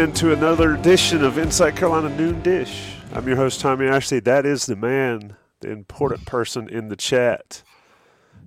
Into 0.00 0.32
another 0.32 0.76
edition 0.76 1.22
of 1.22 1.36
Inside 1.36 1.76
Carolina 1.76 2.08
Noon 2.16 2.40
Dish. 2.40 2.94
I'm 3.12 3.28
your 3.28 3.36
host, 3.36 3.60
Tommy 3.60 3.86
Ashley. 3.86 4.18
That 4.18 4.46
is 4.46 4.64
the 4.64 4.74
man, 4.74 5.36
the 5.60 5.70
important 5.70 6.24
person 6.24 6.70
in 6.70 6.88
the 6.88 6.96
chat. 6.96 7.62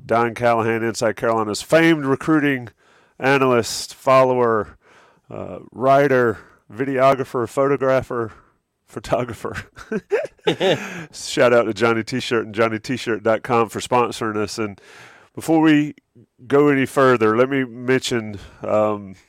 Don 0.04 0.34
Callahan, 0.34 0.82
Inside 0.82 1.16
Carolina's 1.16 1.62
famed 1.62 2.06
recruiting 2.06 2.70
analyst, 3.20 3.94
follower, 3.94 4.80
uh, 5.30 5.60
writer, 5.72 6.40
videographer, 6.74 7.48
photographer, 7.48 8.34
photographer. 8.84 9.68
Shout 11.14 11.54
out 11.54 11.66
to 11.66 11.74
Johnny 11.76 12.04
T-Shirt 12.04 12.48
and 12.48 12.56
JohnnyT-Shirt.com 12.56 13.70
for 13.70 13.80
sponsoring 13.80 14.38
us. 14.38 14.58
And 14.58 14.82
before 15.36 15.62
we 15.62 15.94
go 16.48 16.70
any 16.70 16.88
further, 16.88 17.38
let 17.38 17.48
me 17.48 17.64
mention 17.64 18.40
um,– 18.64 19.14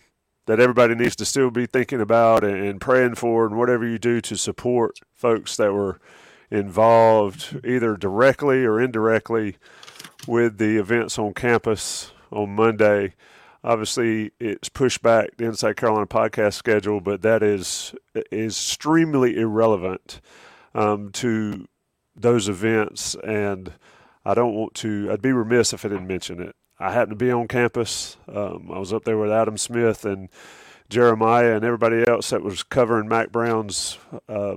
that 0.47 0.61
everybody 0.61 0.95
needs 0.95 1.17
to 1.17 1.25
still 1.25 1.51
be 1.51 1.67
thinking 1.67 2.01
about 2.01 2.45
and, 2.45 2.81
praying 2.81 3.15
for, 3.15 3.47
and 3.47 3.57
whatever 3.57 3.87
you 3.87 3.99
do 3.99 4.21
to 4.21 4.37
support 4.37 4.99
folks 5.13 5.57
that 5.57 5.73
were 5.73 5.99
involved 6.51 7.61
either 7.65 7.97
directly 7.97 8.65
or 8.65 8.81
indirectly 8.81 9.57
with 10.27 10.59
the 10.59 10.77
events 10.77 11.19
on 11.19 11.35
campus 11.35 12.13
on 12.31 12.55
Monday. 12.55 13.15
Obviously, 13.63 14.33
it's 14.39 14.69
pushed 14.69 15.03
back 15.03 15.37
the 15.39 15.47
Inside 15.47 15.77
Carolina 15.77 16.07
podcast 16.07 16.55
schedule, 16.55 17.01
but 17.01 17.23
that 17.23 17.43
is 17.43 17.95
is 18.31 18.57
extremely 18.59 19.39
irrelevant 19.39 20.21
um, 20.75 21.11
to 21.13 21.67
those 22.15 22.49
events, 22.49 23.15
and 23.25 23.73
I 24.25 24.35
don't 24.35 24.55
want 24.55 24.75
to. 24.77 25.11
I'd 25.11 25.23
be 25.23 25.33
remiss 25.33 25.73
if 25.73 25.85
I 25.85 25.89
didn't 25.89 26.07
mention 26.07 26.43
it. 26.43 26.55
I 26.79 26.93
happened 26.93 27.19
to 27.19 27.25
be 27.25 27.31
on 27.31 27.49
campus. 27.49 28.17
Um, 28.29 28.71
I 28.73 28.79
was 28.79 28.93
up 28.93 29.05
there 29.05 29.19
with 29.19 29.31
Adam 29.31 29.57
Smith 29.57 30.05
and 30.05 30.29
Jeremiah 30.89 31.55
and 31.55 31.65
everybody 31.65 32.07
else 32.07 32.31
that 32.31 32.43
was 32.43 32.63
covering 32.63 33.09
Mack 33.09 33.31
Brown's 33.31 33.99
uh, 34.29 34.57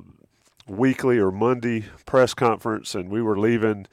weekly 0.67 1.17
or 1.19 1.31
Monday 1.31 1.85
press 2.05 2.33
conference, 2.33 2.95
and 2.95 3.09
we 3.09 3.21
were 3.21 3.37
leaving 3.37 3.87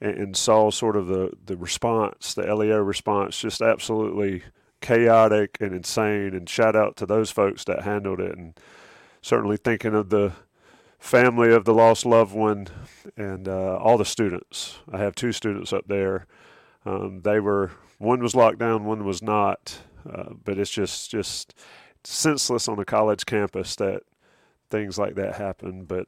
and, 0.00 0.16
and, 0.16 0.36
saw 0.36 0.70
sort 0.70 0.96
of 0.96 1.06
the, 1.06 1.32
the 1.44 1.56
response, 1.56 2.34
the 2.34 2.54
LEO 2.54 2.78
response, 2.78 3.38
just 3.38 3.60
absolutely 3.60 4.42
chaotic 4.80 5.56
and 5.60 5.74
insane. 5.74 6.34
And 6.34 6.48
shout 6.48 6.76
out 6.76 6.96
to 6.98 7.06
those 7.06 7.30
folks 7.30 7.64
that 7.64 7.82
handled 7.82 8.20
it, 8.20 8.36
and 8.36 8.54
certainly 9.22 9.56
thinking 9.56 9.94
of 9.94 10.10
the 10.10 10.32
family 10.98 11.52
of 11.52 11.64
the 11.64 11.74
lost 11.74 12.06
loved 12.06 12.34
one 12.34 12.68
and 13.16 13.48
uh, 13.48 13.76
all 13.76 13.98
the 13.98 14.04
students. 14.04 14.78
I 14.92 14.98
have 14.98 15.14
two 15.14 15.32
students 15.32 15.72
up 15.72 15.88
there 15.88 16.26
um, 16.84 17.20
they 17.22 17.40
were 17.40 17.72
one 17.98 18.22
was 18.22 18.34
locked 18.34 18.58
down, 18.58 18.84
one 18.84 19.04
was 19.04 19.22
not. 19.22 19.78
Uh, 20.08 20.34
but 20.44 20.58
it's 20.58 20.70
just 20.70 21.10
just 21.10 21.54
senseless 22.04 22.68
on 22.68 22.78
a 22.78 22.84
college 22.84 23.24
campus 23.26 23.76
that 23.76 24.02
things 24.70 24.98
like 24.98 25.14
that 25.14 25.36
happen. 25.36 25.84
But 25.84 26.06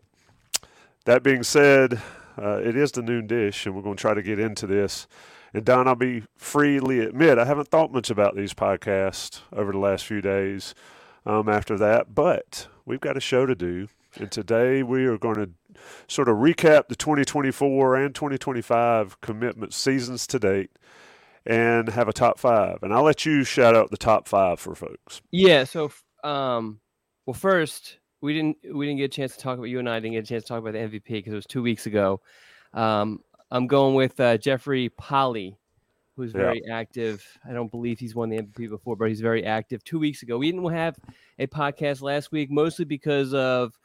that 1.04 1.22
being 1.22 1.42
said, 1.42 2.00
uh, 2.36 2.60
it 2.64 2.76
is 2.76 2.92
the 2.92 3.02
noon 3.02 3.26
dish, 3.26 3.66
and 3.66 3.74
we're 3.74 3.82
going 3.82 3.96
to 3.96 4.00
try 4.00 4.14
to 4.14 4.22
get 4.22 4.38
into 4.38 4.66
this. 4.66 5.06
And 5.52 5.64
Don, 5.64 5.86
I'll 5.86 5.94
be 5.94 6.24
freely 6.36 7.00
admit 7.00 7.38
I 7.38 7.44
haven't 7.44 7.68
thought 7.68 7.92
much 7.92 8.10
about 8.10 8.34
these 8.34 8.54
podcasts 8.54 9.42
over 9.52 9.70
the 9.70 9.78
last 9.78 10.04
few 10.04 10.20
days. 10.20 10.74
Um, 11.26 11.48
after 11.48 11.78
that, 11.78 12.14
but 12.14 12.66
we've 12.84 13.00
got 13.00 13.16
a 13.16 13.20
show 13.20 13.46
to 13.46 13.54
do, 13.54 13.88
and 14.16 14.30
today 14.30 14.82
we 14.82 15.06
are 15.06 15.16
going 15.16 15.36
to 15.36 15.48
sort 16.06 16.28
of 16.28 16.36
recap 16.36 16.88
the 16.88 16.96
2024 16.96 17.96
and 17.96 18.14
2025 18.14 19.20
commitment 19.20 19.74
seasons 19.74 20.26
to 20.28 20.38
date 20.38 20.70
and 21.46 21.88
have 21.88 22.08
a 22.08 22.12
top 22.12 22.38
five. 22.38 22.78
And 22.82 22.92
I'll 22.92 23.02
let 23.02 23.26
you 23.26 23.44
shout 23.44 23.74
out 23.74 23.90
the 23.90 23.96
top 23.96 24.28
five 24.28 24.60
for 24.60 24.74
folks. 24.74 25.20
Yeah. 25.30 25.64
So, 25.64 25.92
um, 26.22 26.80
well, 27.26 27.34
first 27.34 27.98
we 28.20 28.32
didn't 28.32 28.56
we 28.72 28.86
didn't 28.86 28.98
get 28.98 29.04
a 29.04 29.08
chance 29.08 29.36
to 29.36 29.42
talk 29.42 29.58
about 29.58 29.64
you 29.64 29.78
and 29.78 29.88
I 29.88 30.00
didn't 30.00 30.14
get 30.14 30.24
a 30.24 30.26
chance 30.26 30.44
to 30.44 30.48
talk 30.48 30.60
about 30.60 30.72
the 30.72 30.78
MVP 30.78 31.08
because 31.08 31.32
it 31.32 31.36
was 31.36 31.46
two 31.46 31.62
weeks 31.62 31.86
ago. 31.86 32.20
Um, 32.72 33.20
I'm 33.50 33.66
going 33.66 33.94
with 33.94 34.18
uh, 34.18 34.38
Jeffrey 34.38 34.88
Polly, 34.88 35.58
who's 36.16 36.32
very 36.32 36.62
yeah. 36.66 36.76
active. 36.76 37.24
I 37.48 37.52
don't 37.52 37.70
believe 37.70 37.98
he's 37.98 38.14
won 38.14 38.30
the 38.30 38.38
MVP 38.38 38.70
before, 38.70 38.96
but 38.96 39.08
he's 39.08 39.20
very 39.20 39.44
active. 39.44 39.84
Two 39.84 39.98
weeks 39.98 40.22
ago, 40.22 40.38
we 40.38 40.50
didn't 40.50 40.68
have 40.72 40.96
a 41.38 41.46
podcast 41.46 42.00
last 42.02 42.32
week, 42.32 42.50
mostly 42.50 42.84
because 42.84 43.34
of 43.34 43.78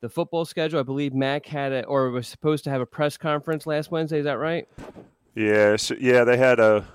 the 0.00 0.08
football 0.08 0.44
schedule. 0.44 0.80
I 0.80 0.82
believe 0.82 1.14
Mack 1.14 1.46
had 1.46 1.72
it 1.72 1.84
or 1.88 2.10
was 2.10 2.28
supposed 2.28 2.64
to 2.64 2.70
have 2.70 2.80
a 2.80 2.86
press 2.86 3.16
conference 3.16 3.66
last 3.66 3.90
Wednesday. 3.90 4.18
Is 4.18 4.24
that 4.24 4.38
right? 4.38 4.68
Yeah, 5.34 5.76
so, 5.76 5.94
yeah, 6.00 6.24
they 6.24 6.36
had 6.36 6.58
a 6.58 6.86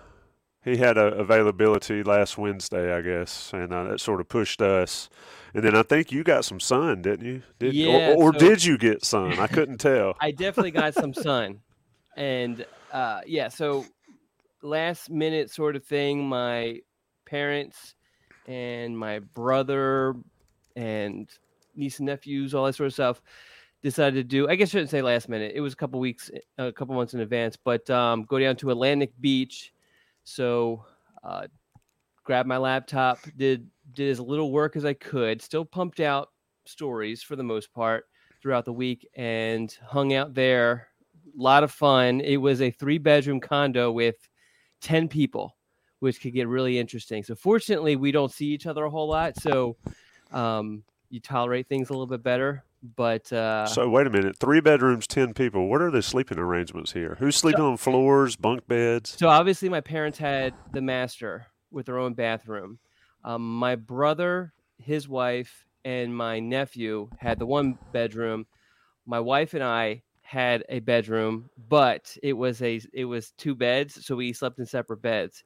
he 0.63 0.77
had 0.77 0.97
a 0.97 1.07
availability 1.15 2.03
last 2.03 2.37
Wednesday, 2.37 2.93
I 2.95 3.01
guess, 3.01 3.51
and 3.53 3.73
uh, 3.73 3.83
that 3.85 3.99
sort 3.99 4.21
of 4.21 4.29
pushed 4.29 4.61
us. 4.61 5.09
And 5.53 5.63
then 5.63 5.75
I 5.75 5.83
think 5.83 6.11
you 6.11 6.23
got 6.23 6.45
some 6.45 6.59
sun, 6.59 7.01
didn't 7.01 7.25
you? 7.25 7.41
Did, 7.59 7.73
yeah. 7.73 8.11
Or, 8.11 8.29
or 8.29 8.33
so, 8.33 8.39
did 8.39 8.63
you 8.63 8.77
get 8.77 9.03
sun? 9.03 9.39
I 9.39 9.47
couldn't 9.47 9.79
tell. 9.79 10.15
I 10.21 10.31
definitely 10.31 10.71
got 10.71 10.93
some 10.93 11.13
sun, 11.13 11.59
and 12.15 12.65
uh, 12.91 13.21
yeah. 13.27 13.49
So 13.49 13.85
last 14.61 15.09
minute 15.09 15.51
sort 15.51 15.75
of 15.75 15.83
thing. 15.83 16.27
My 16.27 16.79
parents 17.25 17.95
and 18.47 18.97
my 18.97 19.19
brother 19.19 20.15
and 20.75 21.29
niece 21.75 21.99
and 21.99 22.05
nephews, 22.07 22.53
all 22.53 22.65
that 22.65 22.75
sort 22.75 22.87
of 22.87 22.93
stuff. 22.93 23.21
Decided 23.81 24.15
to 24.15 24.23
do. 24.23 24.47
I 24.47 24.55
guess 24.55 24.69
I 24.69 24.71
shouldn't 24.71 24.91
say 24.91 25.01
last 25.01 25.27
minute. 25.27 25.51
It 25.55 25.59
was 25.59 25.73
a 25.73 25.75
couple 25.75 25.99
weeks, 25.99 26.31
a 26.57 26.71
couple 26.71 26.95
months 26.95 27.13
in 27.13 27.19
advance. 27.19 27.57
But 27.57 27.89
um, 27.89 28.23
go 28.23 28.39
down 28.39 28.55
to 28.57 28.71
Atlantic 28.71 29.11
Beach. 29.19 29.73
So, 30.23 30.85
uh, 31.21 31.47
grabbed 32.23 32.47
my 32.47 32.55
laptop, 32.57 33.19
did 33.35 33.67
did 33.93 34.09
as 34.09 34.21
little 34.21 34.53
work 34.53 34.77
as 34.77 34.85
I 34.85 34.93
could. 34.93 35.41
Still 35.41 35.65
pumped 35.65 35.99
out 35.99 36.29
stories 36.63 37.21
for 37.21 37.35
the 37.35 37.43
most 37.43 37.73
part 37.73 38.05
throughout 38.41 38.63
the 38.63 38.71
week, 38.71 39.05
and 39.15 39.77
hung 39.85 40.13
out 40.13 40.33
there. 40.33 40.87
A 41.37 41.41
lot 41.41 41.65
of 41.65 41.71
fun. 41.71 42.21
It 42.21 42.37
was 42.37 42.61
a 42.61 42.71
three 42.71 42.99
bedroom 42.99 43.41
condo 43.41 43.91
with 43.91 44.15
ten 44.79 45.09
people, 45.09 45.57
which 45.99 46.21
could 46.21 46.33
get 46.33 46.47
really 46.47 46.79
interesting. 46.79 47.21
So 47.21 47.35
fortunately, 47.35 47.97
we 47.97 48.13
don't 48.13 48.31
see 48.31 48.47
each 48.47 48.65
other 48.65 48.85
a 48.85 48.89
whole 48.89 49.09
lot. 49.09 49.35
So 49.41 49.75
um, 50.31 50.83
you 51.13 51.19
tolerate 51.19 51.69
things 51.69 51.89
a 51.89 51.93
little 51.93 52.07
bit 52.07 52.23
better. 52.23 52.63
But 52.95 53.31
uh, 53.31 53.67
so 53.67 53.87
wait 53.87 54.07
a 54.07 54.09
minute, 54.09 54.35
three 54.37 54.59
bedrooms, 54.59 55.07
ten 55.07 55.33
people. 55.33 55.69
What 55.69 55.81
are 55.81 55.91
the 55.91 56.01
sleeping 56.01 56.39
arrangements 56.39 56.91
here? 56.91 57.15
Who's 57.19 57.37
sleeping 57.37 57.59
so, 57.59 57.71
on 57.71 57.77
floors, 57.77 58.35
bunk 58.35 58.67
beds? 58.67 59.15
So 59.17 59.29
obviously, 59.29 59.69
my 59.69 59.79
parents 59.79 60.17
had 60.17 60.53
the 60.73 60.81
master 60.81 61.45
with 61.71 61.85
their 61.85 61.99
own 61.99 62.13
bathroom. 62.13 62.79
Um, 63.23 63.57
my 63.57 63.75
brother, 63.75 64.53
his 64.79 65.07
wife, 65.07 65.65
and 65.85 66.13
my 66.13 66.41
nephew 66.41 67.09
had 67.19 67.39
the 67.39 67.45
one 67.45 67.77
bedroom. 67.93 68.47
My 69.05 69.21
wife 69.21 69.53
and 69.53 69.63
I 69.63 70.01
had 70.21 70.65
a 70.67 70.79
bedroom, 70.79 71.49
but 71.69 72.17
it 72.21 72.33
was 72.33 72.61
a 72.61 72.81
it 72.91 73.05
was 73.05 73.31
two 73.37 73.55
beds, 73.55 74.05
so 74.05 74.15
we 74.17 74.33
slept 74.33 74.59
in 74.59 74.65
separate 74.65 75.01
beds. 75.01 75.45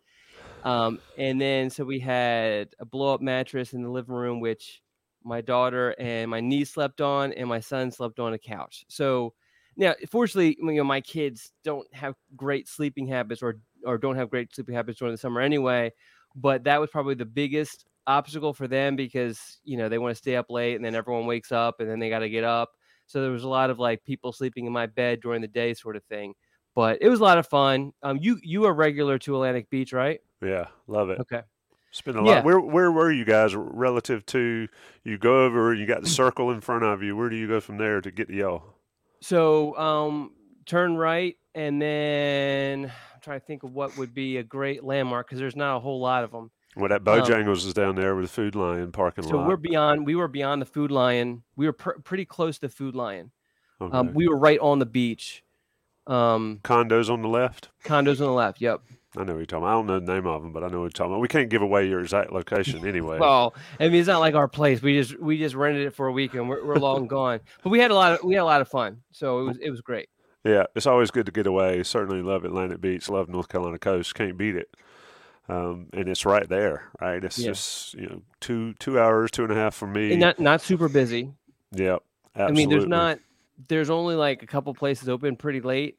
Um, 0.64 1.00
and 1.20 1.40
then 1.40 1.70
so 1.70 1.84
we 1.84 2.00
had 2.00 2.70
a 2.80 2.86
blow 2.86 3.14
up 3.14 3.22
mattress 3.22 3.74
in 3.74 3.84
the 3.84 3.92
living 3.92 4.16
room, 4.16 4.40
which 4.40 4.82
my 5.28 5.42
daughter 5.42 5.96
and 6.00 6.32
my 6.32 6.40
niece 6.42 6.72
slept 6.72 7.02
on, 7.02 7.34
and 7.34 7.48
my 7.50 7.60
son 7.60 7.92
slept 7.92 8.20
on 8.20 8.34
a 8.34 8.40
couch. 8.40 8.86
So 8.90 9.34
now, 9.76 9.94
fortunately, 10.10 10.58
you 10.60 10.74
know, 10.74 10.84
my 10.84 11.02
kids 11.02 11.52
don't 11.64 11.92
have 11.94 12.16
great 12.36 12.68
sleeping 12.68 13.08
habits 13.08 13.42
or 13.44 13.60
or 13.86 13.98
don't 13.98 14.16
have 14.16 14.30
great 14.30 14.54
sleeping 14.54 14.76
habits 14.76 15.00
during 15.00 15.14
the 15.14 15.18
summer 15.18 15.42
anyway. 15.42 15.92
But 16.36 16.64
that 16.66 16.80
was 16.80 16.90
probably 16.90 17.16
the 17.16 17.26
biggest 17.26 17.86
obstacle 18.06 18.54
for 18.54 18.68
them 18.68 18.96
because 18.96 19.60
you 19.64 19.78
know 19.78 19.90
they 19.90 19.98
want 19.98 20.12
to 20.12 20.16
stay 20.16 20.36
up 20.36 20.50
late 20.50 20.76
and 20.76 20.86
then 20.86 20.96
everyone 20.96 21.26
wakes 21.26 21.52
up 21.52 21.80
and 21.80 21.90
then 21.90 22.00
they 22.00 22.10
got 22.10 22.20
to 22.20 22.30
get 22.30 22.44
up. 22.44 22.72
So 23.08 23.22
there 23.22 23.32
was 23.32 23.44
a 23.44 23.50
lot 23.50 23.70
of 23.70 23.80
like 23.80 24.04
people 24.04 24.32
sleeping 24.34 24.66
in 24.66 24.74
my 24.74 24.86
bed 24.88 25.22
during 25.22 25.42
the 25.42 25.48
day, 25.48 25.74
sort 25.74 25.96
of 25.96 26.04
thing. 26.06 26.34
but 26.76 27.00
it 27.02 27.10
was 27.10 27.20
a 27.20 27.24
lot 27.24 27.38
of 27.38 27.48
fun. 27.48 27.94
Um, 28.04 28.18
you 28.22 28.40
you 28.44 28.66
are 28.66 28.74
regular 28.74 29.18
to 29.20 29.36
Atlantic 29.36 29.70
Beach, 29.70 29.94
right? 29.94 30.22
Yeah, 30.42 30.68
love 30.88 31.10
it. 31.10 31.22
Okay. 31.22 31.42
Been 32.06 32.16
a 32.18 32.24
Yeah. 32.24 32.36
lot. 32.36 32.44
Where 32.46 32.60
where 32.60 32.92
were 32.92 33.12
you 33.12 33.26
guys 33.26 33.56
relative 33.56 34.26
to 34.28 34.68
you 35.04 35.18
go 35.18 35.46
over? 35.46 35.74
You 35.74 35.86
got 35.86 36.04
the 36.04 36.10
circle 36.22 36.52
in 36.52 36.62
front 36.62 36.84
of 36.84 37.02
you. 37.02 37.16
Where 37.18 37.30
do 37.30 37.36
you 37.36 37.48
go 37.48 37.60
from 37.60 37.78
there 37.78 38.02
to 38.02 38.12
get 38.12 38.28
to 38.28 38.36
y'all? 38.36 38.64
So 39.22 39.76
um, 39.78 40.32
turn 40.66 40.96
right, 40.96 41.36
and 41.56 41.82
then 41.82 42.86
I'm 42.86 43.22
trying 43.22 43.40
to 43.40 43.46
think 43.46 43.64
of 43.64 43.74
what 43.74 43.98
would 43.98 44.14
be 44.14 44.38
a 44.38 44.44
great 44.44 44.84
landmark 44.84 45.28
because 45.28 45.40
there's 45.40 45.56
not 45.56 45.78
a 45.78 45.80
whole 45.80 46.00
lot 46.00 46.24
of 46.24 46.32
them. 46.32 46.52
Well, 46.76 46.90
that 46.90 47.04
Bojangles 47.04 47.66
is 47.66 47.74
down 47.74 47.96
there 47.96 48.16
with 48.16 48.26
the 48.26 48.30
Food 48.30 48.54
Lion 48.54 48.92
parking 48.92 49.24
Um, 49.26 49.30
So 49.32 49.38
lot. 49.38 49.48
we're 49.48 49.56
beyond. 49.58 50.06
We 50.06 50.14
were 50.14 50.28
beyond 50.28 50.62
the 50.62 50.68
Food 50.68 50.92
Lion. 50.92 51.42
We 51.56 51.66
were 51.66 51.74
pr- 51.74 52.00
pretty 52.04 52.26
close 52.26 52.60
to 52.60 52.70
Food 52.70 52.94
Lion. 52.96 53.32
Okay. 53.82 53.98
Um, 53.98 54.14
we 54.14 54.28
were 54.28 54.38
right 54.38 54.60
on 54.60 54.78
the 54.78 54.86
beach. 54.86 55.44
Um, 56.06 56.60
Condos 56.64 57.10
on 57.10 57.24
the 57.24 57.28
left. 57.28 57.70
condos 57.84 58.20
on 58.22 58.28
the 58.28 58.32
left. 58.32 58.62
Yep. 58.62 58.82
I 59.18 59.24
know 59.24 59.34
who 59.34 59.40
you're 59.40 59.46
talking 59.46 59.64
about. 59.64 59.70
I 59.70 59.74
don't 59.74 59.88
know 59.88 60.00
the 60.00 60.14
name 60.14 60.28
of 60.28 60.42
them, 60.44 60.52
but 60.54 60.64
I 60.64 60.68
know 60.68 60.78
what 60.80 60.84
you're 60.86 60.90
talking 60.92 61.12
about. 61.14 61.22
We 61.22 61.28
can't 61.28 61.50
give 61.50 61.62
away 61.62 61.88
your 61.88 62.00
exact 62.02 62.32
location 62.32 62.86
anyway. 62.88 63.18
Well, 63.20 63.56
I 63.80 63.90
mean, 63.90 63.96
it's 63.96 64.08
not 64.08 64.20
like 64.20 64.36
our 64.36 64.48
place. 64.48 64.82
We 64.82 65.00
just 65.02 65.20
we 65.20 65.38
just 65.38 65.56
rented 65.56 65.86
it 65.88 65.94
for 65.96 66.08
a 66.08 66.12
week 66.12 66.34
and 66.36 66.48
we're, 66.48 66.64
we're 66.66 66.76
long 66.76 67.08
gone. 67.18 67.40
But 67.64 67.70
we 67.72 67.80
had 67.80 67.92
a 67.92 67.96
lot 67.96 68.14
of 68.14 68.24
we 68.24 68.36
had 68.36 68.42
a 68.42 68.46
lot 68.46 68.62
of 68.62 68.68
fun. 68.68 69.02
So 69.12 69.40
it 69.40 69.44
was 69.44 69.58
it 69.58 69.70
was 69.70 69.82
great. 69.82 70.10
yeah, 70.44 70.66
it's 70.76 70.86
always 70.88 71.12
good 71.12 71.26
to 71.26 71.32
get 71.32 71.48
away. 71.48 71.84
Certainly 71.84 72.22
love 72.22 72.46
Atlantic 72.46 72.80
Beach. 72.82 73.10
Love 73.10 73.28
North 73.30 73.50
Carolina 73.50 73.80
coast. 73.80 74.14
Can't 74.16 74.38
beat 74.38 74.56
it. 74.56 74.70
Um, 75.50 75.88
and 75.94 76.10
it's 76.10 76.26
right 76.26 76.48
there, 76.50 76.84
right? 77.00 77.24
It's 77.24 77.40
Yeah. 77.40 77.50
just 77.52 77.94
you 77.94 78.08
know 78.08 78.22
two 78.42 78.74
two 78.76 79.00
hours, 79.00 79.32
two 79.32 79.44
and 79.44 79.52
a 79.52 79.56
half 79.56 79.74
for 79.76 79.88
me. 79.88 80.12
And 80.12 80.20
not 80.20 80.40
not 80.40 80.62
super 80.62 80.90
busy. 80.90 81.32
Yep. 81.72 82.04
I 82.36 82.52
mean, 82.52 82.70
there's 82.70 82.86
not 82.86 83.20
there's 83.68 83.90
only 83.90 84.16
like 84.16 84.44
a 84.44 84.46
couple 84.46 84.74
places 84.74 85.10
open 85.10 85.36
pretty 85.38 85.62
late. 85.62 85.98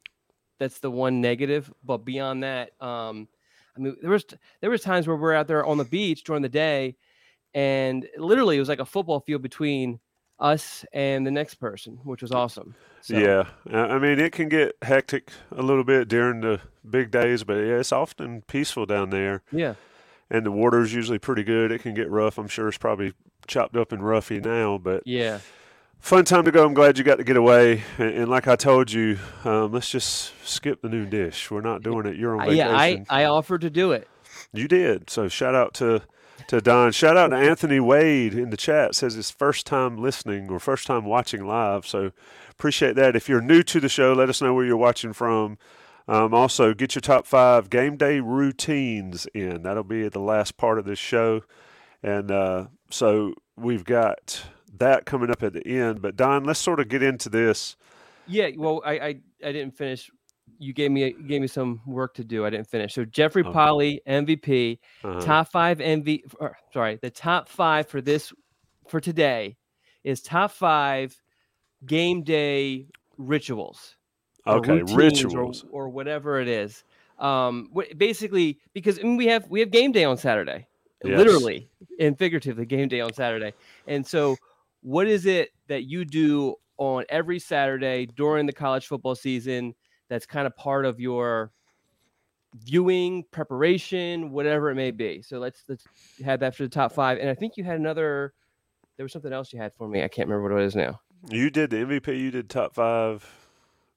That's 0.59 0.79
the 0.79 0.91
one 0.91 1.21
negative. 1.21 1.71
But 1.83 1.99
beyond 2.05 2.43
that, 2.43 2.71
um, 2.81 3.27
I 3.75 3.79
mean, 3.79 3.95
there 4.01 4.11
was 4.11 4.25
there 4.61 4.69
was 4.69 4.81
times 4.81 5.07
where 5.07 5.15
we're 5.15 5.33
out 5.33 5.47
there 5.47 5.65
on 5.65 5.77
the 5.77 5.85
beach 5.85 6.23
during 6.23 6.41
the 6.41 6.49
day, 6.49 6.95
and 7.53 8.07
literally 8.17 8.57
it 8.57 8.59
was 8.59 8.69
like 8.69 8.79
a 8.79 8.85
football 8.85 9.21
field 9.21 9.41
between 9.41 9.99
us 10.39 10.85
and 10.93 11.25
the 11.25 11.31
next 11.31 11.55
person, 11.55 11.99
which 12.03 12.21
was 12.21 12.31
awesome. 12.31 12.75
So, 13.01 13.17
Yeah, 13.17 13.45
I 13.73 13.97
mean 13.99 14.19
it 14.19 14.33
can 14.33 14.49
get 14.49 14.75
hectic 14.81 15.31
a 15.51 15.61
little 15.61 15.83
bit 15.83 16.07
during 16.07 16.41
the 16.41 16.59
big 16.87 17.11
days, 17.11 17.43
but 17.43 17.55
yeah, 17.55 17.79
it's 17.79 17.91
often 17.91 18.41
peaceful 18.43 18.85
down 18.85 19.09
there, 19.09 19.41
yeah, 19.51 19.75
and 20.29 20.45
the 20.45 20.51
water's 20.51 20.93
usually 20.93 21.19
pretty 21.19 21.43
good. 21.43 21.71
It 21.71 21.81
can 21.81 21.93
get 21.93 22.09
rough. 22.09 22.37
I'm 22.37 22.49
sure 22.49 22.67
it's 22.67 22.77
probably 22.77 23.13
chopped 23.47 23.77
up 23.77 23.91
and 23.91 24.01
roughy 24.01 24.43
now, 24.43 24.77
but 24.77 25.03
yeah. 25.05 25.39
Fun 25.99 26.25
time 26.25 26.45
to 26.45 26.51
go. 26.51 26.65
I'm 26.65 26.73
glad 26.73 26.97
you 26.97 27.03
got 27.03 27.17
to 27.17 27.23
get 27.23 27.37
away. 27.37 27.83
And, 27.97 28.09
and 28.09 28.29
like 28.29 28.47
I 28.47 28.55
told 28.55 28.91
you, 28.91 29.19
um, 29.43 29.71
let's 29.71 29.89
just 29.89 30.33
skip 30.47 30.81
the 30.81 30.89
noon 30.89 31.09
dish. 31.09 31.49
We're 31.51 31.61
not 31.61 31.83
doing 31.83 32.05
it. 32.05 32.15
You're 32.15 32.33
on 32.39 32.47
vacation. 32.47 32.57
yeah, 32.57 32.77
I 32.77 33.05
I 33.09 33.25
offered 33.25 33.61
to 33.61 33.69
do 33.69 33.91
it. 33.91 34.07
You 34.53 34.67
did. 34.67 35.09
So 35.09 35.27
shout 35.27 35.55
out 35.55 35.73
to 35.75 36.01
to 36.47 36.61
Don. 36.61 36.91
Shout 36.91 37.17
out 37.17 37.27
to 37.29 37.35
Anthony 37.37 37.79
Wade 37.79 38.33
in 38.33 38.49
the 38.49 38.57
chat. 38.57 38.95
Says 38.95 39.13
his 39.13 39.29
first 39.29 39.65
time 39.65 39.97
listening 39.97 40.49
or 40.49 40.59
first 40.59 40.87
time 40.87 41.05
watching 41.05 41.45
live. 41.45 41.85
So 41.85 42.11
appreciate 42.49 42.95
that. 42.95 43.15
If 43.15 43.29
you're 43.29 43.41
new 43.41 43.63
to 43.63 43.79
the 43.79 43.89
show, 43.89 44.13
let 44.13 44.29
us 44.29 44.41
know 44.41 44.53
where 44.53 44.65
you're 44.65 44.77
watching 44.77 45.13
from. 45.13 45.57
Um, 46.07 46.33
also, 46.33 46.73
get 46.73 46.95
your 46.95 47.01
top 47.01 47.27
five 47.27 47.69
game 47.69 47.95
day 47.95 48.19
routines 48.19 49.27
in. 49.35 49.61
That'll 49.61 49.83
be 49.83 50.05
at 50.05 50.13
the 50.13 50.19
last 50.19 50.57
part 50.57 50.79
of 50.79 50.85
this 50.85 50.97
show. 50.97 51.41
And 52.01 52.31
uh, 52.31 52.67
so 52.89 53.35
we've 53.55 53.83
got 53.83 54.41
that 54.77 55.05
coming 55.05 55.29
up 55.29 55.43
at 55.43 55.53
the 55.53 55.65
end. 55.65 56.01
But 56.01 56.15
Don, 56.15 56.43
let's 56.43 56.59
sort 56.59 56.79
of 56.79 56.87
get 56.87 57.03
into 57.03 57.29
this. 57.29 57.75
Yeah, 58.27 58.49
well, 58.57 58.81
I 58.85 58.91
I, 58.93 59.07
I 59.43 59.51
didn't 59.51 59.75
finish. 59.75 60.09
You 60.57 60.73
gave 60.73 60.91
me 60.91 61.05
you 61.05 61.23
gave 61.23 61.41
me 61.41 61.47
some 61.47 61.81
work 61.85 62.13
to 62.15 62.23
do. 62.23 62.45
I 62.45 62.49
didn't 62.49 62.67
finish. 62.67 62.93
So 62.93 63.05
Jeffrey. 63.05 63.43
Polly 63.43 64.01
MVP, 64.07 64.79
Uh, 65.03 65.21
top 65.21 65.51
five 65.51 65.79
MV. 65.79 66.21
Or, 66.39 66.57
sorry, 66.73 66.99
the 67.01 67.09
top 67.09 67.47
five 67.49 67.87
for 67.87 68.01
this 68.01 68.33
for 68.87 68.99
today 68.99 69.55
is 70.03 70.21
top 70.21 70.51
five 70.51 71.15
game 71.85 72.23
day 72.23 72.87
rituals. 73.17 73.95
okay, 74.47 74.81
rituals. 74.83 75.63
or, 75.71 75.83
or 75.85 75.89
whatever 75.89 76.39
it 76.39 76.47
is. 76.47 76.83
Um, 77.19 77.69
basically, 77.97 78.59
because 78.73 78.97
I 78.99 79.03
mean, 79.03 79.17
we 79.17 79.27
have 79.27 79.47
we 79.49 79.59
have 79.59 79.71
game 79.71 79.91
day 79.91 80.05
on 80.05 80.17
Saturday, 80.17 80.67
Yes. 81.03 81.17
literally 81.17 81.69
and 81.99 82.17
figuratively, 82.17 82.65
game 82.65 82.87
day 82.87 83.01
on 83.01 83.13
Saturday. 83.13 83.53
And 83.87 84.05
so, 84.05 84.37
what 84.81 85.07
is 85.07 85.25
it 85.25 85.49
that 85.67 85.83
you 85.83 86.05
do 86.05 86.55
on 86.77 87.03
every 87.09 87.39
Saturday 87.39 88.05
during 88.05 88.45
the 88.45 88.53
college 88.53 88.87
football 88.87 89.15
season? 89.15 89.75
That's 90.09 90.25
kind 90.25 90.47
of 90.47 90.55
part 90.55 90.85
of 90.85 90.99
your 90.99 91.51
viewing 92.55 93.23
preparation, 93.31 94.31
whatever 94.31 94.71
it 94.71 94.75
may 94.75 94.91
be. 94.91 95.21
So 95.21 95.39
let's 95.39 95.63
let's 95.67 95.85
have 96.23 96.39
that 96.39 96.55
for 96.55 96.63
the 96.63 96.69
top 96.69 96.91
five. 96.91 97.19
And 97.19 97.29
I 97.29 97.35
think 97.35 97.57
you 97.57 97.63
had 97.63 97.79
another. 97.79 98.33
There 98.97 99.03
was 99.03 99.13
something 99.13 99.31
else 99.31 99.53
you 99.53 99.59
had 99.59 99.73
for 99.73 99.87
me. 99.87 100.03
I 100.03 100.07
can't 100.07 100.27
remember 100.27 100.53
what 100.53 100.61
it 100.61 100.65
is 100.65 100.75
now. 100.75 100.99
You 101.29 101.49
did 101.49 101.69
the 101.69 101.77
MVP. 101.77 102.19
You 102.19 102.31
did 102.31 102.49
top 102.49 102.73
five, 102.73 103.25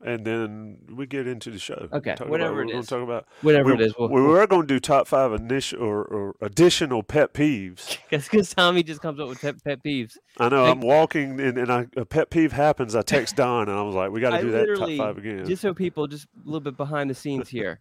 and 0.04 0.25
then 0.25 0.78
we 0.94 1.06
get 1.06 1.26
into 1.26 1.50
the 1.50 1.58
show. 1.58 1.88
Okay, 1.93 2.14
Talk 2.14 2.28
whatever 2.28 2.52
about, 2.52 2.62
it 2.62 2.66
we're 2.66 2.72
gonna 2.72 2.81
is. 2.81 2.87
Talk 2.88 3.02
about 3.02 3.26
Whatever 3.43 3.69
we, 3.69 3.75
it 3.75 3.81
is. 3.87 3.94
We'll, 3.99 4.08
we 4.08 4.20
were 4.20 4.46
going 4.46 4.62
to 4.62 4.66
do 4.66 4.81
top 4.81 5.06
five 5.06 5.32
initial 5.32 5.81
or, 5.82 6.02
or 6.04 6.37
additional 6.40 7.02
pet 7.02 7.32
peeves. 7.34 7.99
because 8.10 8.54
Tommy 8.54 8.82
just 8.82 9.00
comes 9.00 9.20
up 9.20 9.28
with 9.28 9.40
pet, 9.40 9.62
pet 9.64 9.82
peeves. 9.84 10.16
I 10.38 10.49
know 10.49 10.64
Like- 10.64 10.72
I'm 10.72 10.81
walking 10.81 11.40
and, 11.40 11.58
and 11.58 11.72
I, 11.72 11.87
a 11.96 12.04
pet 12.04 12.31
peeve 12.31 12.52
happens. 12.52 12.94
I 12.94 13.02
text 13.02 13.37
Don 13.37 13.69
and 13.69 13.78
I 13.78 13.82
was 13.82 13.94
like, 13.94 14.10
we 14.10 14.20
got 14.20 14.31
to 14.31 14.43
do 14.43 14.50
that 14.50 14.66
top 14.76 14.90
five 14.96 15.19
again. 15.19 15.46
Just 15.46 15.62
so 15.62 15.72
people, 15.72 16.06
just 16.06 16.25
a 16.25 16.44
little 16.44 16.60
bit 16.60 16.76
behind 16.76 17.08
the 17.08 17.14
scenes 17.14 17.48
here. 17.48 17.81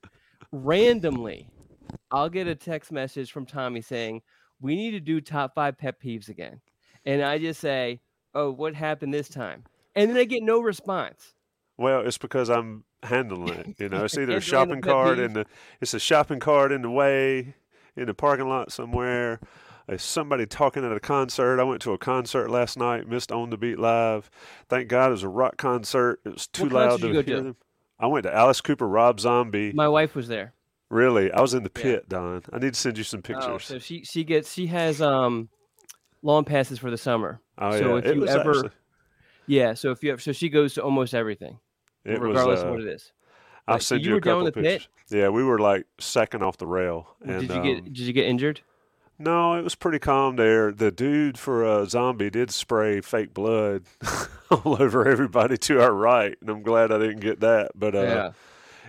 Randomly, 0.52 1.50
I'll 2.12 2.30
get 2.30 2.48
a 2.48 2.56
text 2.56 2.92
message 2.92 3.32
from 3.32 3.46
Tommy 3.46 3.82
saying, 3.82 4.22
"We 4.60 4.76
need 4.76 4.92
to 4.92 5.00
do 5.00 5.22
top 5.22 5.56
five 5.56 5.78
pet 5.78 6.02
peeves 6.02 6.30
again," 6.30 6.60
and 7.06 7.22
I 7.22 7.38
just 7.38 7.62
say, 7.62 8.02
"Oh, 8.34 8.52
what 8.52 8.76
happened 8.76 9.14
this 9.14 9.30
time?" 9.30 9.64
And 9.96 10.10
then 10.10 10.18
I 10.18 10.26
get 10.26 10.44
no 10.44 10.60
response. 10.62 11.36
Well, 11.82 12.02
it's 12.06 12.18
because 12.18 12.50
I'm 12.50 12.84
handling 13.04 13.54
it. 13.60 13.76
You 13.80 13.90
know, 13.90 14.06
it's 14.06 14.18
either 14.18 14.38
a 14.38 14.42
shopping 14.42 14.82
cart 14.82 15.20
in 15.20 15.34
the 15.34 15.46
it's 15.82 15.94
a 15.94 16.00
shopping 16.00 16.40
cart 16.40 16.72
in 16.72 16.82
the 16.84 16.90
way 16.90 17.56
in 17.96 18.06
the 18.06 18.14
parking 18.14 18.48
lot 18.48 18.72
somewhere. 18.72 19.40
It's 19.88 20.04
somebody 20.04 20.46
talking 20.46 20.86
at 20.86 20.92
a 20.92 21.00
concert. 21.00 21.60
I 21.60 21.64
went 21.64 21.82
to 21.82 21.92
a 21.92 21.98
concert 21.98 22.50
last 22.50 22.78
night, 22.78 23.10
missed 23.10 23.32
On 23.32 23.50
the 23.50 23.58
Beat 23.58 23.80
live. 23.80 24.30
Thank 24.70 24.88
God 24.88 25.08
it 25.08 25.12
was 25.12 25.24
a 25.24 25.28
rock 25.30 25.58
concert. 25.58 26.22
It 26.24 26.34
was 26.34 26.48
too 26.48 26.64
What 26.66 26.74
loud 26.74 27.02
to 27.02 27.12
hear 27.12 27.24
to? 27.24 27.36
them. 27.36 27.56
I 28.00 28.08
went 28.08 28.24
to 28.24 28.34
Alice 28.34 28.62
Cooper, 28.62 28.88
Rob 28.88 29.20
Zombie. 29.20 29.74
My 29.74 29.88
wife 29.90 30.16
was 30.16 30.28
there. 30.28 30.54
really, 30.90 31.32
I 31.32 31.42
was 31.42 31.54
in 31.54 31.64
the 31.64 31.72
Yeah. 31.76 31.82
pit, 31.84 32.10
Don. 32.10 32.44
I 32.54 32.60
need 32.60 32.74
to 32.76 32.80
send 32.80 32.98
you 32.98 33.04
some 33.04 33.20
Oh, 33.20 33.22
pictures. 33.22 33.66
so 33.66 33.80
she 33.80 34.04
she 34.04 34.24
gets 34.24 34.54
she 34.54 34.68
has 34.68 35.02
um 35.02 35.50
lawn 36.22 36.46
passes 36.46 36.80
for 36.80 36.92
the 36.92 36.98
summer. 36.98 37.42
Oh, 37.58 37.72
so 37.72 37.78
yeah, 37.94 37.98
if 38.00 38.06
it 38.06 38.16
you 38.16 38.22
was 38.22 38.30
ever- 38.30 38.50
actually, 38.52 38.70
Yeah, 39.48 39.74
so 39.74 39.92
if 39.92 40.04
you 40.04 40.12
have, 40.12 40.22
so 40.22 40.32
she 40.32 40.50
goes 40.50 40.76
to 40.76 40.84
almost 40.84 41.14
everything, 41.14 41.60
it 42.06 42.20
was. 42.20 42.30
regardless 42.30 42.62
uh, 42.62 42.66
of 42.66 42.72
what 42.72 42.82
it 42.82 42.88
is. 42.88 43.12
I'll 43.68 43.76
Right, 43.76 43.84
so 43.84 43.96
you 43.96 44.12
you, 44.12 44.16
a 44.18 44.22
couple 44.22 44.46
the 44.46 44.52
pit? 44.52 44.64
pictures. 44.64 44.88
Yeah, 45.10 45.30
we 45.30 45.44
were 45.44 45.60
like 45.60 45.86
second 46.00 46.42
off 46.44 46.58
the 46.58 46.68
rail. 46.68 47.16
And, 47.22 47.48
did 47.48 47.56
you 47.56 47.64
get 47.64 47.78
um, 47.78 47.84
did 47.86 48.00
you 48.00 48.14
get 48.14 48.26
injured? 48.26 48.62
No, 49.20 49.54
it 49.54 49.64
was 49.64 49.76
pretty 49.76 50.00
calm 50.00 50.36
there. 50.36 50.72
The 50.72 50.90
dude 50.90 51.38
for 51.38 51.64
uh, 51.64 51.86
zombie 51.86 52.32
did 52.32 52.50
spray 52.50 53.02
fake 53.02 53.36
blood 53.36 53.84
all 54.50 54.82
over 54.82 55.08
everybody 55.08 55.58
to 55.60 55.80
our 55.80 55.94
right, 55.94 56.36
and 56.42 56.50
I'm 56.50 56.64
glad 56.64 56.92
I 56.92 56.98
didn't 56.98 57.20
get 57.20 57.40
that. 57.42 57.72
But 57.76 57.94
uh, 57.94 58.02
yeah. 58.02 58.32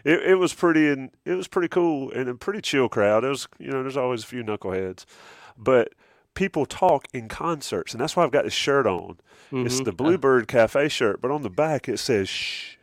it, 0.05 0.23
it 0.23 0.35
was 0.37 0.55
pretty 0.55 0.89
and 0.89 1.11
it 1.27 1.35
was 1.35 1.49
pretty 1.49 1.69
cool 1.69 2.11
and 2.13 2.31
a 2.31 2.35
pretty 2.35 2.63
chill 2.63 2.89
crowd. 2.89 3.25
It 3.25 3.29
was 3.29 3.47
you 3.59 3.71
know 3.71 3.83
there's 3.83 3.97
always 3.97 4.25
a 4.25 4.27
few 4.27 4.43
knuckleheads, 4.43 5.05
but 5.59 5.93
people 6.35 6.65
talk 6.65 7.07
in 7.13 7.29
concerts, 7.29 7.93
and 7.93 8.01
that's 8.01 8.17
why 8.17 8.25
I've 8.25 8.31
got 8.31 8.45
this 8.45 8.55
shirt 8.55 8.87
on. 8.87 9.19
It's 9.51 9.81
Mhm. 9.81 9.85
the 9.85 9.93
Bluebird 9.93 10.49
Cafe 10.49 10.89
shirt, 10.89 11.21
but 11.21 11.31
on 11.31 11.43
the 11.43 11.51
back 11.51 11.91
it 11.91 11.99
says 11.99 12.29
shh. 12.31 12.77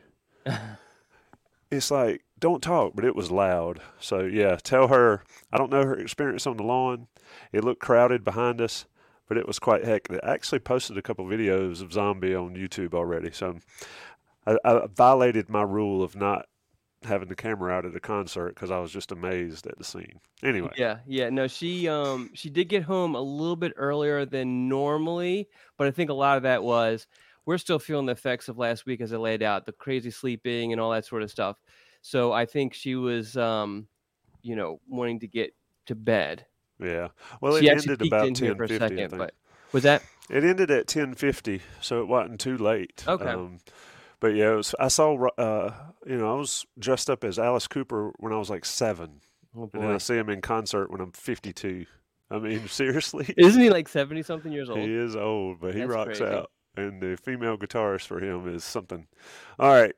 it's 1.71 1.91
like 1.91 2.23
don't 2.39 2.63
talk, 2.63 2.93
but 2.95 3.05
it 3.05 3.15
was 3.15 3.31
loud. 3.31 3.81
So 3.99 4.21
yeah, 4.21 4.55
tell 4.61 4.87
her 4.87 5.23
I 5.51 5.57
don't 5.57 5.71
know 5.71 5.83
her 5.83 5.99
experience 5.99 6.47
on 6.47 6.57
the 6.57 6.63
lawn. 6.63 7.07
It 7.51 7.63
looked 7.63 7.81
crowded 7.81 8.23
behind 8.23 8.61
us, 8.61 8.85
but 9.27 9.37
it 9.37 9.47
was 9.47 9.59
quite 9.59 9.85
hectic. 9.85 10.19
I 10.23 10.33
actually 10.33 10.59
posted 10.59 10.97
a 10.97 11.01
couple 11.01 11.25
videos 11.25 11.81
of 11.81 11.93
zombie 11.93 12.35
on 12.35 12.55
YouTube 12.55 12.93
already. 12.93 13.31
So 13.31 13.59
I, 14.45 14.57
I 14.63 14.87
violated 14.87 15.49
my 15.49 15.63
rule 15.63 16.01
of 16.03 16.15
not 16.15 16.47
having 17.03 17.29
the 17.29 17.35
camera 17.35 17.71
out 17.71 17.85
at 17.85 17.95
a 17.95 17.99
concert 17.99 18.55
because 18.55 18.71
I 18.71 18.79
was 18.79 18.91
just 18.91 19.11
amazed 19.11 19.65
at 19.67 19.77
the 19.77 19.83
scene. 19.83 20.19
Anyway, 20.43 20.71
Yeah, 20.77 20.99
yeah. 21.07 21.29
No, 21.29 21.47
she 21.47 21.87
um 21.87 22.31
she 22.33 22.49
did 22.49 22.65
get 22.69 22.83
home 22.83 23.15
a 23.15 23.21
little 23.21 23.55
bit 23.55 23.73
earlier 23.75 24.25
than 24.25 24.67
normally, 24.67 25.47
but 25.77 25.87
I 25.87 25.91
think 25.91 26.09
a 26.09 26.13
lot 26.13 26.37
of 26.37 26.43
that 26.43 26.63
was 26.63 27.07
we're 27.45 27.57
still 27.57 27.79
feeling 27.79 28.05
the 28.05 28.11
effects 28.13 28.49
of 28.49 28.57
last 28.57 28.85
week 28.85 29.01
as 29.01 29.13
I 29.13 29.17
laid 29.17 29.43
out, 29.43 29.65
the 29.65 29.71
crazy 29.71 30.11
sleeping 30.11 30.71
and 30.71 30.81
all 30.81 30.91
that 30.91 31.05
sort 31.05 31.23
of 31.23 31.31
stuff. 31.31 31.57
So 32.01 32.31
I 32.31 32.45
think 32.45 32.73
she 32.73 32.95
was 32.95 33.35
um, 33.37 33.87
you 34.41 34.55
know, 34.55 34.79
wanting 34.87 35.19
to 35.21 35.27
get 35.27 35.53
to 35.87 35.95
bed. 35.95 36.45
yeah. 36.79 37.09
Well, 37.41 37.55
it 37.55 37.61
she 37.61 37.69
ended 37.69 38.01
about 38.01 38.35
ten 38.35 38.55
for 38.55 38.67
fifty. 38.67 38.85
I 38.85 38.87
second, 38.87 39.17
but 39.17 39.33
was 39.71 39.83
that 39.83 40.01
It 40.29 40.43
ended 40.43 40.71
at 40.71 40.87
ten 40.87 41.13
fifty, 41.15 41.61
so 41.81 42.01
it 42.01 42.07
wasn't 42.07 42.39
too 42.39 42.57
late. 42.57 43.03
Okay. 43.07 43.25
Um, 43.25 43.59
but 44.19 44.35
yeah, 44.35 44.51
it 44.53 44.55
was, 44.55 44.75
I 44.79 44.89
saw, 44.89 45.27
uh, 45.37 45.73
you 46.05 46.17
know, 46.17 46.33
I 46.35 46.37
was 46.37 46.65
dressed 46.77 47.09
up 47.09 47.23
as 47.23 47.39
Alice 47.39 47.67
Cooper 47.67 48.11
when 48.19 48.33
I 48.33 48.37
was 48.37 48.49
like 48.49 48.65
seven. 48.65 49.21
Oh 49.57 49.69
And 49.73 49.85
I 49.85 49.97
see 49.97 50.15
him 50.15 50.29
in 50.29 50.41
concert 50.41 50.91
when 50.91 51.01
I'm 51.01 51.11
52. 51.11 51.85
I 52.29 52.39
mean, 52.39 52.67
seriously. 52.67 53.33
Isn't 53.37 53.61
he 53.61 53.69
like 53.69 53.87
70 53.87 54.23
something 54.23 54.51
years 54.51 54.69
old? 54.69 54.79
He 54.79 54.93
is 54.93 55.15
old, 55.15 55.59
but 55.59 55.73
he 55.73 55.79
That's 55.81 55.91
rocks 55.91 56.19
crazy. 56.19 56.25
out. 56.25 56.51
And 56.79 57.01
the 57.01 57.17
female 57.17 57.57
guitarist 57.57 58.07
for 58.07 58.19
him 58.19 58.47
is 58.47 58.63
something. 58.63 59.07
All 59.59 59.69
right. 59.69 59.95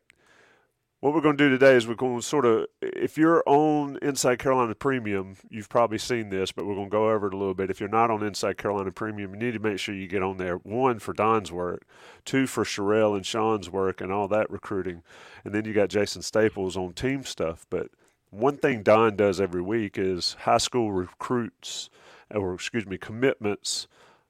What 1.02 1.16
we're 1.16 1.22
going 1.22 1.36
to 1.36 1.44
do 1.44 1.50
today 1.50 1.76
is 1.76 1.88
we're 1.88 1.96
going 1.96 2.20
to 2.20 2.22
sort 2.22 2.46
of, 2.46 2.68
if 2.80 3.18
you're 3.18 3.42
on 3.48 3.98
Inside 4.04 4.38
Carolina 4.38 4.76
Premium, 4.76 5.36
you've 5.50 5.68
probably 5.68 5.98
seen 5.98 6.30
this, 6.30 6.52
but 6.52 6.68
we're 6.68 6.76
going 6.76 6.92
to 6.92 6.92
go 6.92 7.10
over 7.10 7.26
it 7.26 7.34
a 7.34 7.38
little 7.38 7.56
bit. 7.56 7.72
If 7.72 7.80
you're 7.80 7.90
not 7.90 8.12
on 8.12 8.22
Inside 8.22 8.60
Carolina 8.60 8.92
Premium, 8.92 9.34
you 9.34 9.40
need 9.40 9.54
to 9.54 9.60
make 9.60 9.80
sure 9.80 9.96
you 9.96 10.06
get 10.08 10.22
on 10.22 10.38
there. 10.38 10.58
One, 10.58 11.00
for 11.00 11.14
Don's 11.14 11.52
work, 11.52 11.88
two, 12.24 12.46
for 12.46 12.64
Sherelle 12.64 13.16
and 13.16 13.26
Sean's 13.26 13.68
work 13.68 14.00
and 14.00 14.12
all 14.12 14.28
that 14.28 14.52
recruiting. 14.52 15.02
And 15.44 15.56
then 15.56 15.66
you 15.66 15.74
got 15.74 15.90
Jason 15.90 16.22
Staples 16.22 16.78
on 16.78 16.94
team 16.94 17.24
stuff. 17.24 17.66
But 17.72 17.88
one 18.30 18.58
thing 18.58 18.84
Don 18.84 19.16
does 19.16 19.42
every 19.42 19.64
week 19.64 19.98
is 19.98 20.36
high 20.42 20.60
school 20.60 20.92
recruits, 20.92 21.90
or 22.30 22.54
excuse 22.54 22.86
me, 22.86 23.00
commitments, 23.00 23.88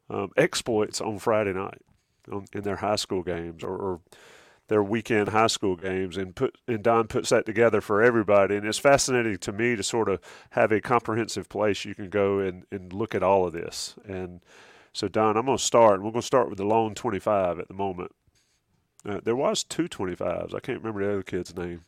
um, 0.09 0.31
exploits 0.37 1.01
on 1.01 1.19
Friday 1.19 1.51
night 1.51 1.81
on, 2.31 2.45
in 2.53 2.63
their 2.63 2.77
high 2.77 2.95
school 2.95 3.23
games 3.23 3.63
or, 3.63 3.75
or 3.77 3.99
their 4.67 4.83
weekend 4.83 5.29
high 5.29 5.47
school 5.47 5.75
games, 5.75 6.15
and 6.15 6.35
put 6.35 6.57
and 6.67 6.81
Don 6.83 7.07
puts 7.07 7.29
that 7.29 7.45
together 7.45 7.81
for 7.81 8.01
everybody. 8.01 8.55
And 8.55 8.65
it's 8.65 8.77
fascinating 8.77 9.37
to 9.39 9.51
me 9.51 9.75
to 9.75 9.83
sort 9.83 10.07
of 10.09 10.19
have 10.51 10.71
a 10.71 10.79
comprehensive 10.79 11.49
place 11.49 11.83
you 11.83 11.93
can 11.95 12.09
go 12.09 12.39
and, 12.39 12.63
and 12.71 12.93
look 12.93 13.13
at 13.13 13.23
all 13.23 13.45
of 13.45 13.53
this. 13.53 13.95
And 14.07 14.41
so, 14.93 15.07
Don, 15.07 15.35
I'm 15.37 15.45
going 15.45 15.57
to 15.57 15.63
start. 15.63 15.95
and 15.95 16.03
We're 16.03 16.11
going 16.11 16.21
to 16.21 16.27
start 16.27 16.49
with 16.49 16.57
the 16.57 16.65
lone 16.65 16.95
25 16.95 17.59
at 17.59 17.67
the 17.67 17.73
moment. 17.73 18.11
Uh, 19.05 19.19
there 19.23 19.35
was 19.35 19.63
two 19.63 19.89
25s. 19.89 20.53
I 20.55 20.59
can't 20.59 20.79
remember 20.79 21.03
the 21.05 21.11
other 21.13 21.23
kid's 21.23 21.55
name. 21.55 21.85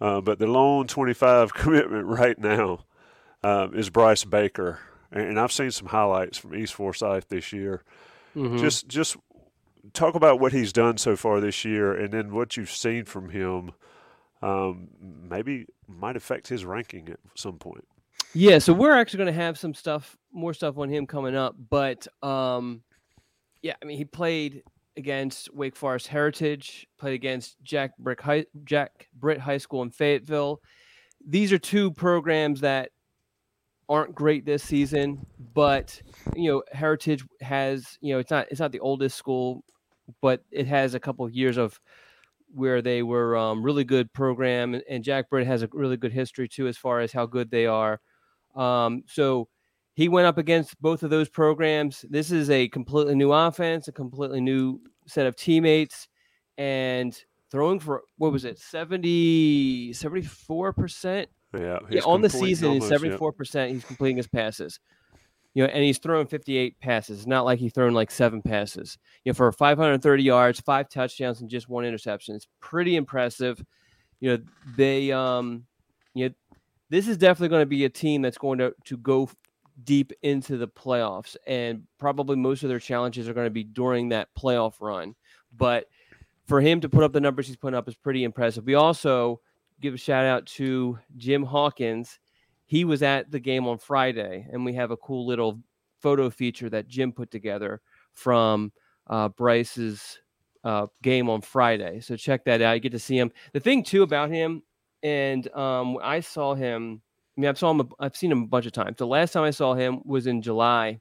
Uh, 0.00 0.20
but 0.20 0.38
the 0.38 0.46
lone 0.46 0.86
25 0.86 1.54
commitment 1.54 2.06
right 2.06 2.38
now 2.38 2.84
um, 3.42 3.74
is 3.74 3.88
Bryce 3.88 4.24
Baker. 4.24 4.80
And, 5.10 5.22
and 5.28 5.40
I've 5.40 5.52
seen 5.52 5.70
some 5.70 5.88
highlights 5.88 6.36
from 6.38 6.54
East 6.54 6.74
Forsyth 6.74 7.28
this 7.28 7.52
year. 7.52 7.82
Mhm. 8.36 8.58
Just 8.58 8.88
just 8.88 9.16
talk 9.92 10.14
about 10.14 10.40
what 10.40 10.52
he's 10.52 10.72
done 10.72 10.98
so 10.98 11.16
far 11.16 11.40
this 11.40 11.64
year 11.64 11.92
and 11.92 12.12
then 12.12 12.34
what 12.34 12.56
you've 12.56 12.70
seen 12.70 13.04
from 13.04 13.30
him 13.30 13.72
um, 14.42 14.88
maybe 15.00 15.66
might 15.88 16.16
affect 16.16 16.48
his 16.48 16.64
ranking 16.64 17.08
at 17.08 17.18
some 17.34 17.58
point. 17.58 17.84
Yeah, 18.34 18.58
so 18.58 18.72
we're 18.72 18.94
actually 18.94 19.18
going 19.18 19.34
to 19.34 19.40
have 19.40 19.58
some 19.58 19.72
stuff, 19.72 20.16
more 20.32 20.52
stuff 20.52 20.76
on 20.78 20.90
him 20.90 21.06
coming 21.06 21.34
up. 21.34 21.56
But 21.70 22.06
um, 22.22 22.82
yeah, 23.62 23.74
I 23.80 23.84
mean, 23.86 23.96
he 23.96 24.04
played 24.04 24.62
against 24.96 25.52
Wake 25.54 25.76
Forest 25.76 26.08
Heritage, 26.08 26.86
played 26.98 27.14
against 27.14 27.56
Jack 27.62 27.96
Britt 27.98 28.20
High, 28.20 28.46
Jack 28.64 29.08
Britt 29.14 29.40
High 29.40 29.58
School 29.58 29.82
in 29.82 29.90
Fayetteville. 29.90 30.60
These 31.26 31.52
are 31.52 31.58
two 31.58 31.90
programs 31.90 32.60
that 32.60 32.90
aren't 33.88 34.14
great 34.14 34.44
this 34.44 34.62
season, 34.62 35.24
but 35.54 36.00
you 36.34 36.50
know, 36.50 36.62
Heritage 36.72 37.24
has 37.40 37.98
you 38.00 38.12
know 38.12 38.18
it's 38.18 38.30
not 38.30 38.46
it's 38.50 38.60
not 38.60 38.72
the 38.72 38.80
oldest 38.80 39.16
school, 39.16 39.64
but 40.20 40.42
it 40.50 40.66
has 40.66 40.94
a 40.94 41.00
couple 41.00 41.24
of 41.24 41.32
years 41.32 41.56
of 41.56 41.80
where 42.54 42.80
they 42.80 43.02
were 43.02 43.36
um, 43.36 43.62
really 43.62 43.84
good 43.84 44.12
program, 44.12 44.80
and- 44.88 45.04
Jack 45.04 45.30
Britt 45.30 45.46
has 45.46 45.62
a 45.62 45.68
really 45.72 45.96
good 45.96 46.12
history 46.12 46.48
too 46.48 46.68
as 46.68 46.76
far 46.76 47.00
as 47.00 47.12
how 47.12 47.26
good 47.26 47.50
they 47.50 47.66
are. 47.66 48.00
Um, 48.54 49.02
so 49.06 49.48
he 49.94 50.08
went 50.08 50.26
up 50.26 50.38
against 50.38 50.80
both 50.80 51.02
of 51.02 51.10
those 51.10 51.28
programs. 51.28 52.04
This 52.08 52.30
is 52.30 52.50
a 52.50 52.68
completely 52.68 53.14
new 53.14 53.32
offense, 53.32 53.88
a 53.88 53.92
completely 53.92 54.40
new 54.40 54.80
set 55.06 55.26
of 55.26 55.36
teammates, 55.36 56.08
and 56.58 57.18
throwing 57.50 57.80
for 57.80 58.02
what 58.18 58.32
was 58.32 58.44
it 58.44 58.58
70 58.58 59.92
74 59.92 60.72
percent 60.72 61.28
Yeah, 61.54 61.78
yeah, 61.90 62.02
on 62.04 62.20
the 62.20 62.30
season, 62.30 62.68
almost, 62.68 62.88
seventy 62.88 63.10
yep. 63.10 63.18
four 63.18 63.32
percent. 63.32 63.72
He's 63.72 63.84
completing 63.84 64.16
his 64.16 64.26
passes. 64.26 64.80
You 65.56 65.62
know, 65.62 65.70
and 65.70 65.82
he's 65.82 65.96
thrown 65.96 66.26
fifty 66.26 66.58
eight 66.58 66.78
passes. 66.80 67.20
It's 67.20 67.26
Not 67.26 67.46
like 67.46 67.58
he's 67.58 67.72
thrown 67.72 67.94
like 67.94 68.10
seven 68.10 68.42
passes. 68.42 68.98
You 69.24 69.30
know, 69.32 69.34
for 69.34 69.50
five 69.52 69.78
hundred 69.78 70.02
thirty 70.02 70.22
yards, 70.22 70.60
five 70.60 70.90
touchdowns, 70.90 71.40
and 71.40 71.48
just 71.48 71.66
one 71.66 71.86
interception. 71.86 72.36
It's 72.36 72.46
pretty 72.60 72.94
impressive. 72.94 73.64
You 74.20 74.36
know, 74.36 74.44
they 74.76 75.12
um, 75.12 75.64
you 76.12 76.28
know, 76.28 76.34
this 76.90 77.08
is 77.08 77.16
definitely 77.16 77.48
going 77.48 77.62
to 77.62 77.66
be 77.66 77.86
a 77.86 77.88
team 77.88 78.20
that's 78.20 78.36
going 78.36 78.58
to 78.58 78.74
to 78.84 78.98
go 78.98 79.30
deep 79.82 80.12
into 80.20 80.58
the 80.58 80.68
playoffs, 80.68 81.36
and 81.46 81.84
probably 81.96 82.36
most 82.36 82.62
of 82.62 82.68
their 82.68 82.78
challenges 82.78 83.26
are 83.26 83.32
going 83.32 83.46
to 83.46 83.50
be 83.50 83.64
during 83.64 84.10
that 84.10 84.28
playoff 84.38 84.74
run. 84.82 85.14
But 85.56 85.86
for 86.44 86.60
him 86.60 86.82
to 86.82 86.88
put 86.90 87.02
up 87.02 87.14
the 87.14 87.20
numbers 87.20 87.46
he's 87.46 87.56
putting 87.56 87.78
up 87.78 87.88
is 87.88 87.94
pretty 87.94 88.24
impressive. 88.24 88.66
We 88.66 88.74
also 88.74 89.40
give 89.80 89.94
a 89.94 89.96
shout 89.96 90.26
out 90.26 90.44
to 90.46 90.98
Jim 91.16 91.44
Hawkins. 91.44 92.18
He 92.66 92.84
was 92.84 93.02
at 93.02 93.30
the 93.30 93.40
game 93.40 93.66
on 93.66 93.78
Friday, 93.78 94.46
and 94.52 94.64
we 94.64 94.74
have 94.74 94.90
a 94.90 94.96
cool 94.96 95.26
little 95.26 95.60
photo 96.02 96.28
feature 96.30 96.68
that 96.70 96.88
Jim 96.88 97.12
put 97.12 97.30
together 97.30 97.80
from 98.12 98.72
uh, 99.06 99.28
Bryce's 99.28 100.18
uh, 100.64 100.86
game 101.02 101.30
on 101.30 101.40
Friday. 101.40 102.00
So 102.00 102.16
check 102.16 102.44
that 102.44 102.60
out. 102.60 102.72
You 102.74 102.80
get 102.80 102.92
to 102.92 102.98
see 102.98 103.18
him. 103.18 103.30
The 103.52 103.60
thing 103.60 103.84
too 103.84 104.02
about 104.02 104.30
him, 104.30 104.62
and 105.02 105.46
um, 105.54 105.98
I 106.02 106.20
saw 106.20 106.54
him. 106.54 107.00
I 107.36 107.40
mean, 107.40 107.48
I've 107.48 107.58
saw 107.58 107.70
him. 107.70 107.80
a- 107.80 108.04
I've 108.04 108.16
seen 108.16 108.32
him 108.32 108.42
a 108.42 108.46
bunch 108.46 108.66
of 108.66 108.72
times. 108.72 108.96
The 108.96 109.06
last 109.06 109.32
time 109.32 109.44
I 109.44 109.50
saw 109.50 109.74
him 109.74 110.00
was 110.04 110.26
in 110.26 110.42
July, 110.42 110.98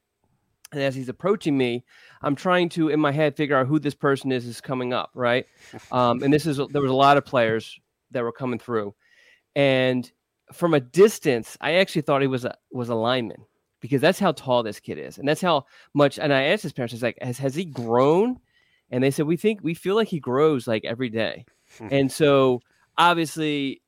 and 0.72 0.82
as 0.82 0.94
he's 0.94 1.10
approaching 1.10 1.58
me, 1.58 1.84
I'm 2.22 2.36
trying 2.36 2.70
to 2.70 2.90
in 2.90 3.00
my 3.00 3.12
head 3.12 3.36
figure 3.36 3.58
out 3.58 3.66
who 3.68 3.80
this 3.80 3.96
person 3.96 4.32
is 4.32 4.46
is 4.46 4.62
coming 4.62 4.94
up, 4.94 5.10
right? 5.16 5.46
Um, 5.92 6.22
and 6.22 6.32
this 6.32 6.46
is 6.46 6.58
there 6.58 6.82
was 6.82 6.92
a 6.92 6.96
lot 6.96 7.18
of 7.18 7.26
players 7.26 7.80
that 8.12 8.22
were 8.24 8.32
coming 8.32 8.60
through, 8.60 8.94
and 9.56 10.12
from 10.56 10.74
a 10.74 10.80
distance, 10.80 11.58
I 11.62 11.76
actually 11.76 12.02
thought 12.04 12.22
he 12.22 12.28
was 12.28 12.46
a 12.46 12.56
was 12.72 12.90
a 12.90 12.96
lineman 12.96 13.46
because 13.82 14.02
that's 14.02 14.20
how 14.20 14.32
tall 14.32 14.64
this 14.64 14.80
kid 14.80 14.98
is, 14.98 15.18
and 15.18 15.28
that's 15.28 15.42
how 15.42 15.66
much. 15.94 16.18
And 16.18 16.34
I 16.34 16.44
asked 16.44 16.64
his 16.64 16.74
parents, 16.74 16.94
I 16.94 16.96
was 16.96 17.04
like, 17.04 17.18
"Has 17.22 17.38
has 17.40 17.56
he 17.56 17.66
grown?" 17.66 18.38
And 18.90 19.04
they 19.04 19.12
said, 19.12 19.26
"We 19.26 19.38
think 19.38 19.60
we 19.64 19.74
feel 19.74 19.96
like 19.96 20.08
he 20.08 20.20
grows 20.20 20.68
like 20.68 20.86
every 20.86 21.10
day." 21.10 21.46
Hmm. 21.78 21.88
and 21.92 22.12
so 22.12 22.62
obviously, 22.98 23.82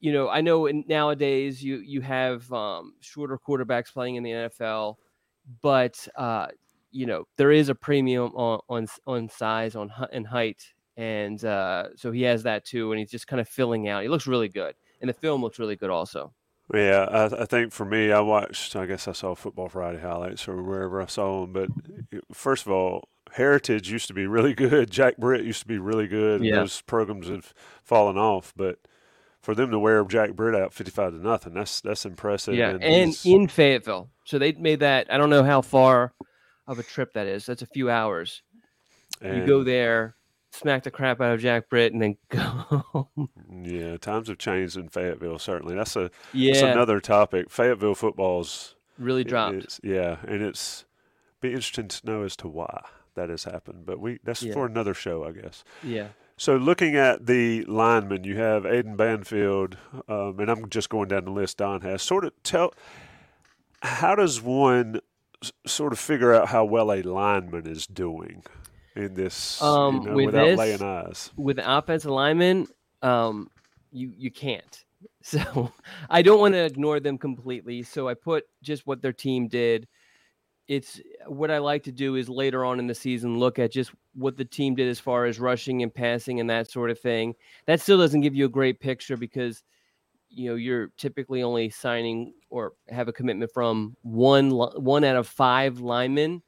you 0.00 0.12
know, 0.12 0.28
I 0.28 0.40
know 0.40 0.66
in, 0.66 0.84
nowadays 0.88 1.62
you 1.62 1.76
you 1.78 2.00
have 2.00 2.50
um, 2.52 2.94
shorter 3.00 3.38
quarterbacks 3.38 3.92
playing 3.92 4.16
in 4.16 4.22
the 4.22 4.30
NFL, 4.30 4.96
but 5.62 6.08
uh, 6.16 6.48
you 6.90 7.06
know 7.06 7.24
there 7.36 7.52
is 7.52 7.68
a 7.68 7.74
premium 7.74 8.32
on 8.34 8.60
on 8.68 8.86
on 9.06 9.28
size 9.28 9.76
on 9.76 9.92
and 10.12 10.26
height, 10.26 10.62
and 10.96 11.44
uh, 11.44 11.88
so 11.96 12.10
he 12.10 12.22
has 12.22 12.42
that 12.44 12.64
too, 12.64 12.92
and 12.92 12.98
he's 12.98 13.10
just 13.10 13.26
kind 13.26 13.40
of 13.40 13.48
filling 13.48 13.88
out. 13.88 14.02
He 14.02 14.08
looks 14.08 14.26
really 14.26 14.48
good, 14.48 14.74
and 15.00 15.08
the 15.08 15.14
film 15.14 15.42
looks 15.42 15.58
really 15.58 15.76
good 15.76 15.90
also. 15.90 16.32
Yeah, 16.74 17.06
I, 17.10 17.42
I 17.42 17.44
think 17.44 17.72
for 17.72 17.84
me, 17.84 18.10
I 18.10 18.20
watched. 18.20 18.74
I 18.74 18.86
guess 18.86 19.06
I 19.06 19.12
saw 19.12 19.34
Football 19.34 19.68
Friday 19.68 20.00
highlights 20.00 20.48
or 20.48 20.62
wherever 20.62 21.00
I 21.00 21.06
saw 21.06 21.42
them. 21.42 21.52
But 21.52 22.20
first 22.32 22.66
of 22.66 22.72
all, 22.72 23.08
Heritage 23.32 23.90
used 23.90 24.08
to 24.08 24.14
be 24.14 24.26
really 24.26 24.54
good. 24.54 24.90
Jack 24.90 25.16
Britt 25.16 25.44
used 25.44 25.60
to 25.60 25.68
be 25.68 25.78
really 25.78 26.08
good. 26.08 26.42
Yeah. 26.42 26.56
Those 26.56 26.80
programs 26.82 27.28
have 27.28 27.54
fallen 27.84 28.16
off, 28.18 28.52
but 28.56 28.78
for 29.40 29.54
them 29.54 29.70
to 29.70 29.78
wear 29.78 30.04
Jack 30.04 30.32
Britt 30.32 30.60
out 30.60 30.72
fifty-five 30.72 31.12
to 31.12 31.18
nothing, 31.18 31.54
that's 31.54 31.80
that's 31.80 32.04
impressive. 32.04 32.54
yeah, 32.54 32.70
and 32.70 32.82
and 32.82 33.16
in 33.24 33.46
Fayetteville, 33.46 34.10
so 34.24 34.38
they 34.38 34.52
made 34.52 34.80
that. 34.80 35.06
I 35.12 35.18
don't 35.18 35.30
know 35.30 35.44
how 35.44 35.60
far 35.60 36.14
of 36.66 36.80
a 36.80 36.82
trip 36.82 37.12
that 37.12 37.28
is. 37.28 37.46
That's 37.46 37.62
a 37.62 37.66
few 37.66 37.88
hours. 37.88 38.42
you 39.22 39.46
go 39.46 39.62
there, 39.62 40.16
smack 40.56 40.82
the 40.84 40.90
crap 40.90 41.20
out 41.20 41.34
of 41.34 41.40
Jack 41.40 41.68
Britt, 41.68 41.92
and 41.92 42.02
then 42.02 42.16
go. 42.28 42.38
home. 42.40 43.28
Yeah, 43.62 43.96
times 43.96 44.28
have 44.28 44.38
changed 44.38 44.76
in 44.76 44.88
Fayetteville. 44.88 45.38
Certainly, 45.38 45.74
that's 45.76 45.96
a 45.96 46.02
that's 46.02 46.12
yeah, 46.32 46.66
another 46.66 47.00
topic. 47.00 47.50
Fayetteville 47.50 47.94
football's 47.94 48.74
really 48.98 49.22
It- 49.22 49.28
dropped. 49.28 49.54
it's- 49.56 49.80
yeah, 49.82 50.16
and 50.26 50.42
it's 50.42 50.84
be 51.40 51.48
interesting 51.50 51.88
to 51.88 52.06
know 52.06 52.22
as 52.22 52.36
to 52.36 52.48
why 52.48 52.84
that 53.14 53.28
has 53.30 53.44
happened. 53.44 53.84
But 53.86 54.00
we 54.00 54.18
that's 54.24 54.42
Yeah. 54.42 54.52
for 54.54 54.66
another 54.66 54.94
show, 54.94 55.24
I 55.24 55.32
guess. 55.32 55.64
Yeah. 55.82 56.08
So 56.38 56.56
looking 56.56 56.96
at 56.96 57.24
the 57.26 57.64
linemen, 57.64 58.24
you 58.24 58.36
have 58.36 58.66
Aidan 58.66 58.96
Banfield, 58.96 59.78
um, 60.06 60.38
and 60.38 60.50
I'm 60.50 60.68
just 60.68 60.90
going 60.90 61.08
down 61.08 61.24
the 61.24 61.30
list. 61.30 61.56
Don 61.58 61.80
has 61.80 62.02
sort 62.02 62.24
of 62.26 62.32
tell. 62.42 62.74
How 63.82 64.14
does 64.14 64.40
one 64.42 65.00
sort 65.66 65.92
of 65.92 65.98
figure 65.98 66.34
out 66.34 66.48
how 66.48 66.64
well 66.64 66.90
a 66.92 67.02
lineman 67.02 67.66
is 67.66 67.86
doing 67.86 68.42
in 68.96 69.14
this 69.14 69.60
Um, 69.62 69.94
you 69.96 70.00
know, 70.08 70.14
with 70.14 70.26
without 70.26 70.44
this- 70.46 70.58
laying 70.58 70.82
eyes? 70.82 71.30
with 71.36 71.58
offensive 71.62 72.10
linemen, 72.10 72.66
um, 73.02 73.50
you 73.92 74.12
you 74.16 74.30
can't. 74.30 74.82
So 75.22 75.72
I 76.08 76.22
don't 76.22 76.38
want 76.40 76.54
to 76.54 76.64
ignore 76.64 77.00
them 77.00 77.18
completely. 77.18 77.82
So 77.82 78.08
I 78.08 78.14
put 78.14 78.44
just 78.62 78.86
what 78.86 79.02
their 79.02 79.12
team 79.12 79.48
did. 79.48 79.88
It's 80.68 81.00
what 81.26 81.50
I 81.50 81.58
like 81.58 81.82
to 81.84 81.92
do 81.92 82.14
is 82.16 82.28
later 82.28 82.64
on 82.64 82.78
in 82.78 82.86
the 82.86 82.94
season 82.94 83.38
look 83.38 83.58
at 83.58 83.72
just 83.72 83.90
what 84.14 84.36
the 84.36 84.44
team 84.44 84.74
did 84.76 84.88
as 84.88 84.98
far 85.00 85.24
as 85.26 85.38
rushing 85.40 85.82
and 85.82 85.92
passing 85.92 86.38
and 86.40 86.48
that 86.50 86.70
sort 86.70 86.90
of 86.90 86.98
thing. 87.00 87.34
That 87.66 87.80
still 87.80 87.98
doesn't 87.98 88.20
give 88.20 88.34
you 88.36 88.46
a 88.46 88.48
great 88.48 88.78
picture 88.80 89.16
because 89.16 89.62
you 90.28 90.48
know 90.50 90.54
you're 90.56 90.88
typically 90.96 91.42
only 91.42 91.70
signing 91.70 92.32
or 92.48 92.72
have 92.88 93.08
a 93.08 93.12
commitment 93.12 93.50
from 93.52 93.96
one 94.02 94.50
one 94.50 95.02
out 95.04 95.16
of 95.16 95.26
five 95.28 95.80
linemen 95.80 96.42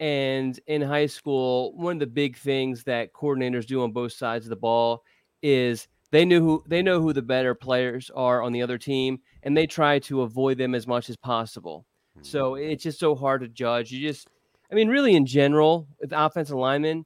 And 0.00 0.58
in 0.66 0.82
high 0.82 1.06
school, 1.06 1.74
one 1.76 1.96
of 1.96 2.00
the 2.00 2.06
big 2.06 2.36
things 2.36 2.82
that 2.84 3.12
coordinators 3.12 3.66
do 3.66 3.82
on 3.82 3.92
both 3.92 4.12
sides 4.12 4.44
of 4.44 4.50
the 4.50 4.56
ball 4.56 5.04
is 5.42 5.86
they 6.10 6.24
knew 6.24 6.40
who 6.40 6.64
they 6.66 6.82
know 6.82 7.00
who 7.00 7.12
the 7.12 7.22
better 7.22 7.54
players 7.54 8.10
are 8.14 8.42
on 8.42 8.52
the 8.52 8.62
other 8.62 8.78
team, 8.78 9.20
and 9.42 9.56
they 9.56 9.66
try 9.66 9.98
to 10.00 10.22
avoid 10.22 10.58
them 10.58 10.74
as 10.74 10.86
much 10.86 11.08
as 11.10 11.16
possible. 11.16 11.86
So 12.22 12.52
Mm-hmm. 12.52 12.70
it's 12.70 12.82
just 12.82 12.98
so 13.00 13.14
hard 13.14 13.42
to 13.42 13.48
judge. 13.48 13.90
You 13.90 14.06
just, 14.06 14.28
I 14.70 14.74
mean, 14.74 14.88
really 14.88 15.14
in 15.14 15.26
general, 15.26 15.88
with 16.00 16.12
offensive 16.12 16.56
linemen, 16.56 17.04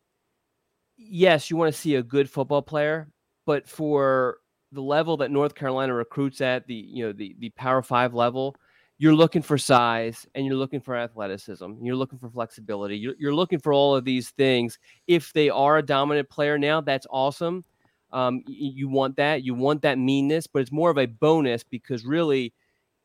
yes, 0.96 1.50
you 1.50 1.56
want 1.56 1.72
to 1.72 1.78
see 1.80 1.94
a 1.94 2.02
good 2.02 2.28
football 2.30 2.62
player, 2.62 3.08
but 3.46 3.68
for 3.68 4.38
the 4.72 4.82
level 4.82 5.16
that 5.18 5.30
North 5.30 5.54
Carolina 5.54 5.94
recruits 5.94 6.40
at, 6.40 6.66
the 6.66 6.74
you 6.74 7.06
know 7.06 7.12
the 7.12 7.34
the 7.38 7.50
Power 7.50 7.82
Five 7.82 8.14
level, 8.14 8.54
you're 8.98 9.14
looking 9.14 9.42
for 9.42 9.56
size 9.56 10.26
and 10.34 10.44
you're 10.44 10.56
looking 10.56 10.80
for 10.80 10.96
athleticism. 10.96 11.72
You're 11.80 11.96
looking 11.96 12.18
for 12.18 12.28
flexibility. 12.28 12.98
You're, 12.98 13.14
you're 13.18 13.34
looking 13.34 13.60
for 13.60 13.72
all 13.72 13.94
of 13.94 14.04
these 14.04 14.30
things. 14.30 14.78
If 15.06 15.32
they 15.32 15.48
are 15.48 15.78
a 15.78 15.82
dominant 15.82 16.28
player 16.28 16.58
now, 16.58 16.80
that's 16.80 17.06
awesome. 17.08 17.64
Um, 18.12 18.42
y- 18.48 18.54
you 18.56 18.88
want 18.88 19.16
that. 19.16 19.44
You 19.44 19.54
want 19.54 19.82
that 19.82 19.98
meanness, 19.98 20.48
but 20.48 20.60
it's 20.60 20.72
more 20.72 20.90
of 20.90 20.98
a 20.98 21.06
bonus 21.06 21.62
because 21.62 22.04
really, 22.04 22.52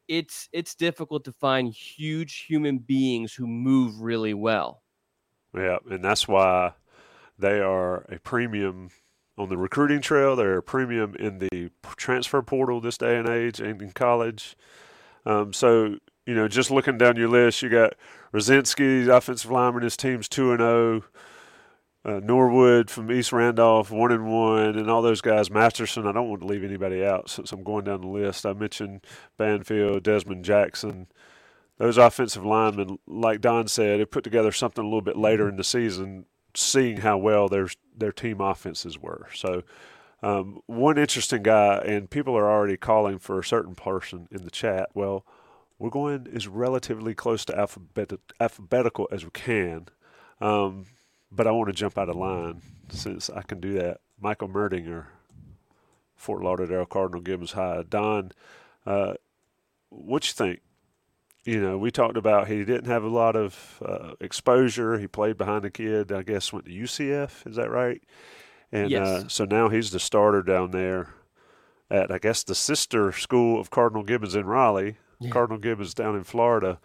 it's 0.07 0.50
it's 0.51 0.75
difficult 0.75 1.23
to 1.25 1.31
find 1.31 1.71
huge 1.71 2.45
human 2.47 2.79
beings 2.79 3.33
who 3.33 3.47
move 3.47 4.01
really 4.01 4.33
well. 4.33 4.81
Yeah, 5.55 5.77
and 5.89 6.03
that's 6.03 6.27
why 6.27 6.73
they 7.38 7.59
are 7.59 8.05
a 8.09 8.19
premium 8.19 8.89
on 9.38 9.50
the 9.50 9.57
recruiting 9.57 10.01
trail. 10.01 10.35
They're 10.35 10.57
a 10.57 10.63
premium 10.63 11.15
in 11.15 11.39
the 11.39 11.69
transfer 11.95 12.41
portal 12.41 12.81
this 12.81 12.97
day 12.97 13.17
and 13.17 13.29
age 13.29 13.59
and 13.59 13.81
in 13.81 13.91
college. 13.91 14.55
Um, 15.25 15.53
so, 15.53 15.98
you 16.25 16.36
know, 16.36 16.48
just 16.48 16.72
looking 16.72 16.98
down 16.98 17.15
your 17.15 17.30
list, 17.30 17.62
you 17.62 17.70
got 17.70 17.94
Rosinski, 18.34 19.08
offensive 19.08 19.51
lineman, 19.51 19.84
his 19.84 19.98
team's 19.98 20.27
2 20.27 20.51
and 20.51 20.60
0. 20.60 21.03
Uh, 22.06 22.20
Norwood 22.22 22.89
from 22.89 23.10
East 23.10 23.32
Randolph, 23.32 23.89
one 23.89 24.12
and 24.12 24.30
one, 24.30 24.77
and 24.77 24.92
all 24.92 25.01
those 25.01 25.22
guys. 25.22 25.50
Masterson, 25.50 26.06
I 26.06 26.12
don't 26.12 26.27
want 26.27 26.42
to 26.42 26.48
leave 26.48 26.63
anybody 26.63 27.03
out 27.06 27.30
since 27.30 27.53
I'm 27.53 27.63
going 27.63 27.86
down 27.86 28.01
the 28.01 28.08
list. 28.08 28.46
I 28.46 28.51
mentioned 28.51 29.06
Banfield, 29.38 30.03
Desmond 30.03 30.44
Jackson, 30.44 31.08
those 31.77 31.98
offensive 31.98 32.46
linemen, 32.46 33.00
like 33.08 33.39
Don 33.39 33.70
said, 33.70 34.01
have 34.01 34.12
put 34.12 34.25
together 34.25 34.51
something 34.51 34.84
a 34.84 34.88
little 34.88 35.01
bit 35.01 35.15
later 35.15 35.48
in 35.48 35.56
the 35.56 35.63
season, 35.63 36.25
seeing 36.53 36.98
how 36.98 37.18
well 37.18 37.48
their 37.48 37.70
their 37.96 38.12
team 38.12 38.42
offenses 38.42 39.00
were. 39.00 39.30
So, 39.34 39.63
um, 40.24 40.62
one 40.65 40.98
interesting 40.98 41.44
guy, 41.44 41.77
and 41.80 42.10
people 42.10 42.36
are 42.36 42.50
already 42.50 42.77
calling 42.77 43.20
for 43.20 43.39
a 43.39 43.44
certain 43.44 43.75
person 43.75 44.27
in 44.32 44.46
the 44.46 44.50
chat. 44.50 44.89
Well, 44.94 45.25
we're 45.77 45.89
going 45.89 46.27
as 46.34 46.48
relatively 46.48 47.13
close 47.13 47.44
to 47.46 47.58
alphabet, 47.60 48.13
alphabetical 48.39 49.10
as 49.12 49.25
we 49.25 49.32
can, 49.32 49.88
um, 50.39 50.86
but 51.32 51.46
I 51.46 51.51
want 51.51 51.68
to 51.68 51.74
jump 51.74 51.98
out 51.98 52.10
of 52.10 52.15
line 52.15 52.62
since 52.89 53.30
I 53.30 53.42
can 53.42 53.60
do 53.60 53.74
that. 53.74 54.00
Michael 54.20 54.48
Merdinger, 54.48 55.08
Fort 56.15 56.42
Lauderdale 56.42 56.86
Cardinal 56.86 57.22
Gibbons 57.22 57.51
High. 57.51 57.84
Don, 57.88 58.32
uh, 58.86 59.15
what 59.89 60.25
you 60.25 60.34
think? 60.34 60.62
you 61.46 61.60
know, 61.60 61.77
we 61.77 61.92
talked 61.92 62.15
about 62.15 62.48
he 62.48 62.63
didn't 62.63 62.86
have 62.86 63.03
a 63.03 63.10
lot 63.10 63.36
of 63.36 63.82
uh, 63.86 64.13
exposure. 64.22 64.98
He 64.98 65.08
played 65.08 65.38
behind 65.38 65.65
a 65.65 65.70
kid, 65.70 66.12
I 66.12 66.24
guess, 66.24 66.53
went 66.53 66.65
to 66.65 66.72
UCF. 66.72 67.46
Is 67.46 67.58
that 67.58 67.70
right? 67.70 68.01
And 68.74 68.89
Yes. 68.89 69.08
uh, 69.08 69.27
so 69.27 69.46
now 69.46 69.70
he's 69.70 69.92
the 69.92 70.00
starter 70.00 70.42
down 70.42 70.72
there 70.72 71.10
at, 71.92 72.12
I 72.12 72.18
guess, 72.18 72.44
the 72.44 72.56
sister 72.56 73.12
school 73.12 73.60
of 73.62 73.70
Cardinal 73.70 74.03
Gibbons 74.03 74.36
in 74.36 74.46
Raleigh. 74.46 74.98
Yeah. 75.20 75.30
Cardinal 75.30 75.60
Gibbons 75.60 75.94
down 75.94 76.15
in 76.15 76.24
Florida. 76.24 76.80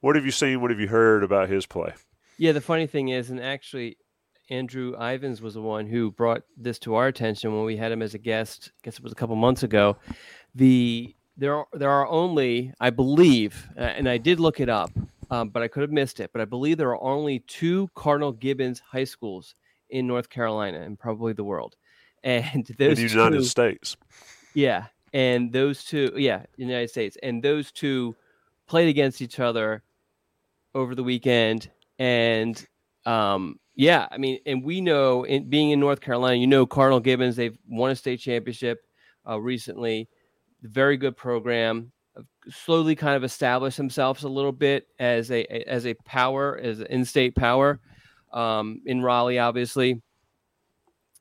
What 0.00 0.14
have 0.14 0.24
you 0.24 0.30
seen? 0.30 0.60
What 0.60 0.70
have 0.70 0.78
you 0.78 0.86
heard 0.88 1.24
about 1.24 1.48
his 1.48 1.66
play? 1.66 1.94
Yeah, 2.38 2.52
the 2.52 2.60
funny 2.60 2.86
thing 2.86 3.08
is, 3.08 3.28
and 3.28 3.40
actually, 3.40 3.96
Andrew 4.50 4.94
Ivins 4.96 5.42
was 5.42 5.54
the 5.54 5.60
one 5.62 5.86
who 5.86 6.12
brought 6.12 6.42
this 6.56 6.78
to 6.80 6.94
our 6.94 7.08
attention 7.08 7.52
when 7.54 7.64
we 7.64 7.76
had 7.76 7.90
him 7.92 8.02
as 8.02 8.14
a 8.14 8.18
guest. 8.18 8.70
I 8.72 8.80
guess 8.84 8.98
it 8.98 9.02
was 9.02 9.12
a 9.12 9.16
couple 9.16 9.34
months 9.36 9.62
ago. 9.64 9.96
The 10.54 11.14
there 11.36 11.54
are 11.56 11.66
there 11.72 11.90
are 11.90 12.06
only, 12.06 12.72
I 12.80 12.90
believe, 12.90 13.66
uh, 13.76 13.80
and 13.80 14.08
I 14.08 14.18
did 14.18 14.38
look 14.40 14.60
it 14.60 14.68
up, 14.68 14.90
um, 15.30 15.48
but 15.50 15.62
I 15.62 15.68
could 15.68 15.82
have 15.82 15.90
missed 15.92 16.20
it. 16.20 16.30
But 16.32 16.40
I 16.40 16.44
believe 16.44 16.78
there 16.78 16.90
are 16.90 17.02
only 17.02 17.40
two 17.40 17.88
Cardinal 17.94 18.32
Gibbons 18.32 18.80
high 18.92 19.04
schools 19.04 19.54
in 19.92 20.06
North 20.06 20.28
Carolina 20.28 20.80
and 20.80 20.98
probably 20.98 21.32
the 21.32 21.44
world. 21.44 21.76
And 22.24 22.70
In 22.70 22.94
the 22.94 23.00
United 23.02 23.38
two, 23.38 23.44
States. 23.44 23.96
yeah, 24.54 24.86
and 25.12 25.52
those 25.52 25.82
two, 25.82 26.12
yeah, 26.16 26.44
United 26.56 26.88
States, 26.88 27.16
and 27.20 27.42
those 27.42 27.72
two 27.72 28.14
played 28.68 28.88
against 28.88 29.20
each 29.20 29.40
other 29.40 29.82
over 30.72 30.94
the 30.94 31.02
weekend, 31.02 31.68
and 31.98 32.64
um, 33.06 33.58
yeah, 33.74 34.06
I 34.12 34.18
mean, 34.18 34.38
and 34.46 34.62
we 34.62 34.80
know, 34.80 35.24
in 35.24 35.50
being 35.50 35.70
in 35.70 35.80
North 35.80 36.00
Carolina, 36.00 36.36
you 36.36 36.46
know, 36.46 36.64
Cardinal 36.64 37.00
Gibbons, 37.00 37.34
they've 37.34 37.58
won 37.68 37.90
a 37.90 37.96
state 37.96 38.20
championship 38.20 38.86
uh, 39.28 39.40
recently, 39.40 40.08
very 40.62 40.96
good 40.96 41.16
program. 41.16 41.90
Slowly, 42.50 42.94
kind 42.94 43.16
of 43.16 43.24
established 43.24 43.78
themselves 43.78 44.22
a 44.22 44.28
little 44.28 44.52
bit 44.52 44.86
as 45.00 45.32
a 45.32 45.44
as 45.68 45.86
a 45.86 45.94
power, 46.04 46.56
as 46.56 46.78
an 46.78 46.86
in-state 46.86 47.34
power 47.34 47.80
um, 48.32 48.80
in 48.86 49.02
Raleigh, 49.02 49.38
obviously. 49.38 50.00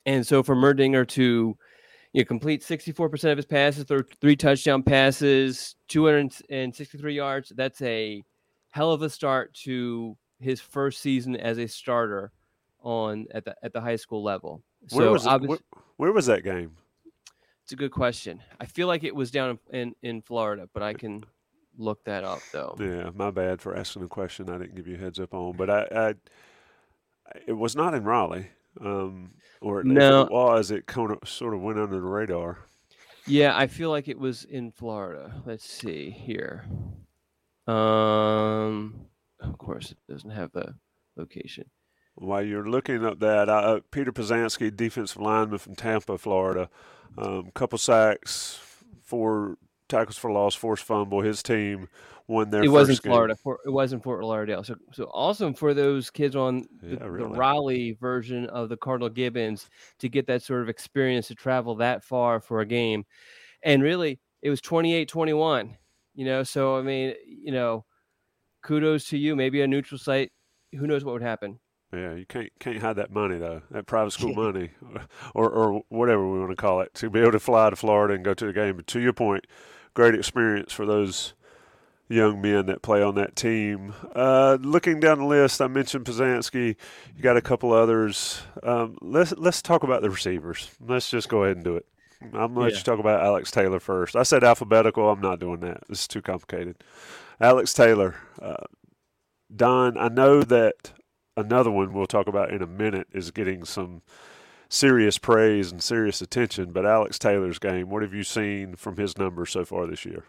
And 0.06 0.26
so 0.26 0.44
for 0.44 0.56
Merdinger 0.56 1.08
to 1.10 1.58
you 2.14 2.22
know, 2.22 2.26
complete 2.26 2.64
64% 2.64 3.32
of 3.32 3.38
his 3.38 3.46
passes, 3.46 3.84
through 3.86 4.06
three 4.20 4.36
touchdown 4.36 4.84
passes, 4.84 5.76
263 5.88 7.16
yards. 7.16 7.54
That's 7.56 7.82
a 7.82 8.24
hell 8.72 8.92
of 8.92 9.02
a 9.02 9.10
start 9.10 9.54
to 9.64 10.18
his 10.40 10.60
first 10.60 11.02
season 11.02 11.36
as 11.36 11.58
a 11.60 11.68
starter 11.68 12.32
on 12.82 13.28
at 13.32 13.46
the 13.46 13.56
at 13.62 13.74
the 13.74 13.82
high 13.82 13.96
school 13.96 14.24
level. 14.24 14.64
Where 14.90 15.06
So 15.06 15.12
was 15.12 15.26
it? 15.26 15.42
Where, 15.44 15.60
where 15.98 16.12
was 16.12 16.26
that 16.26 16.44
game? 16.44 16.76
it's 17.72 17.74
a 17.74 17.78
good 17.78 17.92
question. 17.92 18.42
I 18.60 18.66
feel 18.66 18.88
like 18.88 19.06
it 19.06 19.16
was 19.16 19.32
down 19.32 19.58
in, 19.72 19.80
in, 19.80 19.96
in 20.02 20.22
Florida, 20.22 20.68
but 20.74 20.84
I 20.84 20.94
can 20.94 21.24
look 21.78 22.04
that 22.04 22.26
up 22.26 22.42
though. 22.52 22.76
Yeah, 22.78 23.12
my 23.16 23.32
bad 23.32 23.62
for 23.62 23.78
asking 23.78 24.04
a 24.04 24.08
question 24.08 24.50
I 24.50 24.58
didn't 24.58 24.76
give 24.76 24.88
you 24.88 24.96
a 24.96 25.00
heads 25.00 25.22
up 25.22 25.34
on, 25.34 25.56
but 25.56 25.70
I, 25.70 25.88
I 25.96 26.14
it 27.48 27.54
was 27.54 27.76
not 27.76 27.94
in 27.94 28.04
Raleigh. 28.04 28.48
Um, 28.80 29.32
or 29.62 29.84
No. 29.84 30.22
it 30.22 30.32
was, 30.32 30.72
it 30.72 30.86
kind 30.86 31.12
of 31.12 31.28
sort 31.28 31.54
of 31.54 31.62
went 31.62 31.78
under 31.80 31.96
the 31.98 32.02
radar. 32.02 32.60
Yeah, 33.28 33.56
I 33.56 33.68
feel 33.68 33.90
like 33.90 34.08
it 34.08 34.18
was 34.18 34.44
in 34.46 34.72
Florida. 34.72 35.42
Let's 35.46 35.66
see 35.70 36.10
here. 36.10 36.66
Um, 37.68 39.06
of 39.40 39.58
course, 39.58 39.92
it 39.92 39.98
doesn't 40.10 40.32
have 40.32 40.52
the 40.52 40.76
location. 41.16 41.66
While 42.16 42.44
you're 42.44 42.68
looking 42.70 43.06
up 43.06 43.20
that, 43.20 43.50
uh, 43.50 43.82
Peter 43.92 44.12
Pazansky, 44.12 44.76
defensive 44.76 45.22
lineman 45.22 45.60
from 45.60 45.76
Tampa, 45.76 46.18
Florida, 46.18 46.70
um, 47.18 47.52
couple 47.54 47.78
sacks, 47.78 48.60
four 49.04 49.58
tackles 49.88 50.18
for 50.18 50.32
loss, 50.32 50.56
forced 50.56 50.84
fumble. 50.84 51.22
His 51.22 51.42
team 51.44 51.88
won 52.32 52.50
their 52.50 52.64
it 52.64 52.70
was 52.70 52.90
in. 52.90 52.96
Florida. 52.96 53.36
For, 53.36 53.60
it 53.66 53.70
was 53.70 53.94
in 53.94 54.00
Fort 54.00 54.24
Lauderdale. 54.24 54.64
So, 54.64 54.76
so 54.94 55.04
awesome 55.14 55.54
for 55.54 55.74
those 55.74 56.10
kids 56.10 56.36
on 56.36 56.66
the, 56.82 56.92
Yeah, 56.92 56.98
the. 57.00 57.08
Raleigh 57.08 57.98
version 58.00 58.46
of 58.48 58.70
the 58.70 58.78
Cardinal 58.78 59.10
Gibbons 59.10 59.70
to 60.00 60.10
get 60.10 60.28
that 60.28 60.42
sort 60.42 60.62
of 60.62 60.70
experience 60.70 61.28
to 61.28 61.36
travel 61.36 61.76
that 61.76 62.04
far 62.04 62.40
for 62.40 62.62
a 62.62 62.66
game. 62.66 63.06
And 63.64 63.84
really, 63.84 64.20
it 64.42 64.50
was 64.50 64.62
28 64.62 65.08
21, 65.08 65.78
you 66.16 66.26
know. 66.26 66.44
So, 66.44 66.78
I 66.78 66.82
mean, 66.82 67.14
you 67.26 67.52
know, 67.52 67.86
kudos 68.64 69.10
to 69.10 69.18
you. 69.18 69.36
Maybe 69.36 69.62
a 69.62 69.68
neutral 69.68 70.00
site. 70.00 70.32
Who 70.78 70.88
knows 70.88 71.04
what 71.04 71.14
would 71.14 71.22
happen? 71.22 71.60
Yeah, 71.94 72.16
you 72.16 72.26
can't 72.26 72.50
can't 72.60 72.78
hide 72.78 72.96
that 72.96 73.12
money 73.12 73.38
though, 73.38 73.64
that 73.72 73.86
private 73.86 74.12
school 74.12 74.34
money, 74.52 74.70
or 75.36 75.50
or 75.50 75.82
whatever 75.90 76.26
we 76.26 76.40
want 76.40 76.52
to 76.52 76.56
call 76.56 76.80
it, 76.80 76.94
to 76.96 77.10
be 77.10 77.20
able 77.20 77.34
to 77.34 77.40
fly 77.40 77.70
to 77.70 77.76
Florida 77.76 78.14
and 78.14 78.24
go 78.24 78.34
to 78.34 78.46
the 78.46 78.54
game. 78.54 78.78
But 78.78 78.88
to 78.88 79.02
your 79.02 79.12
point, 79.12 79.46
great 79.94 80.16
experience 80.16 80.72
for 80.72 80.86
those 80.86 81.34
young 82.12 82.42
men 82.42 82.66
that 82.68 82.82
play 82.82 83.02
on 83.02 83.16
that 83.16 83.36
team. 83.36 83.94
Uh, 84.16 84.58
looking 84.62 85.00
down 85.00 85.20
the 85.20 85.26
list, 85.26 85.62
I 85.62 85.68
mentioned 85.68 86.06
Pazanski. 86.06 86.76
You 87.16 87.22
got 87.24 87.38
a 87.38 87.42
couple 87.42 87.72
others. 87.74 88.42
Um, 88.64 88.98
let's 89.02 89.34
let's 89.38 89.62
talk 89.62 89.84
about 89.84 90.02
the 90.02 90.10
receivers. 90.10 90.70
Let's 90.80 91.10
just 91.10 91.30
go 91.30 91.44
ahead 91.44 91.58
and 91.58 91.64
do 91.66 91.76
it. 91.76 91.86
I'm 92.22 92.30
gonna 92.32 92.60
let 92.60 92.72
Yeah. 92.74 92.78
you 92.78 92.84
talk 92.84 93.00
about 93.00 93.24
Alex 93.24 93.50
Taylor 93.52 93.80
first. 93.80 94.16
I 94.16 94.24
said 94.24 94.44
alphabetical. 94.44 95.10
I'm 95.10 95.22
not 95.22 95.40
doing 95.40 95.62
that. 95.62 95.82
This 95.90 96.02
is 96.02 96.08
too 96.08 96.22
complicated. 96.22 96.84
Alex 97.40 97.74
Taylor, 97.74 98.16
uh, 98.42 98.66
Don. 99.56 99.98
I 99.98 100.08
know 100.10 100.44
that 100.44 100.94
another 101.36 101.72
one 101.72 101.94
we'll 101.94 102.06
talk 102.06 102.28
about 102.28 102.52
in 102.52 102.62
a 102.62 102.68
minute 102.68 103.08
is 103.12 103.32
getting 103.32 103.64
some 103.64 104.02
serious 104.70 105.18
praise 105.18 105.72
and 105.72 105.82
serious 105.82 106.22
attention. 106.22 106.72
But 106.72 106.86
Alex 106.86 107.18
Taylor's 107.18 107.58
game, 107.60 107.90
what 107.90 108.04
have 108.04 108.14
you 108.14 108.24
seen 108.24 108.76
from 108.76 108.98
his 108.98 109.18
numbers 109.18 109.50
so 109.50 109.66
far 109.66 109.88
this 109.88 110.06
year? 110.06 110.26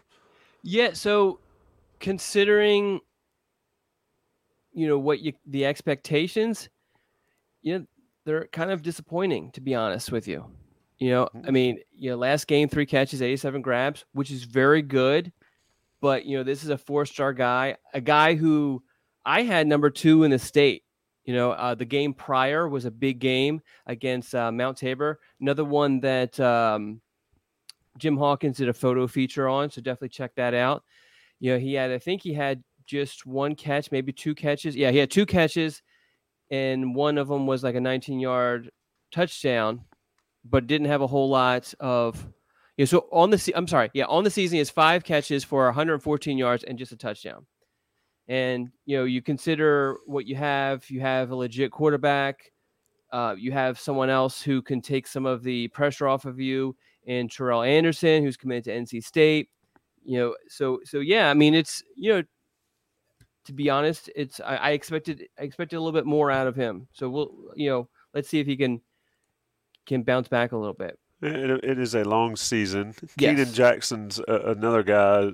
Yeah. 0.63 0.93
So, 0.93 1.39
considering, 2.03 2.99
you 4.73 4.87
know, 4.87 4.99
what 4.99 5.21
you 5.21 5.31
the 5.47 5.65
expectations, 5.65 6.69
you 7.61 7.79
know, 7.79 7.85
they're 8.25 8.47
kind 8.51 8.71
of 8.71 8.81
disappointing 8.81 9.51
to 9.51 9.61
be 9.61 9.73
honest 9.73 10.11
with 10.11 10.27
you. 10.27 10.45
You 10.99 11.09
know, 11.11 11.29
I 11.47 11.51
mean, 11.51 11.79
you 11.97 12.11
know, 12.11 12.17
last 12.17 12.47
game 12.47 12.69
three 12.69 12.85
catches, 12.85 13.21
eighty-seven 13.21 13.61
grabs, 13.61 14.05
which 14.13 14.31
is 14.31 14.43
very 14.43 14.81
good. 14.81 15.31
But 16.01 16.25
you 16.25 16.37
know, 16.37 16.43
this 16.43 16.63
is 16.63 16.69
a 16.69 16.77
four-star 16.77 17.33
guy, 17.33 17.77
a 17.93 18.01
guy 18.01 18.35
who 18.35 18.83
I 19.25 19.43
had 19.43 19.67
number 19.67 19.89
two 19.89 20.23
in 20.25 20.31
the 20.31 20.39
state 20.39 20.83
You 21.25 21.33
know, 21.33 21.51
uh, 21.51 21.73
the 21.75 21.85
game 21.85 22.13
prior 22.13 22.67
was 22.67 22.85
a 22.85 22.91
big 22.91 23.19
game 23.19 23.61
against 23.87 24.35
uh, 24.35 24.51
Mount 24.51 24.77
Tabor. 24.77 25.19
Another 25.39 25.63
one 25.63 26.01
that 26.01 26.37
um, 26.39 26.99
Jim 27.97 28.17
Hawkins 28.17 28.57
did 28.57 28.67
a 28.67 28.73
photo 28.73 29.07
feature 29.07 29.47
on, 29.47 29.69
so 29.69 29.81
definitely 29.81 30.09
check 30.09 30.35
that 30.35 30.53
out. 30.53 30.83
You 31.43 31.51
know, 31.51 31.59
he 31.59 31.73
had, 31.73 31.91
I 31.91 31.97
think 31.97 32.21
he 32.21 32.33
had 32.33 32.63
just 32.85 33.25
one 33.25 33.53
catch, 33.53 33.91
maybe 33.91 34.13
two 34.13 34.33
catches. 34.33 34.77
Yeah, 34.77 34.91
he 34.91 34.97
had 34.97 35.11
two 35.11 35.25
catches, 35.25 35.83
and 36.49 36.95
one 36.95 37.17
of 37.17 37.27
them 37.27 37.45
was 37.47 37.65
like 37.65 37.75
a 37.75 37.81
19 37.81 38.17
yard 38.17 38.71
touchdown, 39.11 39.83
but 40.45 40.67
didn't 40.67 40.87
have 40.87 41.01
a 41.01 41.07
whole 41.07 41.27
lot 41.27 41.73
of. 41.81 42.25
Know, 42.77 42.85
so 42.85 43.09
on 43.11 43.29
the 43.29 43.53
I'm 43.57 43.67
sorry, 43.67 43.91
yeah, 43.93 44.05
on 44.05 44.23
the 44.23 44.29
season 44.29 44.57
has 44.57 44.69
five 44.69 45.03
catches 45.03 45.43
for 45.43 45.65
114 45.65 46.37
yards 46.37 46.63
and 46.63 46.79
just 46.79 46.93
a 46.93 46.95
touchdown. 46.95 47.45
And 48.29 48.69
you 48.85 48.95
know, 48.95 49.03
you 49.03 49.21
consider 49.21 49.97
what 50.05 50.25
you 50.25 50.37
have. 50.37 50.89
You 50.89 51.01
have 51.01 51.31
a 51.31 51.35
legit 51.35 51.73
quarterback. 51.73 52.53
Uh, 53.11 53.35
you 53.37 53.51
have 53.51 53.77
someone 53.77 54.09
else 54.09 54.41
who 54.41 54.61
can 54.61 54.79
take 54.79 55.07
some 55.07 55.25
of 55.25 55.43
the 55.43 55.67
pressure 55.67 56.07
off 56.07 56.23
of 56.23 56.39
you, 56.39 56.73
and 57.05 57.29
Terrell 57.29 57.63
Anderson, 57.63 58.23
who's 58.23 58.37
committed 58.37 58.63
to 58.63 58.71
NC 58.71 59.03
State. 59.03 59.49
You 60.05 60.19
know, 60.19 60.35
so 60.49 60.79
so 60.83 60.99
yeah, 60.99 61.29
I 61.29 61.33
mean, 61.33 61.53
it's 61.53 61.83
you 61.95 62.13
know, 62.13 62.23
to 63.45 63.53
be 63.53 63.69
honest, 63.69 64.09
it's 64.15 64.39
I, 64.39 64.55
I 64.55 64.69
expected 64.71 65.25
I 65.39 65.43
expected 65.43 65.77
a 65.77 65.79
little 65.79 65.97
bit 65.97 66.05
more 66.05 66.29
out 66.31 66.47
of 66.47 66.55
him. 66.55 66.87
So 66.93 67.09
we'll 67.09 67.31
you 67.55 67.69
know, 67.69 67.89
let's 68.13 68.29
see 68.29 68.39
if 68.39 68.47
he 68.47 68.57
can 68.57 68.81
can 69.85 70.03
bounce 70.03 70.27
back 70.27 70.51
a 70.51 70.57
little 70.57 70.73
bit. 70.73 70.97
It, 71.21 71.63
it 71.63 71.79
is 71.79 71.95
a 71.95 72.03
long 72.03 72.35
season. 72.35 72.95
Yes. 73.17 73.37
Keenan 73.37 73.53
Jackson's 73.53 74.19
uh, 74.19 74.41
another 74.45 74.83
guy, 74.83 75.31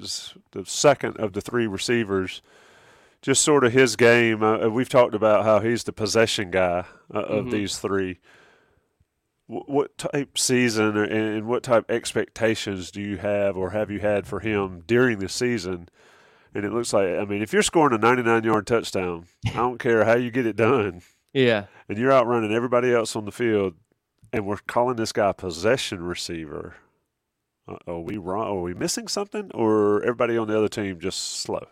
the 0.52 0.64
second 0.66 1.18
of 1.18 1.34
the 1.34 1.42
three 1.42 1.66
receivers. 1.66 2.42
Just 3.22 3.42
sort 3.42 3.64
of 3.64 3.74
his 3.74 3.96
game. 3.96 4.42
Uh, 4.44 4.70
we've 4.70 4.88
talked 4.88 5.14
about 5.16 5.44
how 5.44 5.60
he's 5.60 5.84
the 5.84 5.92
possession 5.92 6.52
guy 6.52 6.86
uh, 7.14 7.18
of 7.20 7.46
Mhm. 7.46 7.52
these 7.52 7.78
three. 7.80 8.20
Wh- 9.50 9.68
What 9.68 9.98
type 9.98 10.38
season 10.38 10.96
and 10.98 11.48
what 11.48 11.64
type 11.64 11.90
expectations 11.90 12.92
do 12.92 13.02
you 13.02 13.18
have 13.18 13.58
or 13.58 13.72
have 13.72 13.90
you 13.92 14.00
had 14.00 14.28
for 14.28 14.40
him 14.40 14.84
during 14.88 15.20
the 15.20 15.28
season? 15.30 15.90
And 16.54 16.66
it 16.66 16.72
looks 16.72 16.94
like, 16.94 17.10
I 17.10 17.26
mean, 17.26 17.42
if 17.42 17.52
you're 17.54 17.62
scoring 17.62 17.94
a 17.94 17.98
99 18.00 18.44
yard 18.44 18.66
touchdown, 18.68 19.26
I 19.48 19.52
don't 19.58 19.78
care 19.88 20.06
how 20.06 20.16
you 20.16 20.32
get 20.32 20.46
it 20.48 20.56
done, 20.56 21.02
Yeah. 21.34 21.66
and 21.88 21.98
you're 21.98 22.12
outrunning 22.12 22.54
everybody 22.54 22.92
else 22.94 23.16
on 23.16 23.26
the 23.26 23.32
field, 23.32 23.76
and 24.34 24.46
we're 24.46 24.58
calling 24.68 24.96
this 24.96 25.12
guy 25.12 25.32
possession 25.32 26.02
receiver. 26.04 26.76
Uh, 27.68 27.78
Are 27.88 28.00
we 28.00 28.18
wrong? 28.18 28.48
Are 28.48 28.62
we 28.62 28.74
missing 28.74 29.08
something, 29.08 29.52
or 29.54 30.02
everybody 30.02 30.38
on 30.38 30.48
the 30.48 30.58
other 30.58 30.70
team 30.70 31.00
just 31.00 31.42
slow? 31.42 31.68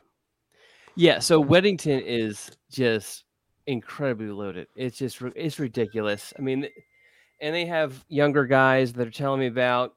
Yeah, 0.95 1.19
so 1.19 1.43
Weddington 1.43 2.03
is 2.05 2.51
just 2.71 3.23
incredibly 3.65 4.27
loaded. 4.29 4.67
It's 4.75 4.97
just 4.97 5.21
it's 5.35 5.59
ridiculous. 5.59 6.33
I 6.37 6.41
mean, 6.43 6.67
and 7.39 7.54
they 7.54 7.65
have 7.65 8.04
younger 8.10 8.45
guys 8.45 8.93
that 8.93 9.08
are 9.08 9.12
telling 9.12 9.39
me 9.39 9.47
about 9.47 9.95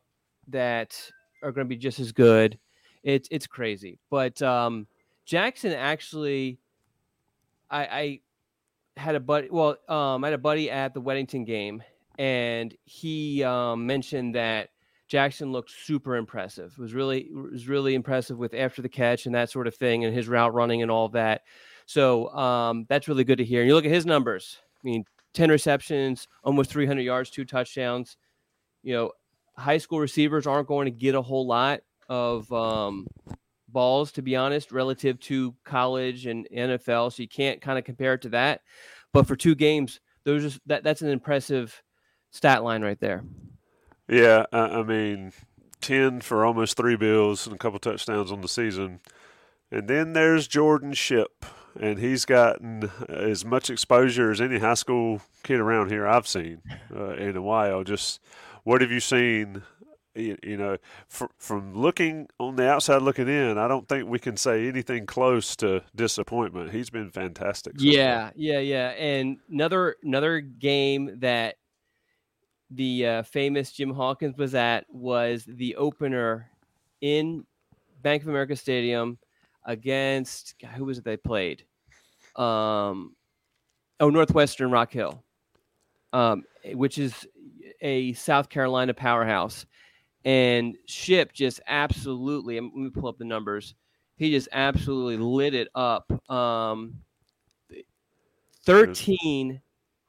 that 0.48 0.96
are 1.42 1.53
going 1.53 1.64
to 1.64 1.68
be 1.68 1.76
just 1.76 2.00
as 2.00 2.12
good. 2.12 2.59
It's 3.03 3.29
it's 3.31 3.46
crazy. 3.46 3.98
But 4.11 4.40
um, 4.42 4.87
Jackson 5.24 5.72
actually, 5.72 6.59
I, 7.70 7.81
I 7.85 8.20
had 8.96 9.14
a 9.14 9.20
buddy. 9.20 9.48
Well, 9.50 9.76
um, 9.88 10.24
I 10.24 10.29
had 10.29 10.35
a 10.35 10.38
buddy 10.38 10.70
at 10.70 10.92
the 10.92 11.00
Weddington 11.00 11.46
game, 11.46 11.83
and 12.18 12.74
he 12.85 13.42
um, 13.42 13.87
mentioned 13.87 14.35
that 14.35 14.70
Jackson 15.09 15.50
looked 15.53 15.70
super 15.70 16.16
impressive. 16.16 16.76
Was 16.79 16.92
really 16.92 17.31
was 17.33 17.68
really 17.68 17.94
impressive 17.94 18.38
with 18.38 18.55
after 18.55 18.83
the 18.83 18.88
catch 18.88 19.26
and 19.26 19.35
that 19.35 19.50
sort 19.50 19.66
of 19.66 19.74
thing, 19.74 20.05
and 20.05 20.14
his 20.14 20.29
route 20.29 20.53
running 20.53 20.83
and 20.83 20.90
all 20.90 21.09
that. 21.11 21.42
So 21.87 22.29
um, 22.35 22.87
that's 22.88 23.09
really 23.09 23.24
good 23.24 23.38
to 23.38 23.44
hear. 23.44 23.62
And 23.62 23.68
you 23.68 23.74
look 23.74 23.85
at 23.87 23.90
his 23.90 24.07
numbers. 24.07 24.59
I 24.62 24.87
mean, 24.87 25.05
ten 25.34 25.50
receptions, 25.50 26.28
almost 26.44 26.70
300 26.70 27.02
yards, 27.02 27.30
two 27.30 27.44
touchdowns. 27.44 28.16
You 28.82 28.94
know, 28.94 29.12
high 29.56 29.78
school 29.78 30.00
receivers 30.00 30.46
aren't 30.46 30.68
going 30.68 30.86
to 30.86 30.90
get 30.90 31.14
a 31.14 31.22
whole 31.22 31.46
lot 31.46 31.80
of 32.08 32.50
um, 32.52 33.06
balls, 33.68 34.12
to 34.12 34.22
be 34.22 34.36
honest, 34.36 34.72
relative 34.72 35.20
to 35.20 35.54
college 35.64 36.26
and 36.26 36.48
NFL. 36.54 37.12
So 37.12 37.22
you 37.22 37.28
can't 37.28 37.60
kind 37.60 37.78
of 37.78 37.84
compare 37.84 38.14
it 38.14 38.22
to 38.22 38.30
that. 38.30 38.62
But 39.12 39.26
for 39.26 39.36
two 39.36 39.54
games, 39.54 40.00
those 40.24 40.56
are, 40.56 40.58
that 40.66 40.84
that's 40.84 41.02
an 41.02 41.08
impressive 41.08 41.82
stat 42.30 42.62
line 42.62 42.82
right 42.82 43.00
there. 43.00 43.24
Yeah, 44.08 44.46
I, 44.52 44.58
I 44.58 44.82
mean, 44.82 45.32
ten 45.80 46.20
for 46.20 46.44
almost 46.44 46.76
three 46.76 46.96
bills 46.96 47.46
and 47.46 47.54
a 47.54 47.58
couple 47.58 47.78
touchdowns 47.78 48.32
on 48.32 48.40
the 48.40 48.48
season, 48.48 49.00
and 49.70 49.88
then 49.88 50.12
there's 50.12 50.48
Jordan 50.48 50.92
Shipp, 50.92 51.44
and 51.78 51.98
he's 51.98 52.24
gotten 52.24 52.90
as 53.09 53.44
much 53.44 53.70
exposure 53.70 54.30
as 54.30 54.40
any 54.40 54.59
high 54.59 54.74
school 54.74 55.20
kid 55.42 55.61
around 55.61 55.90
here 55.90 56.06
I've 56.06 56.26
seen 56.26 56.62
uh, 56.94 57.14
in 57.14 57.37
a 57.37 57.42
while. 57.42 57.85
Just 57.85 58.20
what 58.64 58.80
have 58.80 58.90
you 58.90 59.00
seen? 59.00 59.62
You, 60.14 60.37
you 60.42 60.56
know, 60.56 60.76
fr- 61.06 61.26
from 61.38 61.74
looking 61.74 62.28
on 62.40 62.56
the 62.56 62.68
outside 62.68 63.00
looking 63.02 63.28
in, 63.28 63.59
I 63.59 63.68
don't 63.68 63.88
think 63.88 64.09
we 64.09 64.18
can 64.18 64.37
say 64.37 64.66
anything 64.66 65.06
close 65.06 65.54
to 65.56 65.83
disappointment. 65.94 66.72
He's 66.72 66.90
been 66.90 67.11
fantastic. 67.11 67.78
so 67.78 67.85
far. 67.85 67.92
Yeah, 67.92 68.30
yeah, 68.35 68.59
yeah. 68.59 68.88
And 68.88 69.38
another 69.48 69.96
another 70.02 70.40
game 70.40 71.20
that 71.20 71.56
the 72.70 73.06
uh, 73.06 73.22
famous 73.22 73.70
Jim 73.72 73.90
Hawkins 73.90 74.37
was 74.37 74.54
at 74.54 74.85
was 74.88 75.44
the 75.46 75.76
opener 75.76 76.50
in 77.00 77.46
Bank 78.02 78.22
of 78.22 78.28
America 78.28 78.56
Stadium 78.56 79.18
against 79.64 80.55
who 80.75 80.85
was 80.85 80.99
it 80.99 81.05
they 81.05 81.16
played? 81.16 81.64
Um, 82.37 83.14
oh, 83.99 84.11
Northwestern 84.11 84.70
Rock 84.70 84.92
Hill, 84.92 85.23
um, 86.12 86.44
which 86.73 86.99
is 86.99 87.27
a 87.81 88.12
South 88.14 88.49
Carolina 88.49 88.94
powerhouse. 88.94 89.66
And 90.25 90.77
Shipp 90.87 91.33
just 91.33 91.61
absolutely, 91.66 92.61
let 92.61 92.75
me 92.75 92.90
pull 92.90 93.09
up 93.09 93.18
the 93.18 93.25
numbers. 93.25 93.75
He 94.16 94.31
just 94.31 94.49
absolutely 94.53 95.16
lit 95.16 95.55
it 95.55 95.68
up. 95.75 96.11
Um, 96.31 96.96
13 98.64 99.61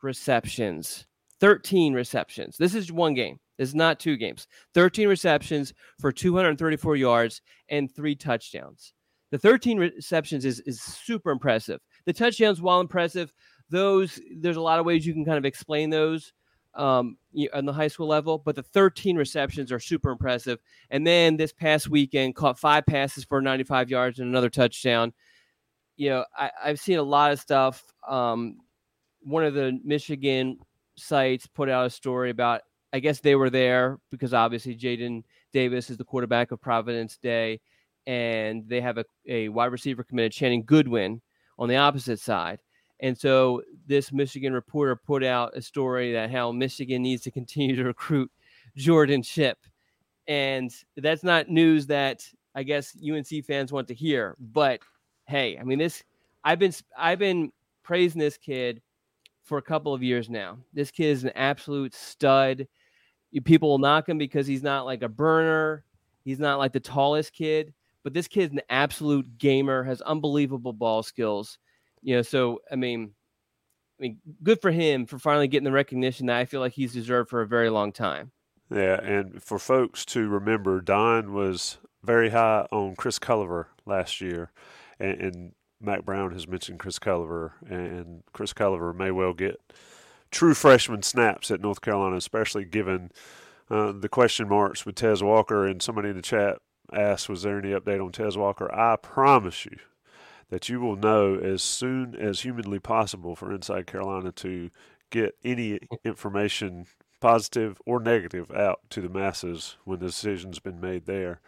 receptions. 0.01 1.07
13 1.39 1.93
receptions. 1.93 2.57
This 2.57 2.75
is 2.75 2.91
one 2.91 3.13
game. 3.13 3.39
This 3.57 3.69
is 3.69 3.75
not 3.75 3.99
two 3.99 4.17
games. 4.17 4.47
13 4.73 5.07
receptions 5.07 5.73
for 5.99 6.11
234 6.11 6.95
yards 6.95 7.41
and 7.69 7.93
three 7.93 8.15
touchdowns. 8.15 8.93
The 9.31 9.39
13 9.39 9.77
receptions 9.77 10.45
is, 10.45 10.59
is 10.61 10.81
super 10.81 11.31
impressive. 11.31 11.79
The 12.05 12.13
touchdowns, 12.13 12.61
while 12.61 12.81
impressive, 12.81 13.33
those 13.69 14.19
there's 14.35 14.57
a 14.57 14.61
lot 14.61 14.79
of 14.79 14.85
ways 14.85 15.05
you 15.05 15.13
can 15.13 15.25
kind 15.25 15.37
of 15.37 15.45
explain 15.45 15.89
those 15.89 16.33
um, 16.75 17.17
on 17.53 17.65
the 17.65 17.73
high 17.73 17.87
school 17.87 18.07
level, 18.07 18.37
but 18.37 18.55
the 18.55 18.63
13 18.63 19.17
receptions 19.17 19.71
are 19.71 19.79
super 19.79 20.11
impressive. 20.11 20.59
And 20.89 21.05
then 21.05 21.37
this 21.37 21.53
past 21.53 21.89
weekend, 21.89 22.35
caught 22.35 22.59
five 22.59 22.85
passes 22.85 23.23
for 23.23 23.41
95 23.41 23.89
yards 23.89 24.19
and 24.19 24.29
another 24.29 24.49
touchdown. 24.49 25.13
You 25.97 26.09
know, 26.09 26.25
I, 26.37 26.51
I've 26.63 26.79
seen 26.79 26.97
a 26.97 27.03
lot 27.03 27.31
of 27.31 27.39
stuff. 27.39 27.83
Um, 28.07 28.57
one 29.21 29.43
of 29.43 29.53
the 29.53 29.79
Michigan 29.83 30.59
sites 30.95 31.47
put 31.47 31.69
out 31.69 31.85
a 31.85 31.89
story 31.89 32.29
about, 32.29 32.61
I 32.93 32.99
guess 32.99 33.19
they 33.19 33.35
were 33.35 33.49
there 33.49 33.99
because 34.09 34.33
obviously 34.33 34.75
Jadyn 34.75 35.23
Davis 35.53 35.89
is 35.89 35.97
the 35.97 36.05
quarterback 36.05 36.51
of 36.51 36.61
Providence 36.61 37.17
Day, 37.17 37.59
and 38.07 38.67
they 38.67 38.81
have 38.81 38.97
a, 38.97 39.05
a 39.27 39.49
wide 39.49 39.71
receiver 39.71 40.03
committed, 40.03 40.31
Channing 40.31 40.63
Goodwin, 40.63 41.21
on 41.59 41.69
the 41.69 41.77
opposite 41.77 42.19
side. 42.19 42.59
And 42.99 43.17
so 43.17 43.63
this 43.87 44.11
Michigan 44.11 44.53
reporter 44.53 44.95
put 44.95 45.23
out 45.23 45.55
a 45.55 45.61
story 45.61 46.13
that 46.13 46.31
how 46.31 46.51
Michigan 46.51 47.01
needs 47.01 47.23
to 47.23 47.31
continue 47.31 47.75
to 47.75 47.83
recruit 47.83 48.31
Jordan 48.75 49.23
Shipp. 49.23 49.57
And 50.27 50.71
that's 50.97 51.23
not 51.23 51.49
news 51.49 51.87
that 51.87 52.23
I 52.53 52.63
guess 52.63 52.95
UNC 52.95 53.45
fans 53.45 53.71
want 53.71 53.87
to 53.87 53.93
hear. 53.93 54.35
But 54.39 54.81
hey, 55.25 55.57
I 55.57 55.63
mean 55.63 55.79
this 55.79 56.03
I've 56.43 56.59
been 56.59 56.73
I've 56.97 57.19
been 57.19 57.51
praising 57.83 58.19
this 58.19 58.37
kid 58.37 58.81
for 59.43 59.57
a 59.57 59.63
couple 59.63 59.93
of 59.93 60.03
years 60.03 60.29
now. 60.29 60.57
This 60.73 60.91
kid 60.91 61.07
is 61.07 61.23
an 61.23 61.31
absolute 61.35 61.95
stud. 61.95 62.67
People 63.43 63.69
will 63.69 63.77
knock 63.79 64.07
him 64.07 64.17
because 64.17 64.45
he's 64.45 64.63
not 64.63 64.85
like 64.85 65.01
a 65.01 65.09
burner. 65.09 65.83
He's 66.23 66.39
not 66.39 66.59
like 66.59 66.73
the 66.73 66.79
tallest 66.79 67.33
kid, 67.33 67.73
but 68.03 68.13
this 68.13 68.27
kid's 68.27 68.53
an 68.53 68.61
absolute 68.69 69.37
gamer, 69.37 69.83
has 69.83 70.01
unbelievable 70.01 70.73
ball 70.73 71.03
skills. 71.03 71.57
You 72.01 72.17
know, 72.17 72.21
so 72.21 72.59
I 72.71 72.75
mean, 72.75 73.13
I 73.99 74.01
mean, 74.01 74.17
good 74.43 74.61
for 74.61 74.71
him 74.71 75.05
for 75.05 75.19
finally 75.19 75.47
getting 75.47 75.65
the 75.65 75.71
recognition 75.71 76.27
that 76.27 76.37
I 76.37 76.45
feel 76.45 76.59
like 76.59 76.73
he's 76.73 76.93
deserved 76.93 77.29
for 77.29 77.41
a 77.41 77.47
very 77.47 77.69
long 77.69 77.91
time. 77.91 78.31
Yeah, 78.73 78.99
and 79.01 79.43
for 79.43 79.59
folks 79.59 80.05
to 80.05 80.27
remember, 80.29 80.81
Don 80.81 81.33
was 81.33 81.77
very 82.03 82.29
high 82.29 82.67
on 82.71 82.95
Chris 82.95 83.19
Culliver 83.19 83.65
last 83.85 84.21
year, 84.21 84.51
and, 84.99 85.21
and 85.21 85.51
Mack 85.81 86.05
Brown 86.05 86.31
has 86.31 86.47
mentioned 86.47 86.79
Chris 86.79 86.99
Culliver, 86.99 87.51
and 87.67 88.23
Chris 88.33 88.53
Culliver 88.53 88.95
may 88.95 89.11
well 89.11 89.33
get 89.33 89.59
true 90.31 90.53
freshman 90.53 91.03
snaps 91.03 91.51
at 91.51 91.61
North 91.61 91.81
Carolina, 91.81 92.15
especially 92.15 92.63
given 92.65 93.11
uh, 93.69 93.91
the 93.91 94.09
question 94.09 94.47
marks 94.47 94.85
with 94.85 94.95
Tez 94.95 95.21
Walker. 95.21 95.65
And 95.65 95.81
somebody 95.81 96.09
in 96.09 96.15
the 96.15 96.21
chat 96.21 96.59
asked, 96.91 97.29
"Was 97.29 97.43
there 97.43 97.59
any 97.59 97.71
update 97.71 98.03
on 98.03 98.11
Tez 98.11 98.37
Walker?" 98.37 98.73
I 98.73 98.95
promise 98.95 99.65
you, 99.65 99.77
that 100.49 100.69
you 100.69 100.79
will 100.79 100.95
know 100.95 101.35
as 101.35 101.63
soon 101.63 102.15
as 102.15 102.41
humanly 102.41 102.79
possible 102.79 103.35
for 103.35 103.51
Inside 103.51 103.87
Carolina 103.87 104.31
to 104.33 104.69
get 105.09 105.35
any 105.43 105.79
information, 106.03 106.85
positive 107.19 107.81
or 107.85 107.99
negative, 107.99 108.51
out 108.51 108.81
to 108.89 109.01
the 109.01 109.09
masses 109.09 109.77
when 109.85 109.99
the 109.99 110.07
decision's 110.07 110.59
been 110.59 110.79
made 110.79 111.05
there. 111.05 111.41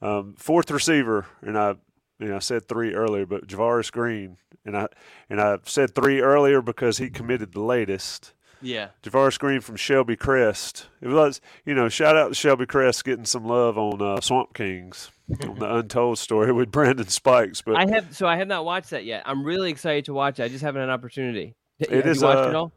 Um, 0.00 0.34
fourth 0.36 0.70
receiver, 0.70 1.26
and 1.42 1.58
I, 1.58 1.74
you 2.18 2.28
know, 2.28 2.36
I 2.36 2.40
said 2.40 2.68
three 2.68 2.94
earlier, 2.94 3.26
but 3.26 3.46
Javaris 3.46 3.92
Green, 3.92 4.36
and 4.64 4.76
I 4.76 4.88
and 5.28 5.40
I 5.40 5.58
said 5.64 5.94
three 5.94 6.20
earlier 6.20 6.62
because 6.62 6.98
he 6.98 7.10
committed 7.10 7.52
the 7.52 7.62
latest. 7.62 8.32
Yeah. 8.60 8.88
Javaris 9.02 9.38
Green 9.38 9.60
from 9.60 9.76
Shelby 9.76 10.16
Crest. 10.16 10.86
It 11.00 11.08
was, 11.08 11.40
you 11.64 11.74
know, 11.74 11.88
shout 11.88 12.16
out 12.16 12.28
to 12.28 12.34
Shelby 12.34 12.66
Crest 12.66 13.04
getting 13.04 13.24
some 13.24 13.44
love 13.44 13.78
on 13.78 14.00
uh, 14.02 14.20
Swamp 14.20 14.54
Kings 14.54 15.10
on 15.42 15.58
the 15.58 15.74
Untold 15.76 16.18
story 16.18 16.52
with 16.52 16.70
Brandon 16.70 17.06
Spikes. 17.08 17.60
But 17.60 17.76
I 17.76 17.86
have 17.90 18.16
so 18.16 18.26
I 18.26 18.36
have 18.36 18.48
not 18.48 18.64
watched 18.64 18.90
that 18.90 19.04
yet. 19.04 19.22
I'm 19.26 19.44
really 19.44 19.70
excited 19.70 20.06
to 20.06 20.14
watch 20.14 20.40
it. 20.40 20.44
I 20.44 20.48
just 20.48 20.62
haven't 20.62 20.80
had 20.80 20.88
an 20.88 20.94
opportunity. 20.94 21.54
It 21.78 21.90
have 21.90 22.06
is, 22.06 22.20
you 22.20 22.26
watched 22.26 22.46
uh, 22.46 22.48
it 22.48 22.54
all? 22.54 22.72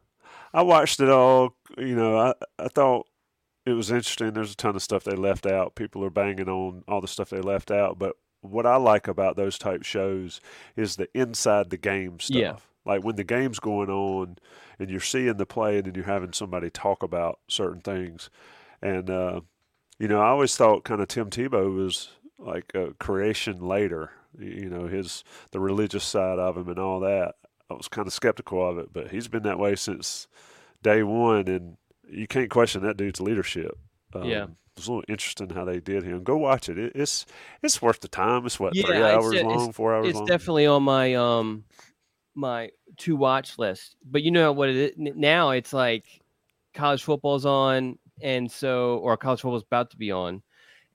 I 0.54 0.62
watched 0.64 1.00
it 1.00 1.10
all. 1.10 1.56
You 1.78 1.96
know, 1.96 2.18
I 2.18 2.34
I 2.60 2.68
thought 2.68 3.08
it 3.66 3.74
was 3.74 3.92
interesting. 3.92 4.34
There's 4.34 4.54
a 4.54 4.58
ton 4.58 4.76
of 4.76 4.82
stuff 4.82 5.04
they 5.04 5.16
left 5.16 5.46
out. 5.46 5.76
People 5.76 6.04
are 6.04 6.10
banging 6.10 6.50
on 6.50 6.84
all 6.88 7.02
the 7.02 7.08
stuff 7.08 7.30
they 7.30 7.42
left 7.42 7.72
out, 7.72 7.98
but 7.98 8.16
what 8.42 8.66
I 8.66 8.76
like 8.78 9.08
about 9.08 9.36
those 9.36 9.58
type 9.58 9.84
shows 9.84 10.42
is 10.76 10.96
the 10.96 11.08
inside 11.14 11.70
the 11.70 11.78
game 11.78 12.20
stuff. 12.20 12.38
Yeah. 12.38 12.56
Like 12.86 13.04
when 13.04 13.16
the 13.16 13.24
game's 13.24 13.60
going 13.60 13.90
on 13.90 14.38
and 14.80 14.90
you're 14.90 15.00
seeing 15.00 15.38
the 15.38 15.46
play 15.46 15.78
and 15.78 15.86
then 15.86 15.96
you're 15.96 16.04
having 16.06 16.34
somebody 16.34 16.70
talk 16.70 17.04
about 17.04 17.40
certain 17.48 17.82
things. 17.82 18.30
And 18.82 19.10
uh, 19.10 19.42
you 20.00 20.08
know, 20.08 20.20
I 20.22 20.30
always 20.30 20.56
thought 20.56 20.84
kind 20.84 21.02
of 21.02 21.08
Tim 21.08 21.30
Tebow 21.30 21.76
was 21.76 22.10
like 22.40 22.72
a 22.74 22.94
creation 23.00 23.60
later. 23.60 24.12
You 24.40 24.70
know, 24.70 24.88
his 24.88 25.24
the 25.52 25.60
religious 25.60 26.04
side 26.04 26.40
of 26.40 26.58
him 26.58 26.70
and 26.70 26.80
all 26.80 27.00
that. 27.02 27.36
I 27.70 27.74
was 27.76 27.88
kind 27.88 28.08
of 28.08 28.14
skeptical 28.14 28.68
of 28.68 28.78
it, 28.80 28.92
but 28.92 29.12
he's 29.12 29.28
been 29.28 29.44
that 29.44 29.60
way 29.60 29.76
since 29.76 30.28
day 30.82 31.04
one, 31.04 31.48
and 31.48 31.78
you 32.10 32.28
can't 32.28 32.50
question 32.50 32.82
that 32.84 32.98
dude's 32.98 33.22
leadership. 33.22 33.78
Um, 34.14 34.24
Yeah. 34.26 34.44
it 34.46 34.50
was 34.76 34.88
a 34.88 34.92
little 34.92 35.04
interesting 35.08 35.52
how 35.52 35.64
they 35.66 35.80
did 35.80 36.04
him. 36.04 36.24
Go 36.24 36.36
watch 36.38 36.68
it. 36.68 36.78
it 36.78 36.94
it's 36.96 37.26
it's 37.62 37.82
worth 37.82 38.00
the 38.02 38.08
time. 38.08 38.46
It's 38.46 38.60
what 38.60 38.76
Yeah, 38.76 38.86
three 38.88 39.02
hours 39.02 39.34
it's- 39.34 39.46
long, 39.46 39.72
four 39.72 39.94
hours 39.94 40.08
It's 40.08 40.18
long. 40.18 40.26
definitely 40.26 40.66
on 40.66 40.84
my 40.84 41.14
um 41.14 41.64
my 42.42 42.70
to 42.98 43.16
watch 43.16 43.58
list. 43.58 43.96
But 44.04 44.24
you 44.24 44.32
know 44.32 44.52
what 44.52 44.68
it 44.70 44.76
is 44.76 44.94
now? 44.98 45.52
It's 45.52 45.72
like 45.72 46.04
college 46.74 47.04
football's 47.04 47.46
on, 47.46 47.98
and 48.22 48.52
so 48.52 48.98
or 48.98 49.16
college 49.16 49.42
football's 49.42 49.64
about 49.64 49.92
to 49.92 49.98
be 49.98 50.12
on, 50.12 50.42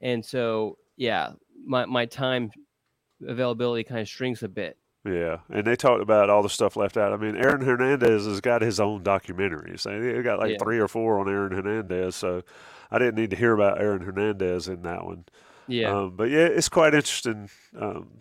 and 0.03 0.23
so 0.25 0.77
yeah, 0.97 1.33
my 1.65 1.87
my 1.87 2.05
time 2.05 2.51
availability 3.27 3.85
kind 3.85 4.01
of 4.01 4.09
shrinks 4.09 4.43
a 4.43 4.49
bit. 4.49 4.77
Yeah, 5.05 5.39
and 5.51 5.65
they 5.65 5.77
talked 5.77 6.03
about 6.03 6.31
all 6.31 6.43
the 6.43 6.51
stuff 6.51 6.77
left 6.77 6.97
out. 6.97 7.13
I 7.13 7.17
mean, 7.17 7.37
Aaron 7.37 7.61
Hernandez 7.61 8.27
has 8.27 8.41
got 8.41 8.61
his 8.61 8.81
own 8.81 9.05
documentaries. 9.05 9.85
They 9.85 10.21
got 10.23 10.41
like 10.41 10.53
Yeah. 10.53 10.59
three 10.61 10.81
or 10.81 10.89
four 10.89 11.21
on 11.21 11.29
Aaron 11.29 11.53
Hernandez, 11.53 12.17
so 12.17 12.43
I 12.91 12.99
didn't 12.99 13.15
need 13.15 13.31
to 13.31 13.37
hear 13.37 13.53
about 13.53 13.81
Aaron 13.81 14.03
Hernandez 14.03 14.67
in 14.69 14.83
that 14.83 15.05
one. 15.05 15.25
Yeah, 15.69 15.97
Um, 15.97 16.17
but 16.17 16.29
yeah, 16.31 16.47
it's 16.47 16.69
quite 16.69 16.95
interesting. 16.95 17.49
Um, 17.79 18.19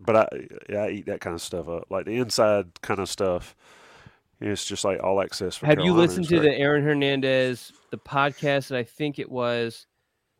but 0.00 0.16
I 0.16 0.28
yeah, 0.68 0.82
I 0.84 0.88
eat 0.90 1.06
that 1.06 1.20
kind 1.20 1.34
of 1.34 1.42
stuff 1.42 1.68
up, 1.68 1.84
like 1.90 2.06
the 2.06 2.16
inside 2.16 2.80
kind 2.82 3.00
of 3.00 3.08
stuff. 3.08 3.54
It's 4.40 4.64
just 4.66 4.84
like 4.84 5.02
all 5.02 5.20
access. 5.22 5.56
For 5.56 5.66
have 5.66 5.80
you 5.80 5.94
listened 5.94 6.24
is 6.26 6.30
to 6.30 6.40
the 6.40 6.52
Aaron 6.54 6.84
Hernandez 6.84 7.72
the 7.90 7.96
podcast 7.98 8.68
that 8.68 8.78
I 8.78 8.84
think 8.84 9.18
it 9.18 9.30
was 9.30 9.86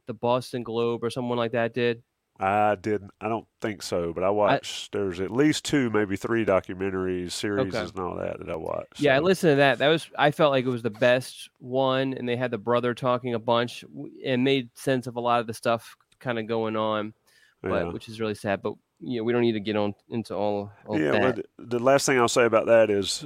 the 0.07 0.13
Boston 0.15 0.63
Globe 0.63 1.03
or 1.03 1.09
someone 1.11 1.39
like 1.39 1.53
that 1.53 1.73
did? 1.73 2.03
I 2.39 2.75
didn't. 2.75 3.13
I 3.19 3.31
don't 3.31 3.47
think 3.63 3.83
so, 3.83 4.13
but 4.13 4.23
I 4.23 4.29
watched. 4.29 4.93
there's 4.93 5.21
at 5.21 5.31
least 5.31 5.65
two, 5.65 5.89
maybe 5.89 6.17
three 6.17 6.45
documentaries, 6.45 7.33
series, 7.33 7.75
Okay. 7.75 7.79
and 7.89 7.99
all 7.99 8.17
that 8.17 8.39
that 8.41 8.51
I 8.51 8.57
watched. 8.57 9.01
Yeah, 9.01 9.17
I 9.17 9.21
listened 9.21 9.53
to 9.53 9.57
that. 9.57 9.79
That 9.79 9.89
was 9.89 10.07
I 10.19 10.31
felt 10.33 10.53
like 10.53 10.67
it 10.67 10.69
was 10.69 10.83
the 10.83 10.91
best 10.91 11.49
one, 11.61 12.13
and 12.13 12.29
they 12.29 12.37
had 12.37 12.51
the 12.51 12.59
brother 12.59 12.93
talking 12.93 13.33
a 13.33 13.39
bunch 13.39 13.83
and 14.23 14.45
made 14.45 14.69
sense 14.77 15.07
of 15.07 15.17
a 15.17 15.21
lot 15.21 15.41
of 15.41 15.47
the 15.47 15.55
stuff 15.55 15.97
kind 16.19 16.39
of 16.39 16.47
going 16.47 16.77
on, 16.77 17.15
but 17.63 17.87
Yeah. 17.87 17.93
which 17.93 18.11
is 18.11 18.21
really 18.21 18.35
sad. 18.35 18.61
But 18.61 18.75
you 19.01 19.19
know, 19.19 19.25
we 19.25 19.33
don't 19.33 19.43
need 19.43 19.53
to 19.53 19.61
get 19.61 19.77
on 19.77 19.95
into 20.09 20.35
all, 20.35 20.73
all 20.87 20.99
yeah, 21.01 21.33
the 21.59 21.79
last 21.79 22.07
thing 22.07 22.19
I'll 22.19 22.29
say 22.29 22.45
about 22.45 22.67
that 22.67 22.91
is 22.91 23.25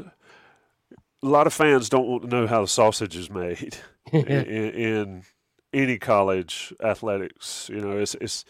a 1.22 1.26
lot 1.26 1.46
of 1.46 1.52
fans 1.52 1.88
don't 1.88 2.06
want 2.09 2.22
to 2.22 2.28
know 2.28 2.46
how 2.46 2.62
the 2.62 2.68
sausage 2.68 3.16
is 3.16 3.30
made 3.30 3.76
in, 4.12 4.26
in 4.26 5.22
any 5.72 5.98
college 5.98 6.72
athletics. 6.83 7.68
You 7.72 7.80
know, 7.80 7.98
it's 7.98 8.14
it's 8.16 8.44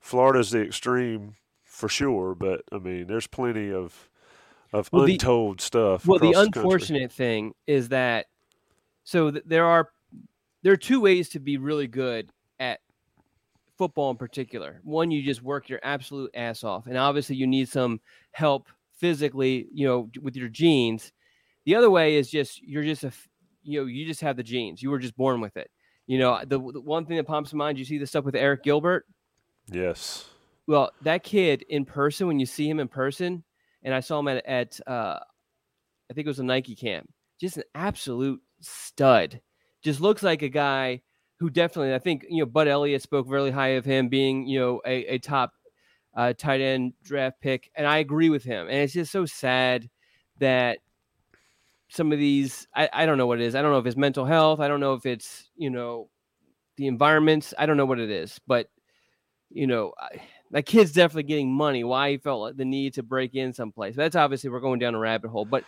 Florida's 0.00 0.50
the 0.50 0.62
extreme 0.62 1.34
for 1.64 1.88
sure, 1.88 2.34
but 2.34 2.62
I 2.72 2.78
mean, 2.78 3.06
there's 3.06 3.26
plenty 3.26 3.72
of 3.72 4.08
of 4.72 4.88
Well, 4.92 5.06
the- 5.06 5.12
untold 5.14 5.60
stuff. 5.60 6.06
well, 6.06 6.18
the 6.18 6.32
country. 6.32 6.60
unfortunate 6.62 7.10
thing 7.12 7.54
is 7.66 7.88
that 7.88 8.26
so 9.02 9.30
th- 9.32 9.44
there 9.46 9.64
are 9.66 9.90
there 10.62 10.72
are 10.72 10.76
two 10.76 11.00
ways 11.00 11.30
to 11.30 11.40
be 11.40 11.56
really 11.56 11.88
good 11.88 12.30
football 13.80 14.10
in 14.10 14.18
particular. 14.18 14.78
One, 14.84 15.10
you 15.10 15.22
just 15.22 15.42
work 15.42 15.70
your 15.70 15.80
absolute 15.82 16.30
ass 16.34 16.64
off, 16.64 16.86
and 16.86 16.98
obviously 16.98 17.36
you 17.36 17.46
need 17.46 17.66
some 17.66 17.98
help 18.32 18.68
physically, 18.98 19.68
you 19.72 19.86
know, 19.86 20.10
with 20.20 20.36
your 20.36 20.50
genes. 20.50 21.12
The 21.64 21.76
other 21.76 21.90
way 21.90 22.16
is 22.16 22.30
just 22.30 22.60
you're 22.62 22.84
just 22.84 23.04
a 23.04 23.12
you 23.62 23.80
know 23.80 23.86
you 23.86 24.04
just 24.04 24.20
have 24.20 24.36
the 24.36 24.42
genes. 24.42 24.82
You 24.82 24.90
were 24.90 24.98
just 24.98 25.16
born 25.16 25.40
with 25.40 25.56
it. 25.56 25.70
You 26.06 26.18
know, 26.18 26.40
the, 26.40 26.58
the 26.58 26.82
one 26.82 27.06
thing 27.06 27.16
that 27.16 27.26
pops 27.26 27.52
in 27.52 27.58
mind, 27.58 27.78
you 27.78 27.86
see 27.86 27.96
the 27.96 28.06
stuff 28.06 28.26
with 28.26 28.34
Arik 28.34 28.62
Gilbert. 28.62 29.06
Yes. 29.66 30.26
Well, 30.66 30.90
that 31.00 31.22
kid 31.22 31.64
in 31.70 31.86
person, 31.86 32.26
when 32.26 32.38
you 32.38 32.44
see 32.44 32.68
him 32.68 32.80
in 32.80 32.88
person, 32.88 33.44
and 33.82 33.94
I 33.94 34.00
saw 34.00 34.18
him 34.18 34.28
at, 34.28 34.44
at 34.44 34.78
uh, 34.86 35.20
I 36.10 36.12
think 36.12 36.26
it 36.26 36.28
was 36.28 36.38
a 36.38 36.44
Nike 36.44 36.74
camp, 36.74 37.08
just 37.40 37.56
an 37.56 37.62
absolute 37.74 38.42
stud. 38.60 39.40
Just 39.82 40.02
looks 40.02 40.22
like 40.22 40.42
a 40.42 40.50
guy 40.50 41.00
who 41.40 41.48
definitely, 41.48 41.94
I 41.94 41.98
think, 41.98 42.26
you 42.28 42.40
know, 42.40 42.46
Bud 42.46 42.68
Elliott 42.68 43.00
spoke 43.00 43.24
really 43.28 43.50
high 43.50 43.68
of 43.68 43.84
him 43.84 44.08
being, 44.08 44.46
you 44.46 44.60
know, 44.60 44.82
a, 44.86 45.14
a 45.14 45.18
top 45.18 45.54
uh, 46.14 46.34
tight 46.36 46.60
end 46.60 46.92
draft 47.02 47.40
pick. 47.40 47.70
And 47.74 47.86
I 47.86 47.98
agree 47.98 48.28
with 48.28 48.44
him. 48.44 48.66
And 48.66 48.76
it's 48.76 48.92
just 48.92 49.10
so 49.10 49.24
sad 49.24 49.88
that 50.38 50.78
some 51.88 52.12
of 52.12 52.18
these, 52.18 52.68
I, 52.74 52.90
I 52.92 53.06
don't 53.06 53.16
know 53.16 53.26
what 53.26 53.40
it 53.40 53.46
is. 53.46 53.54
I 53.54 53.62
don't 53.62 53.72
know 53.72 53.78
if 53.78 53.86
it's 53.86 53.96
mental 53.96 54.26
health. 54.26 54.60
I 54.60 54.68
don't 54.68 54.80
know 54.80 54.92
if 54.92 55.06
it's, 55.06 55.48
you 55.56 55.70
know, 55.70 56.10
the 56.76 56.86
environments. 56.86 57.54
I 57.58 57.64
don't 57.64 57.78
know 57.78 57.86
what 57.86 58.00
it 58.00 58.10
is. 58.10 58.38
But, 58.46 58.68
you 59.48 59.66
know, 59.66 59.94
I, 59.98 60.20
that 60.50 60.66
kid's 60.66 60.92
definitely 60.92 61.22
getting 61.22 61.50
money. 61.50 61.84
Why 61.84 62.10
he 62.10 62.18
felt 62.18 62.42
like 62.42 62.56
the 62.58 62.66
need 62.66 62.94
to 62.94 63.02
break 63.02 63.34
in 63.34 63.54
someplace. 63.54 63.96
That's 63.96 64.14
obviously 64.14 64.50
we're 64.50 64.60
going 64.60 64.78
down 64.78 64.94
a 64.94 64.98
rabbit 64.98 65.30
hole. 65.30 65.46
But 65.46 65.64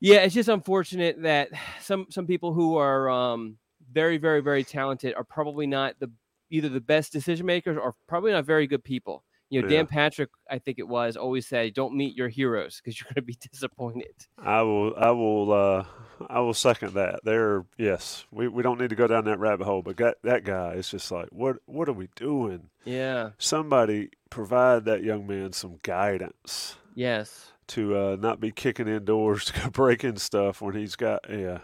yeah, 0.00 0.16
it's 0.16 0.34
just 0.34 0.48
unfortunate 0.48 1.22
that 1.22 1.50
some 1.80 2.06
some 2.10 2.26
people 2.26 2.52
who 2.52 2.76
are 2.78 3.08
um, 3.08 3.58
very, 3.92 4.18
very, 4.18 4.40
very 4.40 4.64
talented 4.64 5.14
are 5.14 5.24
probably 5.24 5.66
not 5.66 5.94
the 6.00 6.10
either 6.50 6.68
the 6.68 6.80
best 6.80 7.12
decision 7.12 7.46
makers 7.46 7.78
or 7.80 7.94
probably 8.06 8.32
not 8.32 8.44
very 8.44 8.66
good 8.66 8.84
people. 8.84 9.24
You 9.48 9.60
know, 9.62 9.68
Yeah. 9.68 9.76
Dan 9.78 9.86
Patrick, 9.86 10.30
I 10.50 10.58
think 10.58 10.78
it 10.78 10.88
was, 10.88 11.16
always 11.16 11.46
said, 11.46 11.74
"Don't 11.74 11.94
meet 11.94 12.16
your 12.16 12.28
heroes 12.28 12.76
because 12.80 12.98
you're 12.98 13.04
going 13.06 13.16
to 13.16 13.22
be 13.22 13.34
disappointed." 13.52 14.14
I 14.38 14.62
will. 14.62 14.94
I 14.96 15.10
will. 15.10 15.52
Uh, 15.52 15.84
I 16.30 16.40
will 16.40 16.54
second 16.54 16.94
that. 16.94 17.20
There. 17.24 17.64
Yes. 17.76 18.24
We, 18.30 18.48
we 18.48 18.62
don't 18.62 18.80
need 18.80 18.90
to 18.90 18.96
go 18.96 19.06
down 19.06 19.24
that 19.26 19.38
rabbit 19.38 19.64
hole, 19.66 19.82
but 19.82 19.96
that 19.98 20.16
that 20.22 20.44
guy 20.44 20.72
is 20.74 20.88
just 20.90 21.10
like, 21.12 21.28
what 21.32 21.56
What 21.66 21.88
are 21.88 21.92
we 21.94 22.08
doing? 22.16 22.70
Yeah. 22.84 23.30
Somebody 23.38 24.10
provide 24.30 24.84
that 24.86 25.02
young 25.04 25.26
man 25.26 25.52
some 25.52 25.78
guidance 25.82 26.76
Yes. 26.94 27.52
to 27.68 27.96
uh, 27.96 28.16
not 28.18 28.40
be 28.40 28.50
kicking 28.52 28.88
in 28.88 29.04
doors 29.04 29.44
to 29.46 29.60
go 29.60 29.70
breaking 29.70 30.16
stuff 30.16 30.60
when 30.62 30.74
he's 30.74 30.96
got. 30.96 31.26
Yeah. 31.28 31.58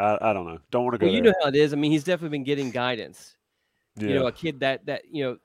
I, 0.00 0.30
I 0.30 0.32
don't 0.32 0.46
know. 0.46 0.58
Don't 0.70 0.84
want 0.84 0.94
to 0.94 0.98
go 0.98 1.06
Well, 1.06 1.14
you 1.14 1.22
know 1.22 1.34
how 1.42 1.48
it 1.48 1.56
is. 1.56 1.72
I 1.72 1.76
mean, 1.76 1.92
he's 1.92 2.04
definitely 2.04 2.36
been 2.36 2.44
getting 2.44 2.70
guidance. 2.70 3.36
yeah. 3.96 4.08
you 4.08 4.14
know 4.14 4.26
a 4.26 4.32
kid 4.32 4.60
that 4.60 4.86
that 4.86 5.02
you 5.10 5.24
know 5.24 5.38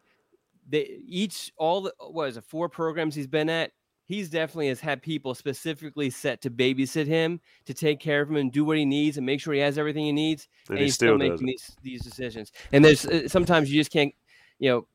they 0.67 0.99
each 1.07 1.51
all 1.57 1.81
the 1.81 1.93
what 1.99 2.29
is 2.29 2.37
it 2.37 2.43
four 2.43 2.69
programs 2.69 3.15
he's 3.15 3.27
been 3.27 3.49
at 3.49 3.71
he's 4.05 4.29
definitely 4.29 4.67
has 4.67 4.79
had 4.79 5.01
people 5.01 5.33
specifically 5.33 6.09
set 6.09 6.41
to 6.41 6.49
babysit 6.49 7.07
him 7.07 7.39
to 7.65 7.73
take 7.73 7.99
care 7.99 8.21
of 8.21 8.29
him 8.29 8.35
and 8.35 8.51
do 8.51 8.63
what 8.63 8.77
he 8.77 8.85
needs 8.85 9.17
and 9.17 9.25
make 9.25 9.41
sure 9.41 9.53
he 9.53 9.59
has 9.59 9.77
everything 9.77 10.05
he 10.05 10.11
needs 10.11 10.47
and 10.69 10.73
and, 10.73 10.79
he 10.79 10.85
he's 10.85 10.93
still 10.93 11.17
still, 11.17 11.29
making 11.29 11.47
these 11.47 11.75
these 11.81 12.01
decisions 12.03 12.51
and 12.71 12.85
there's 12.85 13.05
uh, 13.05 13.27
sometimes 13.27 13.71
you 13.71 13.79
just 13.79 13.91
can't 13.91 14.13
you 14.59 14.69
know 14.69 14.87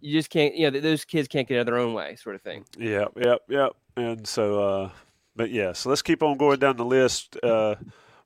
you 0.00 0.12
just 0.12 0.30
can't 0.30 0.54
you 0.54 0.70
know 0.70 0.80
those 0.80 1.04
kids 1.04 1.28
can't 1.28 1.48
get 1.48 1.56
out 1.56 1.60
of 1.60 1.66
their 1.66 1.78
own 1.78 1.94
way 1.94 2.16
sort 2.16 2.34
of 2.34 2.42
thing 2.42 2.64
Yep, 2.78 3.12
yep, 3.16 3.42
yep. 3.48 3.72
And 3.96 4.26
so, 4.26 4.62
uh, 4.62 4.90
but 5.36 5.50
yeah, 5.50 5.72
so 5.72 5.88
let's 5.88 6.02
keep 6.02 6.22
on 6.22 6.36
going 6.36 6.58
down 6.58 6.76
the 6.76 6.84
list. 6.84 7.36
Uh, 7.42 7.76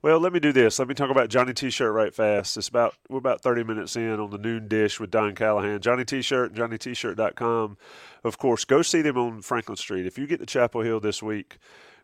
well, 0.05 0.19
let 0.19 0.33
me 0.33 0.39
do 0.39 0.51
this. 0.51 0.77
Let 0.77 0.87
me 0.87 0.93
talk 0.93 1.09
about 1.09 1.29
Johnny 1.29 1.51
T-shirt 1.51 1.91
right 1.91 2.13
fast. 2.13 2.57
It's 2.57 2.67
about 2.67 2.93
we're 3.09 3.17
about 3.17 3.41
thirty 3.41 3.63
minutes 3.63 3.95
in 3.95 4.19
on 4.19 4.29
the 4.29 4.37
noon 4.37 4.67
dish 4.67 4.99
with 4.99 5.09
Don 5.09 5.33
Callahan. 5.33 5.81
Johnny 5.81 6.05
T-shirt, 6.05 6.53
JohnnyT-shirt.com. 6.53 7.75
Of 8.23 8.37
course, 8.37 8.65
go 8.65 8.83
see 8.83 9.01
them 9.01 9.17
on 9.17 9.41
Franklin 9.41 9.77
Street. 9.77 10.05
If 10.05 10.19
you 10.19 10.27
get 10.27 10.39
to 10.41 10.45
Chapel 10.45 10.81
Hill 10.81 10.99
this 10.99 11.23
week, 11.23 11.57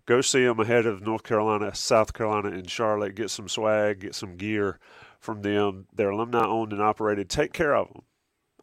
go 0.08 0.20
see 0.22 0.44
them 0.44 0.60
ahead 0.60 0.88
of 0.88 1.04
North 1.04 1.22
Carolina, 1.22 1.76
South 1.76 2.12
Carolina, 2.14 2.48
and 2.48 2.68
Charlotte. 2.68 3.14
Get 3.14 3.30
some 3.30 3.48
swag, 3.48 4.00
get 4.00 4.16
some 4.16 4.36
gear 4.36 4.80
from 5.20 5.44
them. 5.44 5.86
They're 5.94 6.10
alumni 6.10 6.48
owned 6.48 6.74
and 6.74 6.82
operated. 6.82 7.30
Take 7.30 7.54
care 7.54 7.76
of 7.76 7.88
them. 7.90 8.02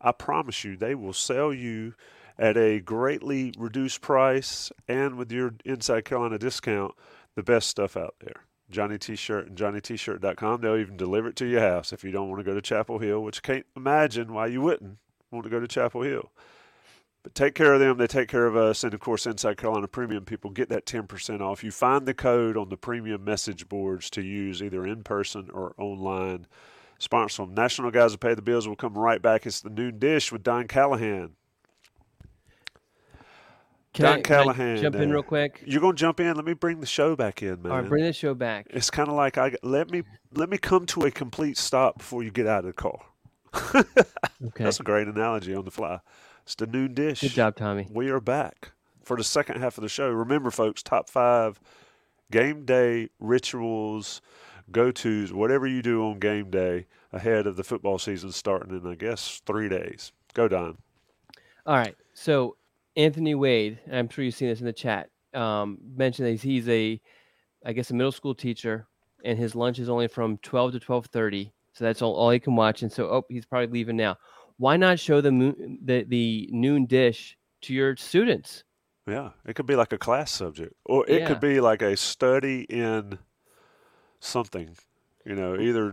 I 0.00 0.10
promise 0.10 0.64
you, 0.64 0.76
they 0.76 0.96
will 0.96 1.12
sell 1.12 1.54
you 1.54 1.94
at 2.36 2.56
a 2.56 2.80
greatly 2.80 3.54
reduced 3.56 4.00
price 4.00 4.72
and 4.88 5.14
with 5.14 5.30
your 5.30 5.54
Inside 5.64 6.06
Carolina 6.06 6.40
discount, 6.40 6.96
the 7.36 7.44
best 7.44 7.68
stuff 7.68 7.96
out 7.96 8.16
there. 8.18 8.47
Johnny 8.70 8.98
T-shirt 8.98 9.48
and 9.48 9.56
JohnnyT-shirt.com. 9.56 10.60
They'll 10.60 10.76
even 10.76 10.96
deliver 10.96 11.28
it 11.28 11.36
to 11.36 11.46
your 11.46 11.60
house 11.60 11.92
if 11.92 12.04
you 12.04 12.10
don't 12.10 12.28
want 12.28 12.40
to 12.40 12.44
go 12.44 12.54
to 12.54 12.60
Chapel 12.60 12.98
Hill, 12.98 13.22
which 13.22 13.38
I 13.38 13.46
can't 13.46 13.66
imagine 13.76 14.32
why 14.32 14.46
you 14.46 14.60
wouldn't 14.60 14.98
want 15.30 15.44
to 15.44 15.50
go 15.50 15.60
to 15.60 15.68
Chapel 15.68 16.02
Hill. 16.02 16.30
But 17.22 17.34
take 17.34 17.54
care 17.54 17.72
of 17.72 17.80
them. 17.80 17.98
They 17.98 18.06
take 18.06 18.28
care 18.28 18.46
of 18.46 18.56
us. 18.56 18.84
And 18.84 18.94
of 18.94 19.00
course, 19.00 19.26
Inside 19.26 19.56
Carolina 19.56 19.88
Premium 19.88 20.24
people 20.24 20.50
get 20.50 20.68
that 20.68 20.86
10% 20.86 21.40
off. 21.40 21.64
You 21.64 21.70
find 21.70 22.06
the 22.06 22.14
code 22.14 22.56
on 22.56 22.68
the 22.68 22.76
premium 22.76 23.24
message 23.24 23.68
boards 23.68 24.10
to 24.10 24.22
use 24.22 24.62
either 24.62 24.86
in 24.86 25.02
person 25.02 25.50
or 25.52 25.74
online. 25.78 26.46
Sponsor 26.98 27.44
them. 27.44 27.54
National 27.54 27.90
Guys 27.90 28.12
Who 28.12 28.18
Pay 28.18 28.34
the 28.34 28.42
Bills 28.42 28.68
will 28.68 28.76
come 28.76 28.96
right 28.96 29.22
back. 29.22 29.46
It's 29.46 29.60
the 29.60 29.70
noon 29.70 29.98
dish 29.98 30.30
with 30.32 30.42
Don 30.42 30.68
Callahan. 30.68 31.34
Can 33.94 34.04
Don 34.04 34.12
I, 34.12 34.16
can 34.16 34.22
Callahan. 34.24 34.76
jump 34.82 34.96
in 34.96 35.10
real 35.10 35.22
quick? 35.22 35.62
You're 35.66 35.80
gonna 35.80 35.94
jump 35.94 36.20
in. 36.20 36.34
Let 36.36 36.44
me 36.44 36.52
bring 36.54 36.80
the 36.80 36.86
show 36.86 37.16
back 37.16 37.42
in, 37.42 37.62
man. 37.62 37.72
All 37.72 37.80
right, 37.80 37.88
bring 37.88 38.04
the 38.04 38.12
show 38.12 38.34
back. 38.34 38.66
it's 38.70 38.90
kind 38.90 39.08
of 39.08 39.14
like 39.14 39.38
I 39.38 39.54
let 39.62 39.90
me 39.90 40.02
let 40.34 40.48
me 40.50 40.58
come 40.58 40.86
to 40.86 41.02
a 41.02 41.10
complete 41.10 41.56
stop 41.56 41.98
before 41.98 42.22
you 42.22 42.30
get 42.30 42.46
out 42.46 42.60
of 42.60 42.66
the 42.66 42.72
car. 42.72 43.00
Okay. 44.40 44.62
That's 44.62 44.78
a 44.78 44.84
great 44.84 45.08
analogy 45.08 45.52
on 45.52 45.64
the 45.64 45.70
fly. 45.72 45.98
It's 46.44 46.54
the 46.54 46.66
noon 46.68 46.94
dish. 46.94 47.22
Good 47.22 47.32
job, 47.32 47.56
Tommy. 47.56 47.88
We 47.90 48.08
are 48.08 48.20
back 48.20 48.70
for 49.02 49.16
the 49.16 49.24
second 49.24 49.60
half 49.60 49.76
of 49.78 49.82
the 49.82 49.88
show. 49.88 50.08
Remember, 50.10 50.52
folks, 50.52 50.80
top 50.80 51.08
five 51.10 51.58
game 52.30 52.64
day 52.64 53.08
rituals, 53.18 54.20
go 54.70 54.92
tos, 54.92 55.32
whatever 55.32 55.66
you 55.66 55.82
do 55.82 56.04
on 56.04 56.20
game 56.20 56.50
day 56.50 56.86
ahead 57.12 57.48
of 57.48 57.56
the 57.56 57.64
football 57.64 57.98
season 57.98 58.30
starting 58.30 58.78
in, 58.78 58.86
I 58.86 58.94
guess, 58.94 59.42
three 59.44 59.68
days. 59.68 60.12
Go, 60.34 60.46
Don. 60.46 60.78
All 61.66 61.74
right. 61.76 61.96
So 62.14 62.56
Anthony 62.98 63.36
Wade, 63.36 63.78
I'm 63.90 64.08
sure 64.08 64.24
you've 64.24 64.34
seen 64.34 64.48
this 64.48 64.58
in 64.58 64.66
the 64.66 64.72
chat, 64.72 65.08
um, 65.32 65.78
mentioned 65.96 66.26
that 66.26 66.42
he's 66.42 66.68
a, 66.68 67.00
I 67.64 67.72
guess, 67.72 67.90
a 67.90 67.94
middle 67.94 68.10
school 68.10 68.34
teacher, 68.34 68.88
and 69.24 69.38
his 69.38 69.54
lunch 69.54 69.78
is 69.78 69.88
only 69.88 70.08
from 70.08 70.36
12 70.38 70.72
to 70.72 70.80
12:30. 70.80 71.52
So 71.74 71.84
that's 71.84 72.02
all, 72.02 72.12
all 72.14 72.30
he 72.30 72.40
can 72.40 72.56
watch. 72.56 72.82
And 72.82 72.90
so, 72.90 73.08
oh, 73.08 73.24
he's 73.28 73.46
probably 73.46 73.68
leaving 73.68 73.96
now. 73.96 74.16
Why 74.56 74.76
not 74.76 74.98
show 74.98 75.20
the 75.20 75.30
moon, 75.30 75.78
the 75.84 76.04
the 76.08 76.48
noon 76.50 76.86
dish 76.86 77.38
to 77.62 77.72
your 77.72 77.96
students? 77.96 78.64
Yeah, 79.06 79.30
it 79.46 79.54
could 79.54 79.66
be 79.66 79.76
like 79.76 79.92
a 79.92 79.98
class 79.98 80.32
subject, 80.32 80.74
or 80.84 81.06
it 81.08 81.20
Yeah. 81.20 81.28
could 81.28 81.40
be 81.40 81.60
like 81.60 81.82
a 81.82 81.96
study 81.96 82.62
in 82.62 83.20
something. 84.18 84.76
You 85.24 85.36
know, 85.36 85.56
either 85.56 85.92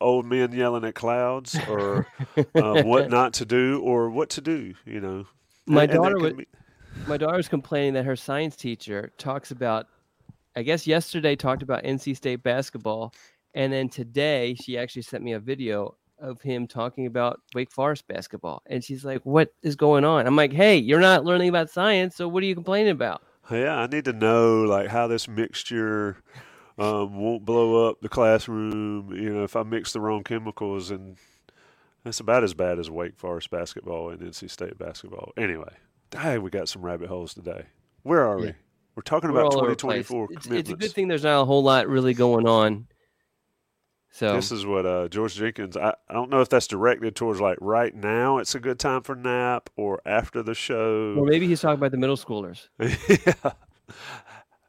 old 0.00 0.24
men 0.24 0.52
yelling 0.52 0.84
at 0.84 0.94
clouds, 0.94 1.58
or 1.68 2.06
um, 2.56 2.86
what 2.86 3.10
not 3.10 3.34
to 3.34 3.44
do, 3.44 3.82
or 3.82 4.08
what 4.08 4.30
to 4.30 4.40
do. 4.40 4.74
You 4.86 5.00
know, 5.00 5.26
My 5.68 5.82
And- 5.84 5.92
daughter 5.92 6.18
would- 6.18 6.36
be- 6.38 6.46
My 7.06 7.16
daughter's 7.16 7.48
complaining 7.48 7.94
that 7.94 8.04
her 8.04 8.16
science 8.16 8.56
teacher 8.56 9.12
talks 9.18 9.50
about, 9.50 9.86
I 10.56 10.62
guess 10.62 10.86
yesterday 10.86 11.36
talked 11.36 11.62
about 11.62 11.84
NC 11.84 12.14
State 12.14 12.42
basketball, 12.42 13.14
and 13.54 13.72
then 13.72 13.88
today 13.88 14.54
she 14.60 14.76
actually 14.76 15.02
sent 15.02 15.22
me 15.22 15.32
a 15.32 15.38
video 15.38 15.94
of 16.18 16.42
him 16.42 16.66
talking 16.66 17.06
about 17.06 17.40
Wake 17.54 17.70
Forest 17.70 18.08
basketball, 18.08 18.62
and 18.66 18.82
she's 18.82 19.04
like, 19.04 19.24
"What 19.24 19.54
is 19.62 19.76
going 19.76 20.04
on?" 20.04 20.26
I'm 20.26 20.34
like, 20.34 20.52
"Hey, 20.52 20.76
you're 20.76 20.98
not 21.00 21.24
learning 21.24 21.48
about 21.48 21.70
science, 21.70 22.16
so 22.16 22.26
what 22.26 22.42
are 22.42 22.46
you 22.46 22.56
complaining 22.56 22.90
about?" 22.90 23.22
Yeah, 23.50 23.76
I 23.78 23.86
need 23.86 24.04
to 24.06 24.12
know 24.12 24.64
like 24.64 24.88
how 24.88 25.06
this 25.06 25.28
mixture 25.28 26.16
um, 26.78 27.18
won't 27.18 27.44
blow 27.44 27.88
up 27.88 28.00
the 28.00 28.08
classroom. 28.08 29.12
You 29.14 29.32
know, 29.34 29.44
if 29.44 29.54
I 29.56 29.62
mix 29.62 29.92
the 29.92 30.00
wrong 30.00 30.24
chemicals, 30.24 30.90
and 30.90 31.16
that's 32.08 32.20
about 32.20 32.42
as 32.42 32.54
bad 32.54 32.78
as 32.78 32.90
Wake 32.90 33.16
Forest 33.16 33.50
basketball 33.50 34.10
and 34.10 34.20
NC 34.20 34.50
State 34.50 34.78
basketball. 34.78 35.32
Anyway, 35.36 35.74
hey, 36.16 36.38
we 36.38 36.48
got 36.48 36.68
some 36.68 36.82
rabbit 36.82 37.08
holes 37.08 37.34
today. 37.34 37.66
Where 38.02 38.26
are 38.26 38.38
we? 38.38 38.46
Yeah. 38.46 38.52
We're 38.94 39.02
talking 39.02 39.30
We're 39.30 39.40
about 39.40 39.54
all 39.54 39.60
over 39.60 39.74
2024 39.74 40.28
It's, 40.32 40.46
it's 40.46 40.70
a 40.70 40.74
good 40.74 40.92
thing 40.92 41.06
there's 41.08 41.22
not 41.22 41.42
a 41.42 41.44
whole 41.44 41.62
lot 41.62 41.86
really 41.86 42.14
going 42.14 42.48
on. 42.48 42.86
So 44.10 44.34
This 44.34 44.50
is 44.50 44.64
what 44.64 44.86
uh, 44.86 45.08
George 45.08 45.34
Jenkins. 45.34 45.76
I, 45.76 45.94
I 46.08 46.14
don't 46.14 46.30
know 46.30 46.40
if 46.40 46.48
that's 46.48 46.66
directed 46.66 47.14
towards 47.14 47.40
like 47.40 47.58
right 47.60 47.94
now. 47.94 48.38
It's 48.38 48.54
a 48.54 48.60
good 48.60 48.78
time 48.78 49.02
for 49.02 49.14
nap 49.14 49.68
or 49.76 50.00
after 50.06 50.42
the 50.42 50.54
show. 50.54 51.14
or 51.16 51.26
maybe 51.26 51.46
he's 51.46 51.60
talking 51.60 51.78
about 51.78 51.90
the 51.90 51.98
middle 51.98 52.16
schoolers. 52.16 52.68
yeah. 52.80 53.52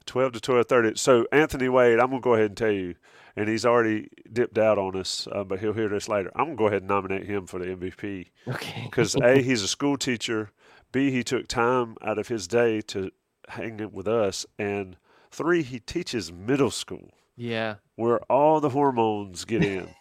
12 0.06 0.34
to 0.34 0.40
12.30. 0.40 0.98
So, 0.98 1.26
Anthony 1.32 1.70
Wade, 1.70 2.00
I'm 2.00 2.10
going 2.10 2.22
to 2.22 2.24
go 2.24 2.34
ahead 2.34 2.48
and 2.48 2.58
tell 2.58 2.72
you, 2.72 2.96
and 3.36 3.50
he's 3.50 3.66
already 3.66 4.10
dipped 4.32 4.58
out 4.58 4.78
on 4.78 4.96
us, 4.96 5.28
uh, 5.32 5.44
but 5.44 5.60
he'll 5.60 5.74
hear 5.74 5.90
this 5.90 6.08
later. 6.08 6.32
I'm 6.36 6.46
going 6.46 6.58
to 6.58 6.62
go 6.62 6.68
ahead 6.68 6.82
and 6.82 6.90
nominate 6.90 7.26
him 7.26 7.46
for 7.48 7.60
the 7.60 7.66
MVP 7.66 8.28
Okay. 8.48 8.82
because, 8.86 9.16
A, 9.16 9.42
he's 9.42 9.62
a 9.62 9.68
school 9.68 9.98
teacher, 9.98 10.52
B, 10.92 11.12
he 11.12 11.24
took 11.24 11.48
time 11.48 11.96
out 12.02 12.18
of 12.18 12.28
his 12.28 12.48
day 12.48 12.82
to 12.82 13.12
hang 13.50 13.80
it 13.80 13.92
with 13.92 14.08
us, 14.08 14.46
and 14.58 14.98
three, 15.32 15.64
he 15.64 15.80
teaches 15.80 16.32
middle 16.32 16.72
school 16.72 17.12
yeah. 17.36 17.76
where 17.96 18.20
all 18.32 18.60
the 18.60 18.70
hormones 18.70 19.46
get 19.46 19.64
in. 19.64 19.90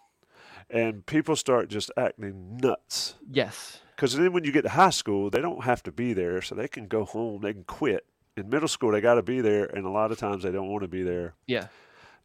And 0.70 1.06
people 1.06 1.34
start 1.34 1.70
just 1.70 1.90
acting 1.96 2.58
nuts. 2.58 3.14
Yes. 3.26 3.80
Because 3.96 4.14
then 4.14 4.34
when 4.34 4.44
you 4.44 4.52
get 4.52 4.62
to 4.64 4.68
high 4.68 4.90
school, 4.90 5.30
they 5.30 5.40
don't 5.40 5.64
have 5.64 5.82
to 5.84 5.92
be 5.92 6.12
there, 6.12 6.42
so 6.42 6.54
they 6.54 6.68
can 6.68 6.88
go 6.88 7.06
home, 7.06 7.40
they 7.40 7.54
can 7.54 7.64
quit. 7.64 8.04
In 8.36 8.50
middle 8.50 8.68
school, 8.68 8.92
they 8.92 9.00
got 9.00 9.14
to 9.14 9.22
be 9.22 9.40
there, 9.40 9.64
and 9.64 9.86
a 9.86 9.88
lot 9.90 10.12
of 10.12 10.18
times 10.18 10.42
they 10.42 10.52
don't 10.52 10.68
want 10.68 10.82
to 10.82 10.88
be 10.88 11.02
there. 11.02 11.32
Yeah. 11.46 11.68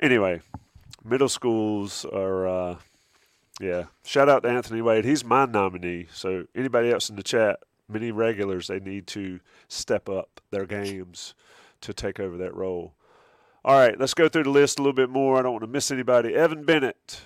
Anyway, 0.01 0.41
middle 1.03 1.29
schools 1.29 2.05
are, 2.05 2.47
uh, 2.47 2.75
yeah. 3.59 3.85
Shout 4.03 4.29
out 4.29 4.43
to 4.43 4.49
Anthony 4.49 4.81
Wade. 4.81 5.05
He's 5.05 5.23
my 5.23 5.45
nominee. 5.45 6.07
So 6.11 6.45
anybody 6.55 6.91
else 6.91 7.09
in 7.09 7.15
the 7.15 7.23
chat, 7.23 7.59
many 7.87 8.11
regulars, 8.11 8.67
they 8.67 8.79
need 8.79 9.07
to 9.07 9.39
step 9.67 10.09
up 10.09 10.41
their 10.51 10.65
games 10.65 11.35
to 11.81 11.93
take 11.93 12.19
over 12.19 12.37
that 12.37 12.55
role. 12.55 12.93
All 13.65 13.77
right, 13.77 13.97
let's 13.97 14.13
go 14.13 14.27
through 14.27 14.43
the 14.43 14.49
list 14.49 14.79
a 14.79 14.81
little 14.81 14.93
bit 14.93 15.09
more. 15.09 15.39
I 15.39 15.41
don't 15.41 15.53
want 15.53 15.63
to 15.63 15.67
miss 15.67 15.89
anybody. 15.91 16.35
Evan 16.35 16.65
Bennett, 16.65 17.21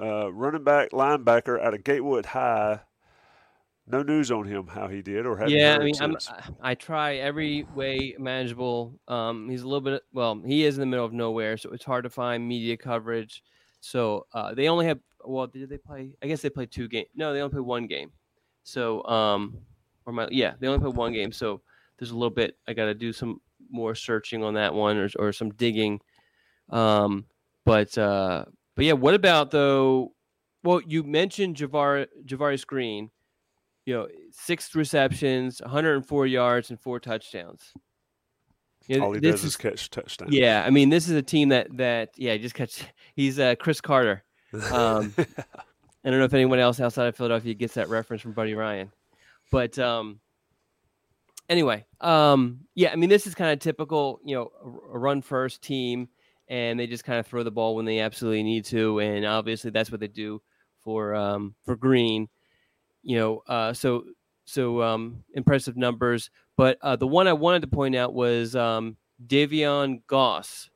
uh, 0.00 0.32
running 0.32 0.62
back, 0.62 0.90
linebacker 0.90 1.60
out 1.60 1.74
of 1.74 1.82
Gatewood 1.82 2.26
High. 2.26 2.80
No 3.90 4.02
news 4.02 4.30
on 4.30 4.44
him 4.44 4.66
how 4.66 4.88
he 4.88 5.02
did 5.02 5.26
or 5.26 5.36
have 5.36 5.50
yeah, 5.50 5.76
I 5.80 5.84
mean, 5.84 5.94
I'm. 6.00 6.16
I 6.60 6.74
try 6.74 7.16
every 7.16 7.64
way 7.74 8.14
manageable. 8.18 8.98
Um, 9.08 9.48
he's 9.48 9.62
a 9.62 9.66
little 9.66 9.80
bit 9.80 10.02
well, 10.12 10.40
he 10.44 10.64
is 10.64 10.76
in 10.76 10.80
the 10.80 10.86
middle 10.86 11.04
of 11.04 11.12
nowhere, 11.12 11.56
so 11.56 11.70
it's 11.70 11.84
hard 11.84 12.04
to 12.04 12.10
find 12.10 12.46
media 12.46 12.76
coverage. 12.76 13.42
So 13.80 14.26
uh, 14.32 14.54
they 14.54 14.68
only 14.68 14.86
have 14.86 15.00
well, 15.24 15.46
did 15.46 15.68
they 15.68 15.78
play? 15.78 16.10
I 16.22 16.26
guess 16.26 16.42
they 16.42 16.50
played 16.50 16.70
two 16.70 16.88
games. 16.88 17.08
No, 17.14 17.32
they 17.32 17.40
only 17.40 17.52
played 17.52 17.66
one 17.66 17.86
game. 17.86 18.12
So 18.62 19.04
um, 19.04 19.58
or 20.06 20.12
my 20.12 20.28
yeah, 20.30 20.54
they 20.60 20.68
only 20.68 20.80
played 20.80 20.96
one 20.96 21.12
game. 21.12 21.32
So 21.32 21.62
there's 21.98 22.10
a 22.10 22.16
little 22.16 22.30
bit. 22.30 22.56
I 22.68 22.72
got 22.72 22.86
to 22.86 22.94
do 22.94 23.12
some 23.12 23.40
more 23.70 23.94
searching 23.94 24.44
on 24.44 24.54
that 24.54 24.74
one 24.74 24.96
or 24.98 25.08
or 25.18 25.32
some 25.32 25.50
digging. 25.50 26.00
Um, 26.70 27.26
but 27.64 27.96
uh, 27.98 28.44
but 28.76 28.84
yeah, 28.84 28.92
what 28.92 29.14
about 29.14 29.50
though? 29.50 30.12
Well, 30.62 30.80
you 30.86 31.02
mentioned 31.02 31.56
Javar 31.56 32.06
Javarius 32.26 32.66
Green 32.66 33.10
you 33.90 33.96
know, 33.96 34.06
six 34.30 34.76
receptions, 34.76 35.60
104 35.60 36.26
yards, 36.28 36.70
and 36.70 36.78
four 36.78 37.00
touchdowns. 37.00 37.72
You 38.86 38.98
know, 38.98 39.06
All 39.06 39.12
he 39.12 39.18
this 39.18 39.40
does 39.40 39.44
is 39.46 39.56
catch 39.56 39.90
touchdowns. 39.90 40.32
yeah. 40.32 40.62
I 40.64 40.70
mean, 40.70 40.90
this 40.90 41.08
is 41.08 41.16
a 41.16 41.22
team 41.22 41.48
that 41.48 41.76
that 41.76 42.10
yeah, 42.16 42.36
just 42.36 42.54
catch. 42.54 42.84
He's 43.16 43.40
uh, 43.40 43.56
Cris 43.56 43.80
Carter. 43.80 44.22
Um, 44.70 45.12
I 45.18 46.08
don't 46.08 46.20
know 46.20 46.24
if 46.24 46.34
anyone 46.34 46.60
else 46.60 46.78
outside 46.78 47.08
of 47.08 47.16
Philadelphia 47.16 47.52
gets 47.54 47.74
that 47.74 47.88
reference 47.88 48.22
from 48.22 48.30
Buddy 48.30 48.54
Ryan, 48.54 48.92
but 49.50 49.76
um, 49.80 50.20
anyway, 51.48 51.84
um, 52.00 52.60
yeah. 52.76 52.92
I 52.92 52.96
mean, 52.96 53.10
this 53.10 53.26
is 53.26 53.34
kind 53.34 53.50
of 53.50 53.58
typical. 53.58 54.20
You 54.24 54.36
know, 54.36 54.52
a, 54.62 54.94
a 54.94 54.98
run 55.00 55.20
first 55.20 55.62
team, 55.62 56.08
and 56.46 56.78
they 56.78 56.86
just 56.86 57.02
kind 57.04 57.18
of 57.18 57.26
throw 57.26 57.42
the 57.42 57.50
ball 57.50 57.74
when 57.74 57.86
they 57.86 57.98
absolutely 57.98 58.44
need 58.44 58.66
to, 58.66 59.00
and 59.00 59.26
obviously 59.26 59.72
that's 59.72 59.90
what 59.90 59.98
they 59.98 60.08
do 60.08 60.40
for 60.78 61.12
um, 61.16 61.56
for 61.64 61.74
Green 61.74 62.28
you 63.02 63.18
know, 63.18 63.42
uh, 63.46 63.72
so 63.72 64.04
so 64.44 64.82
um, 64.82 65.24
impressive 65.34 65.76
numbers. 65.76 66.30
But 66.56 66.78
uh, 66.82 66.96
the 66.96 67.06
one 67.06 67.28
I 67.28 67.32
wanted 67.32 67.62
to 67.62 67.68
point 67.68 67.96
out 67.96 68.12
was 68.12 68.54
um, 68.54 68.96
Davion 69.26 70.02
Goss 70.06 70.68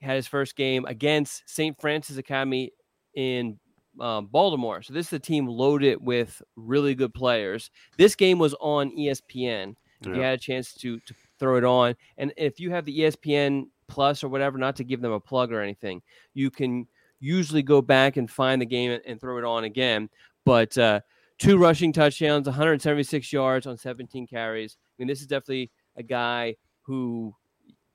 had 0.00 0.16
his 0.16 0.26
first 0.26 0.56
game 0.56 0.84
against 0.86 1.42
St. 1.46 1.78
Francis 1.80 2.16
Academy 2.16 2.72
in 3.14 3.58
um, 4.00 4.26
Baltimore. 4.26 4.82
So 4.82 4.92
this 4.92 5.06
is 5.08 5.12
a 5.12 5.18
team 5.18 5.46
loaded 5.46 5.98
with 6.00 6.42
really 6.56 6.94
good 6.94 7.14
players. 7.14 7.70
This 7.96 8.14
game 8.14 8.38
was 8.38 8.54
on 8.60 8.90
ESPN. 8.96 9.76
If 10.00 10.16
you 10.16 10.20
had 10.20 10.34
a 10.34 10.38
chance 10.38 10.74
to 10.74 11.00
to 11.00 11.14
throw 11.38 11.56
it 11.56 11.64
on, 11.64 11.96
and 12.18 12.32
if 12.36 12.60
you 12.60 12.70
have 12.70 12.84
the 12.84 13.00
ESPN 13.00 13.68
Plus 13.86 14.22
or 14.22 14.28
whatever, 14.28 14.58
not 14.58 14.76
to 14.76 14.84
give 14.84 15.00
them 15.00 15.12
a 15.12 15.20
plug 15.20 15.52
or 15.52 15.60
anything, 15.60 16.02
you 16.34 16.50
can 16.50 16.86
usually 17.20 17.62
go 17.62 17.80
back 17.80 18.16
and 18.16 18.30
find 18.30 18.60
the 18.60 18.66
game 18.66 18.90
and, 18.90 19.02
and 19.06 19.20
throw 19.20 19.38
it 19.38 19.44
on 19.44 19.64
again. 19.64 20.10
But 20.44 20.76
uh, 20.78 21.00
two 21.38 21.58
rushing 21.58 21.92
touchdowns, 21.92 22.46
176 22.46 23.32
yards 23.32 23.66
on 23.66 23.76
17 23.76 24.26
carries. 24.26 24.76
I 24.80 24.90
mean, 24.98 25.08
this 25.08 25.20
is 25.20 25.26
definitely 25.26 25.72
a 25.96 26.02
guy 26.02 26.56
who, 26.82 27.34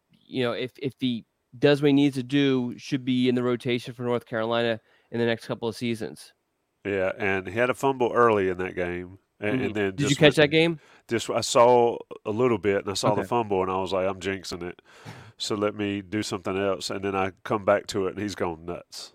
you 0.09 0.43
know, 0.43 0.53
if 0.53 0.71
if 0.77 0.93
he 0.99 1.25
does 1.57 1.81
what 1.81 1.87
he 1.89 1.93
needs 1.93 2.15
to 2.15 2.23
do, 2.23 2.77
should 2.77 3.05
be 3.05 3.29
in 3.29 3.35
the 3.35 3.43
rotation 3.43 3.93
for 3.93 4.03
North 4.03 4.25
Carolina 4.25 4.79
in 5.11 5.19
the 5.19 5.25
next 5.25 5.47
couple 5.47 5.67
of 5.69 5.75
seasons. 5.75 6.33
Yeah, 6.85 7.11
and 7.17 7.47
he 7.47 7.53
had 7.55 7.69
a 7.69 7.73
fumble 7.73 8.11
early 8.13 8.49
in 8.49 8.57
that 8.57 8.75
game, 8.75 9.19
And, 9.39 9.59
and 9.61 9.75
Mhm. 9.75 9.75
then 9.75 9.95
Did 9.95 10.09
you 10.09 10.15
catch 10.15 10.35
went 10.35 10.37
that 10.37 10.47
game? 10.47 10.81
Just 11.09 11.29
I 11.29 11.41
saw 11.41 11.97
a 12.25 12.31
little 12.31 12.57
bit, 12.59 12.79
and 12.81 12.89
I 12.91 12.95
saw 12.95 13.15
the 13.15 13.23
fumble, 13.23 13.61
and 13.63 13.71
I 13.71 13.77
was 13.79 13.93
like, 13.93 14.07
I'm 14.07 14.19
jinxing 14.21 14.63
it. 14.63 14.81
So 15.37 15.55
let 15.55 15.75
me 15.75 16.01
do 16.01 16.23
something 16.23 16.57
else, 16.57 16.89
and 16.91 17.03
then 17.05 17.15
I 17.15 17.31
come 17.43 17.65
back 17.65 17.87
to 17.89 18.07
it, 18.07 18.11
and 18.15 18.19
he's 18.21 18.35
gone 18.35 18.65
nuts. 18.65 19.13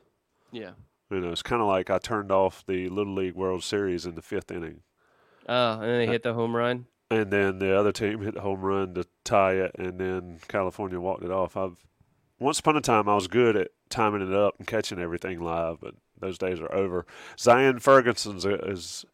Yeah. 0.53 0.74
You 1.14 1.20
know, 1.20 1.30
it's 1.30 1.42
kind 1.42 1.62
of 1.62 1.68
like 1.68 1.90
I 1.90 1.98
turned 1.98 2.32
off 2.32 2.64
the 2.66 2.88
Little 2.88 3.14
League 3.14 3.34
World 3.34 3.62
Series 3.62 4.04
in 4.06 4.14
the 4.14 4.22
fifth 4.22 4.50
inning, 4.50 4.80
Oh, 5.48 5.72
and 5.74 5.82
then 5.82 5.98
they 5.98 6.08
Uh, 6.08 6.12
hit 6.12 6.22
the 6.22 6.34
home 6.34 6.56
run. 6.56 6.86
and 7.10 7.30
then 7.30 7.58
the 7.58 7.76
other 7.78 7.92
team 7.92 8.20
hit 8.22 8.34
the 8.34 8.40
home 8.40 8.62
run 8.62 8.94
to 8.94 9.06
tie 9.24 9.54
it, 9.54 9.72
and 9.78 9.98
then 10.00 10.40
California 10.48 10.98
walked 11.00 11.22
it 11.24 11.30
off. 11.30 11.56
I've 11.56 11.76
once 12.38 12.58
upon 12.60 12.76
a 12.76 12.80
time 12.80 13.08
I 13.08 13.14
was 13.14 13.28
good 13.28 13.56
at 13.56 13.68
timing 13.90 14.22
it 14.26 14.34
up 14.34 14.54
and 14.58 14.66
catching 14.66 14.98
everything 14.98 15.40
live, 15.40 15.78
but 15.80 15.94
those 16.18 16.36
days 16.38 16.60
are 16.60 16.72
over. 16.74 17.06
Zion 17.38 17.78
Ferguson 17.78 18.36
is 18.38 19.04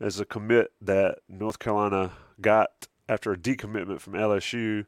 is 0.00 0.20
a 0.20 0.24
commit 0.24 0.72
that 0.80 1.18
North 1.28 1.58
Carolina 1.58 2.12
got 2.40 2.86
after 3.08 3.32
a 3.32 3.36
decommitment 3.36 4.00
from 4.00 4.14
LSU. 4.14 4.86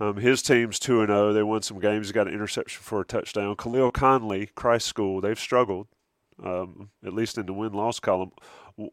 Um, 0.00 0.16
his 0.16 0.42
team's 0.42 0.78
two 0.78 1.00
and 1.00 1.08
zero. 1.08 1.32
They 1.32 1.42
won 1.42 1.62
some 1.62 1.78
games. 1.78 2.08
He 2.08 2.12
got 2.12 2.26
an 2.26 2.34
interception 2.34 2.82
for 2.82 3.00
a 3.00 3.04
touchdown. 3.04 3.54
Khalil 3.56 3.92
Conley, 3.92 4.46
Christ 4.54 4.86
School, 4.86 5.20
they've 5.20 5.38
struggled, 5.38 5.86
um, 6.42 6.90
at 7.04 7.12
least 7.12 7.38
in 7.38 7.46
the 7.46 7.52
win 7.52 7.72
loss 7.72 8.00
column. 8.00 8.32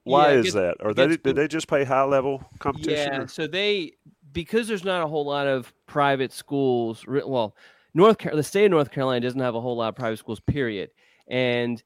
Why 0.04 0.34
Yeah, 0.34 0.38
is 0.38 0.44
gets- 0.46 0.54
that? 0.56 0.78
Are 0.82 0.92
it 0.92 0.96
they 0.96 1.08
did 1.18 1.36
they 1.36 1.48
just 1.48 1.68
play 1.68 1.84
high 1.86 2.04
level 2.04 2.44
competition? 2.60 3.14
Yeah, 3.14 3.22
or- 3.22 3.28
so 3.28 3.48
they 3.48 3.94
because 4.32 4.68
there's 4.68 4.84
not 4.86 5.04
a 5.04 5.08
whole 5.08 5.26
lot 5.26 5.48
of 5.48 5.74
private 5.88 6.32
schools. 6.32 7.04
Well, 7.08 7.56
North 7.96 8.20
Car- 8.20 8.36
the 8.36 8.44
state 8.44 8.66
of 8.66 8.72
North 8.72 8.92
Carolina 8.92 9.22
doesn't 9.22 9.40
have 9.42 9.56
a 9.56 9.60
whole 9.62 9.76
lot 9.76 9.90
of 9.90 9.96
private 9.96 10.18
schools. 10.20 10.40
Period. 10.40 10.92
And 11.28 11.82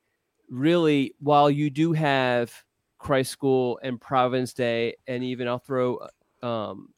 really, 0.50 1.16
while 1.20 1.50
you 1.50 1.70
do 1.70 1.94
have 1.94 2.54
Christ 3.00 3.32
School 3.32 3.80
and 3.82 4.00
Providence 4.00 4.54
Day, 4.54 4.96
and 5.08 5.24
even 5.24 5.48
I'll 5.48 5.58
throw 5.60 6.06
um, 6.44 6.90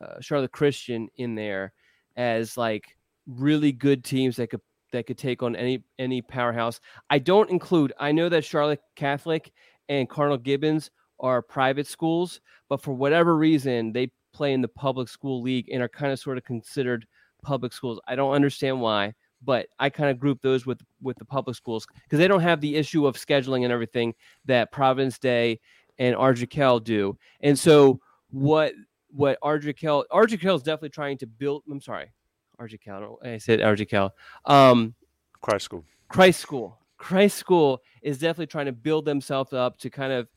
uh, 0.00 0.20
Charlotte 0.20 0.52
Christian 0.52 1.08
in 1.16 1.34
there 1.34 1.72
as 2.16 2.56
like 2.56 2.96
really 3.26 3.72
good 3.72 4.04
teams 4.04 4.36
that 4.36 4.50
could 4.50 4.60
that 4.92 5.06
could 5.06 5.18
take 5.18 5.42
on 5.42 5.54
any 5.56 5.82
any 5.98 6.22
powerhouse. 6.22 6.80
I 7.10 7.18
don't 7.18 7.50
include. 7.50 7.92
I 7.98 8.12
know 8.12 8.28
that 8.28 8.44
Charlotte 8.44 8.80
Catholic 8.96 9.52
and 9.88 10.08
Cardinal 10.08 10.38
Gibbons 10.38 10.90
are 11.20 11.42
private 11.42 11.86
schools, 11.86 12.40
but 12.68 12.80
for 12.80 12.94
whatever 12.94 13.36
reason, 13.36 13.92
they 13.92 14.10
play 14.32 14.52
in 14.52 14.62
the 14.62 14.68
public 14.68 15.08
school 15.08 15.42
league 15.42 15.68
and 15.70 15.82
are 15.82 15.88
kind 15.88 16.12
of 16.12 16.18
sort 16.18 16.38
of 16.38 16.44
considered 16.44 17.06
public 17.42 17.72
schools. 17.72 18.00
I 18.06 18.14
don't 18.14 18.32
understand 18.32 18.80
why, 18.80 19.14
but 19.42 19.66
I 19.78 19.90
kind 19.90 20.10
of 20.10 20.18
group 20.18 20.40
those 20.42 20.66
with 20.66 20.80
with 21.02 21.18
the 21.18 21.24
public 21.24 21.56
schools 21.56 21.86
because 22.04 22.18
they 22.18 22.28
don't 22.28 22.40
have 22.40 22.60
the 22.60 22.76
issue 22.76 23.06
of 23.06 23.16
scheduling 23.16 23.64
and 23.64 23.72
everything 23.72 24.14
that 24.46 24.72
Providence 24.72 25.18
Day 25.18 25.60
and 25.98 26.14
Ardrey 26.14 26.84
do. 26.84 27.18
And 27.40 27.58
so 27.58 28.00
what 28.30 28.72
what 29.10 29.38
Ardrey 29.42 29.74
Ardrey 30.10 30.54
is 30.54 30.62
definitely 30.62 30.90
trying 30.90 31.18
to 31.18 31.26
build. 31.26 31.62
I'm 31.70 31.80
sorry, 31.80 32.12
Ardrey 32.60 32.78
I 33.24 33.38
said 33.38 33.60
Ardrey 33.60 34.10
Um, 34.44 34.94
Christ 35.40 35.64
School. 35.64 35.84
Christ 36.08 36.40
School. 36.40 36.78
Christ 36.96 37.38
School 37.38 37.80
is 38.02 38.18
definitely 38.18 38.46
trying 38.48 38.66
to 38.66 38.72
build 38.72 39.04
themselves 39.04 39.52
up 39.52 39.78
to 39.78 39.90
kind 39.90 40.12
of 40.12 40.28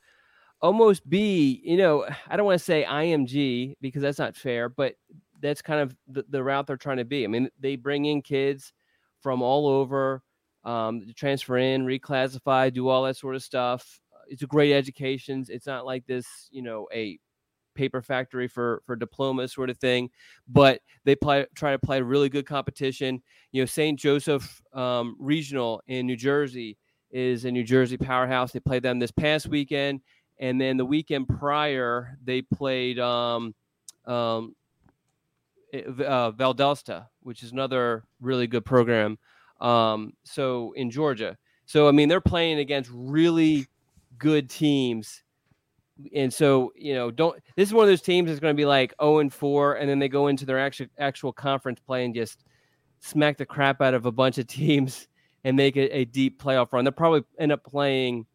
almost 0.61 1.09
be, 1.09 1.59
you 1.63 1.78
know, 1.78 2.05
I 2.28 2.38
don't 2.38 2.45
want 2.45 2.59
to 2.59 2.63
say 2.63 2.86
IMG 2.88 3.76
because 3.82 4.01
that's 4.01 4.19
not 4.19 4.36
fair, 4.36 4.69
but 4.69 4.93
that's 5.39 5.61
kind 5.61 5.80
of 5.82 5.95
the, 6.07 6.24
the 6.30 6.43
route 6.43 6.67
they're 6.67 6.78
trying 6.78 6.97
to 6.97 7.05
be. 7.05 7.24
I 7.24 7.28
mean, 7.28 7.49
they 7.59 7.76
bring 7.76 8.05
in 8.05 8.22
kids 8.22 8.74
from 9.22 9.41
all 9.41 9.67
over, 9.67 10.22
um, 10.63 11.01
to 11.01 11.13
transfer 11.13 11.57
in, 11.57 11.86
reclassify, 11.86 12.72
do 12.72 12.88
all 12.88 13.03
that 13.03 13.17
sort 13.17 13.36
of 13.36 13.41
stuff. 13.41 13.99
It's 14.28 14.43
a 14.43 14.47
great 14.47 14.74
education. 14.74 15.43
It's 15.49 15.65
not 15.65 15.86
like 15.86 16.05
this, 16.05 16.28
you 16.51 16.61
know, 16.61 16.88
a 16.93 17.19
paper 17.76 18.01
factory 18.01 18.47
for 18.47 18.82
for 18.86 18.95
diplomas 18.95 19.53
sort 19.53 19.69
of 19.69 19.78
thing 19.78 20.09
but 20.47 20.82
they 21.03 21.15
play 21.15 21.45
try 21.55 21.72
to 21.72 21.80
play 21.80 22.01
really 22.01 22.30
good 22.30 22.45
competition. 22.45 23.22
You 23.51 23.61
know 23.61 23.65
st 23.65 23.99
joseph 23.99 24.61
um, 24.74 25.15
regional 25.19 25.82
in 25.88 26.05
new 26.05 26.15
jersey 26.15 26.78
is 27.11 27.43
a 27.43 27.51
new 27.51 27.63
jersey 27.63 27.97
powerhouse. 27.97 28.51
They 28.51 28.59
played 28.59 28.84
them 28.84 28.99
this 28.99 29.11
past 29.11 29.47
weekend 29.47 30.01
and 30.39 30.59
then 30.59 30.78
the 30.78 30.86
weekend 30.86 31.28
prior 31.28 32.17
they 32.24 32.41
played 32.41 32.99
um, 32.99 33.53
um, 34.05 34.55
uh, 35.74 36.32
valdosta 36.32 37.07
which 37.22 37.43
is 37.43 37.51
another 37.51 38.03
really 38.19 38.47
good 38.47 38.65
program 38.65 39.17
um, 39.59 40.13
so 40.24 40.74
in 40.76 40.89
georgia. 40.89 41.38
So 41.65 41.88
i 41.88 41.91
mean 41.91 42.09
they're 42.09 42.22
playing 42.22 42.59
against 42.59 42.89
really 42.93 43.67
good 44.17 44.49
teams 44.49 45.24
and 46.14 46.34
so 46.34 46.72
you 46.76 46.93
know 46.93 47.12
don't 47.12 47.41
this 47.56 47.70
is 47.70 47.74
one 47.74 47.84
of 47.84 47.89
those 47.89 48.02
teams 48.02 48.28
that's 48.28 48.39
going 48.39 48.56
to 48.56 48.58
be 48.60 48.66
like 48.66 48.93
0 49.02 49.20
and 49.20 49.34
4 49.34 49.76
and 49.76 49.89
then 49.89 49.99
they 49.99 50.10
go 50.10 50.28
into 50.28 50.45
their 50.45 50.60
actual 50.60 50.88
actual 50.97 51.34
conference 51.34 51.80
play 51.80 52.06
and 52.06 52.16
just 52.16 52.43
smack 52.99 53.38
the 53.38 53.45
crap 53.45 53.82
out 53.82 53.93
of 53.93 54.06
a 54.06 54.12
bunch 54.12 54.38
of 54.38 54.47
teams 54.47 55.08
and 55.43 55.58
make 55.58 55.76
it 55.76 55.89
a 55.91 56.06
deep 56.06 56.41
playoff 56.41 56.72
run. 56.72 56.86
They'll 56.86 56.91
probably 56.91 57.24
end 57.39 57.52
up 57.52 57.64
playing 57.64 58.26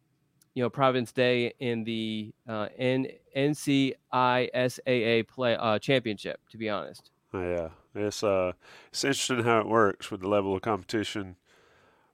you 0.53 0.63
know 0.63 0.69
providence 0.69 1.11
day 1.11 1.53
in 1.59 1.83
the 1.83 2.33
uh 2.47 2.67
N- 2.77 3.07
ncISAA 3.35 5.27
play 5.27 5.55
uh 5.55 5.79
championship 5.79 6.39
to 6.49 6.57
be 6.57 6.69
honest. 6.69 7.11
Yeah, 7.33 7.69
it's 7.93 8.23
uh, 8.23 8.53
it's 8.89 9.03
interesting 9.03 9.43
how 9.43 9.59
it 9.59 9.67
works 9.67 10.09
with 10.09 10.21
the 10.21 10.29
level 10.29 10.55
of 10.55 10.61
competition 10.61 11.35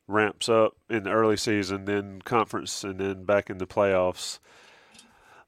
ramps 0.07 0.49
up 0.49 0.75
in 0.89 1.03
the 1.03 1.11
early 1.11 1.37
season, 1.37 1.85
then 1.85 2.21
conference, 2.21 2.83
and 2.83 2.99
then 2.99 3.23
back 3.23 3.49
in 3.49 3.57
the 3.57 3.67
playoffs. 3.67 4.39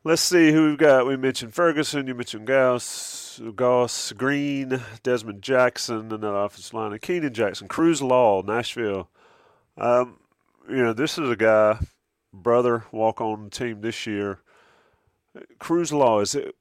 Let's 0.07 0.21
see 0.21 0.51
who 0.51 0.67
we've 0.69 0.77
got. 0.77 1.07
We 1.07 1.17
mentioned 1.17 1.55
Ferguson. 1.55 2.05
You 2.05 2.13
mentioned 2.13 2.45
Gauss, 2.45 3.41
Goss, 3.55 4.11
Green, 4.11 4.79
Desmond 5.01 5.41
Jackson, 5.41 6.11
another 6.13 6.35
offensive 6.35 6.75
line, 6.75 6.95
Keenan 6.99 7.33
Jackson, 7.33 7.67
Cruz 7.67 8.03
Law, 8.03 8.43
Nashville. 8.43 9.09
Um, 9.75 10.19
you 10.69 10.83
know, 10.83 10.93
this 10.93 11.17
is 11.17 11.27
a 11.27 11.35
guy, 11.35 11.79
brother, 12.31 12.85
walk 12.91 13.19
on 13.19 13.49
team 13.49 13.81
this 13.81 14.05
year. 14.05 14.41
Cruz 15.57 15.91
Law 15.91 16.19
is 16.19 16.35
it? 16.35 16.53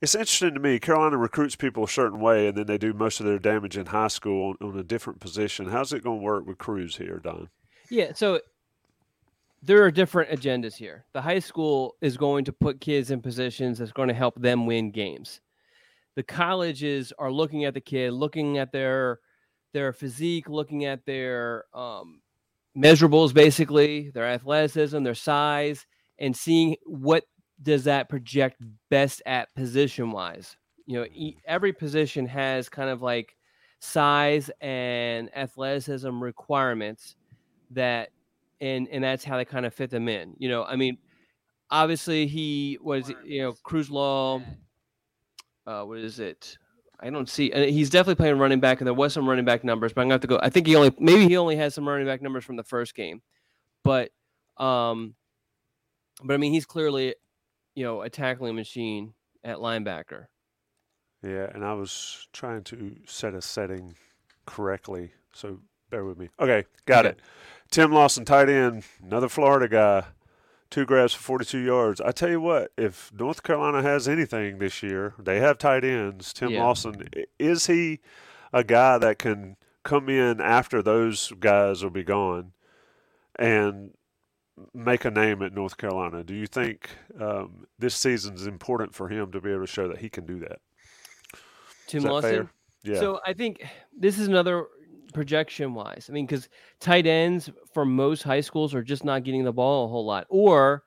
It's 0.00 0.14
interesting 0.14 0.54
to 0.54 0.60
me. 0.60 0.78
Carolina 0.78 1.16
recruits 1.16 1.56
people 1.56 1.82
a 1.82 1.88
certain 1.88 2.20
way, 2.20 2.46
and 2.46 2.56
then 2.56 2.66
they 2.66 2.78
do 2.78 2.92
most 2.92 3.18
of 3.18 3.26
their 3.26 3.40
damage 3.40 3.76
in 3.76 3.86
high 3.86 4.06
school 4.06 4.54
on, 4.60 4.68
on 4.68 4.78
a 4.78 4.84
different 4.84 5.18
position. 5.18 5.70
How's 5.70 5.92
it 5.92 6.04
going 6.04 6.20
to 6.20 6.24
work 6.24 6.46
with 6.46 6.58
Cruz 6.58 6.98
here, 6.98 7.18
Don? 7.18 7.48
Yeah, 7.90 8.12
so 8.14 8.40
there 9.62 9.84
are 9.84 9.90
different 9.90 10.30
agendas 10.30 10.74
here. 10.74 11.04
The 11.12 11.22
high 11.22 11.38
school 11.38 11.94
is 12.00 12.16
going 12.16 12.44
to 12.46 12.52
put 12.52 12.80
kids 12.80 13.10
in 13.10 13.22
positions 13.22 13.78
that's 13.78 13.92
going 13.92 14.08
to 14.08 14.14
help 14.14 14.40
them 14.40 14.66
win 14.66 14.90
games. 14.90 15.40
The 16.16 16.22
colleges 16.24 17.12
are 17.18 17.30
looking 17.30 17.64
at 17.64 17.74
the 17.74 17.80
kid, 17.80 18.12
looking 18.12 18.58
at 18.58 18.72
their 18.72 19.20
their 19.72 19.92
physique, 19.92 20.50
looking 20.50 20.84
at 20.84 21.06
their 21.06 21.64
um, 21.72 22.20
measurables, 22.76 23.32
basically 23.32 24.10
their 24.10 24.26
athleticism, 24.26 25.02
their 25.02 25.14
size, 25.14 25.86
and 26.18 26.36
seeing 26.36 26.76
what 26.84 27.24
does 27.62 27.84
that 27.84 28.08
project 28.08 28.60
best 28.90 29.22
at 29.24 29.54
position 29.54 30.10
wise. 30.10 30.56
You 30.86 31.00
know, 31.00 31.32
every 31.46 31.72
position 31.72 32.26
has 32.26 32.68
kind 32.68 32.90
of 32.90 33.00
like 33.00 33.36
size 33.78 34.50
and 34.60 35.34
athleticism 35.34 36.22
requirements 36.22 37.16
that 37.70 38.10
and 38.62 38.88
and 38.88 39.02
that's 39.04 39.24
how 39.24 39.36
they 39.36 39.44
kind 39.44 39.66
of 39.66 39.74
fit 39.74 39.90
them 39.90 40.08
in. 40.08 40.34
You 40.38 40.48
know, 40.48 40.64
I 40.64 40.76
mean, 40.76 40.96
obviously 41.70 42.26
he 42.26 42.78
was 42.80 43.12
you 43.24 43.42
know 43.42 43.52
Cruz 43.64 43.90
Law. 43.90 44.40
Uh, 45.66 45.82
what 45.82 45.98
is 45.98 46.18
it? 46.18 46.56
I 47.00 47.10
don't 47.10 47.28
see. 47.28 47.52
And 47.52 47.68
he's 47.68 47.90
definitely 47.90 48.14
playing 48.14 48.38
running 48.38 48.60
back, 48.60 48.80
and 48.80 48.86
there 48.86 48.94
was 48.94 49.12
some 49.12 49.28
running 49.28 49.44
back 49.44 49.64
numbers, 49.64 49.92
but 49.92 50.00
I'm 50.00 50.06
gonna 50.06 50.14
have 50.14 50.20
to 50.22 50.28
go. 50.28 50.38
I 50.40 50.48
think 50.48 50.66
he 50.68 50.76
only 50.76 50.94
maybe 50.98 51.28
he 51.28 51.36
only 51.36 51.56
has 51.56 51.74
some 51.74 51.86
running 51.86 52.06
back 52.06 52.22
numbers 52.22 52.44
from 52.44 52.56
the 52.56 52.64
first 52.64 52.94
game, 52.94 53.20
but 53.82 54.10
um, 54.56 55.16
but 56.22 56.34
I 56.34 56.36
mean 56.36 56.52
he's 56.52 56.66
clearly 56.66 57.16
you 57.74 57.84
know 57.84 58.02
a 58.02 58.08
tackling 58.08 58.54
machine 58.54 59.14
at 59.42 59.58
linebacker. 59.58 60.26
Yeah, 61.24 61.48
and 61.52 61.64
I 61.64 61.74
was 61.74 62.28
trying 62.32 62.62
to 62.64 62.96
set 63.06 63.34
a 63.34 63.42
setting 63.42 63.96
correctly, 64.46 65.12
so 65.32 65.60
bear 65.90 66.04
with 66.04 66.18
me. 66.18 66.28
Okay, 66.40 66.64
got 66.86 67.06
Okay. 67.06 67.16
it. 67.16 67.20
Tim 67.72 67.90
Lawson, 67.90 68.26
tight 68.26 68.50
end, 68.50 68.84
another 69.02 69.30
Florida 69.30 69.66
guy, 69.66 70.04
two 70.68 70.84
grabs 70.84 71.14
for 71.14 71.22
42 71.22 71.58
yards. 71.58 72.02
I 72.02 72.12
tell 72.12 72.28
you 72.28 72.38
what, 72.40 72.70
if 72.76 73.10
North 73.18 73.42
Carolina 73.42 73.80
has 73.80 74.06
anything 74.06 74.58
this 74.58 74.82
year, 74.82 75.14
they 75.18 75.40
have 75.40 75.56
tight 75.56 75.82
ends. 75.82 76.34
Tim 76.34 76.50
Yeah. 76.50 76.64
Lawson, 76.64 77.08
is 77.38 77.66
he 77.66 78.00
a 78.52 78.62
guy 78.62 78.98
that 78.98 79.18
can 79.18 79.56
come 79.84 80.10
in 80.10 80.38
after 80.38 80.82
those 80.82 81.32
guys 81.40 81.82
will 81.82 81.90
be 81.90 82.04
gone 82.04 82.52
and 83.36 83.92
make 84.74 85.06
a 85.06 85.10
name 85.10 85.40
at 85.40 85.54
North 85.54 85.78
Carolina? 85.78 86.22
Do 86.22 86.34
you 86.34 86.46
think 86.46 86.90
um, 87.18 87.66
this 87.78 87.94
season 87.94 88.34
is 88.34 88.46
important 88.46 88.94
for 88.94 89.08
him 89.08 89.32
to 89.32 89.40
be 89.40 89.50
able 89.50 89.62
to 89.62 89.66
show 89.66 89.88
that 89.88 89.98
he 89.98 90.10
can 90.10 90.26
do 90.26 90.40
that? 90.40 90.58
Tim 91.86 92.02
that 92.02 92.12
Lawson. 92.12 92.30
fair? 92.30 92.50
Yeah. 92.82 93.00
So 93.00 93.20
I 93.26 93.32
think 93.32 93.66
this 93.98 94.18
is 94.18 94.28
another 94.28 94.66
projection 95.12 95.74
wise. 95.74 96.06
I 96.08 96.12
mean, 96.12 96.26
because 96.26 96.48
tight 96.80 97.06
ends 97.06 97.50
for 97.72 97.84
most 97.84 98.22
high 98.22 98.40
schools 98.40 98.74
are 98.74 98.82
just 98.82 99.04
not 99.04 99.24
getting 99.24 99.44
the 99.44 99.52
ball 99.52 99.84
a 99.84 99.88
whole 99.88 100.04
lot, 100.04 100.26
or 100.28 100.82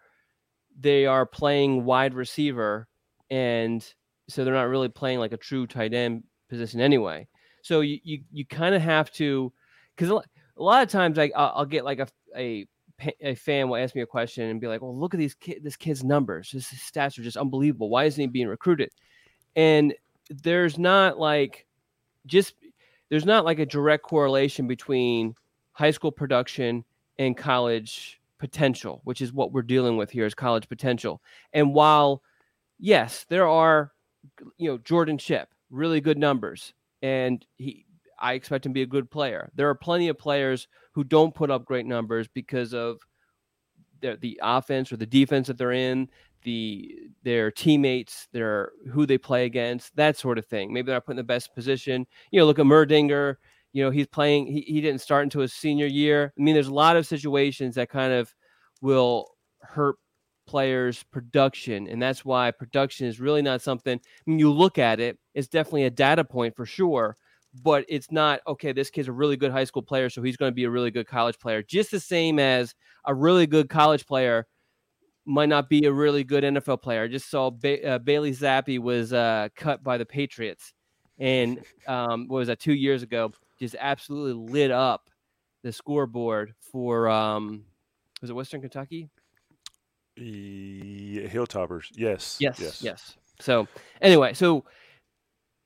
they 0.80 1.06
are 1.06 1.26
playing 1.26 1.86
wide 1.86 2.14
receiver, 2.14 2.88
and 3.30 3.86
so 4.28 4.44
they're 4.44 4.54
not 4.54 4.70
really 4.70 4.90
playing 4.90 5.20
like 5.20 5.34
a 5.34 5.38
true 5.38 5.68
tight 5.68 5.94
end 5.94 6.24
position 6.50 6.82
anyway. 6.82 7.28
So 7.62 7.82
you 7.82 8.00
you, 8.04 8.24
you 8.32 8.46
kind 8.46 8.76
of 8.76 8.82
have 8.82 9.12
to, 9.14 9.52
because 9.96 10.10
a 10.10 10.64
lot 10.64 10.84
of 10.84 10.90
times 10.90 11.18
I 11.18 11.32
I'll, 11.36 11.54
I'll 11.56 11.66
get 11.66 11.86
like 11.86 12.00
a 12.00 12.08
a 12.36 12.68
a 13.20 13.36
fan 13.36 13.68
will 13.68 13.78
ask 13.78 13.96
me 13.96 14.02
a 14.02 14.08
question 14.08 14.50
and 14.50 14.62
be 14.62 14.68
like, 14.68 14.82
"Well, 14.82 14.98
look 14.98 15.14
at 15.14 15.18
these 15.18 15.36
kid, 15.36 15.64
this 15.64 15.76
kid's 15.76 16.04
numbers. 16.04 16.52
His 16.52 16.66
stats 16.66 17.18
are 17.20 17.24
just 17.24 17.38
unbelievable. 17.38 17.90
Why 17.90 18.06
isn't 18.06 18.22
he 18.22 18.28
being 18.28 18.48
recruited?" 18.48 18.90
And 19.56 19.94
there's 20.30 20.78
not 20.78 21.20
like 21.20 21.66
just 22.26 22.56
there's 23.10 23.26
not 23.26 23.46
like 23.46 23.60
a 23.60 23.66
direct 23.66 24.04
correlation 24.04 24.68
between 24.68 25.36
high 25.72 25.92
school 25.92 26.12
production 26.12 26.84
and 27.20 27.38
college 27.38 28.20
potential, 28.40 29.02
which 29.04 29.22
is 29.22 29.32
what 29.32 29.52
we're 29.52 29.62
dealing 29.62 29.98
with 29.98 30.12
here 30.12 30.26
is 30.26 30.34
college 30.34 30.68
potential. 30.68 31.22
And 31.54 31.74
while 31.74 32.22
yes, 32.80 33.26
there 33.30 33.48
are 33.48 33.92
you 34.58 34.70
know 34.70 34.78
Jordan 34.78 35.18
Shipp, 35.18 35.50
really 35.70 36.02
good 36.02 36.18
numbers, 36.18 36.74
and 37.02 37.46
he 37.58 37.86
I 38.20 38.34
expect 38.34 38.66
him 38.66 38.72
to 38.72 38.76
be 38.76 38.82
a 38.82 38.88
good 38.88 39.10
player. 39.10 39.52
There 39.56 39.70
are 39.70 39.76
plenty 39.76 40.08
of 40.08 40.18
players 40.18 40.68
who 40.94 41.04
don't 41.04 41.36
put 41.36 41.52
up 41.52 41.66
great 41.66 41.86
numbers 41.86 42.28
because 42.28 42.74
of 42.74 43.00
their, 44.02 44.16
the 44.16 44.40
offense 44.42 44.92
or 44.92 44.98
the 44.98 45.06
defense 45.06 45.48
that 45.48 45.58
they're 45.58 45.72
in, 45.72 46.10
the 46.46 46.96
their 47.24 47.52
teammates, 47.52 48.28
their 48.32 48.72
who 48.92 49.06
they 49.06 49.18
play 49.18 49.46
against, 49.46 49.94
that 49.98 50.16
sort 50.16 50.38
of 50.38 50.46
thing. 50.46 50.72
Maybe 50.72 50.86
they're 50.86 50.96
not 50.96 51.06
put 51.06 51.14
in 51.14 51.18
the 51.18 51.24
best 51.24 51.54
position. 51.54 52.06
You 52.32 52.40
know, 52.40 52.46
look 52.46 52.60
at 52.60 52.66
Merdinger. 52.66 53.36
You 53.74 53.84
know, 53.84 53.92
he's 53.92 54.08
playing. 54.08 54.48
He, 54.48 54.62
he 54.62 54.80
didn't 54.80 55.02
start 55.02 55.24
until 55.24 55.42
his 55.42 55.54
senior 55.54 55.88
year. 55.88 56.32
I 56.38 56.42
mean, 56.42 56.54
there's 56.54 56.68
a 56.68 56.74
lot 56.74 56.96
of 56.96 57.06
situations 57.06 57.76
that 57.76 57.90
kind 57.90 58.14
of 58.14 58.34
will 58.82 59.32
hurt 59.62 59.98
players' 60.48 61.04
production, 61.12 61.88
and 61.88 62.02
that's 62.02 62.24
why 62.24 62.52
production 62.52 63.08
is 63.08 63.20
really 63.20 63.42
not 63.42 63.62
something. 63.62 64.00
I 64.00 64.30
mean, 64.30 64.40
you 64.40 64.52
look 64.52 64.78
at 64.78 65.02
it, 65.02 65.18
it's 65.34 65.50
definitely 65.50 65.86
a 65.86 65.90
data 65.90 66.24
point 66.24 66.56
for 66.56 66.66
sure, 66.66 67.18
but 67.64 67.84
it's 67.90 68.12
not 68.12 68.40
okay. 68.48 68.72
This 68.72 68.92
kid's 68.92 69.08
a 69.08 69.12
really 69.12 69.36
good 69.36 69.52
high 69.52 69.64
school 69.64 69.82
player, 69.82 70.10
so 70.10 70.22
he's 70.22 70.38
going 70.38 70.52
to 70.52 70.56
be 70.56 70.66
a 70.66 70.70
really 70.70 70.92
good 70.92 71.08
college 71.08 71.40
player. 71.40 71.64
Just 71.64 71.92
the 71.92 72.00
same 72.00 72.38
as 72.40 72.76
a 73.06 73.14
really 73.14 73.48
good 73.48 73.68
college 73.68 74.06
player 74.06 74.48
might 75.26 75.50
not 75.50 75.70
be 75.70 75.86
a 75.86 75.92
really 75.92 76.24
good 76.24 76.44
NFL 76.44 76.82
player. 76.82 77.04
I 77.04 77.08
just 77.08 77.30
saw 77.30 77.50
ba- 77.50 77.86
uh, 77.86 78.00
Bailey 78.00 78.32
Zappe 78.32 78.80
was 78.80 79.14
uh, 79.14 79.50
cut 79.56 79.84
by 79.84 79.98
the 79.98 80.06
Patriots, 80.06 80.74
and 81.20 81.62
um, 81.88 82.28
what 82.28 82.38
was 82.38 82.48
that 82.48 82.60
two 82.60 82.74
years 82.74 83.04
ago? 83.04 83.32
Just 83.60 83.76
absolutely 83.80 84.52
lit 84.52 84.72
up 84.72 85.10
the 85.64 85.72
scoreboard 85.72 86.54
for 86.60 87.10
um, 87.10 87.66
was 88.22 88.30
it 88.30 88.34
Western 88.34 88.62
Kentucky? 88.62 89.10
Yeah, 90.18 91.28
Hilltoppers. 91.28 91.88
Yes. 91.94 92.38
Yes. 92.40 92.60
Yes. 92.60 92.82
Yes. 92.82 93.18
So 93.40 93.68
anyway, 94.02 94.34
so 94.34 94.64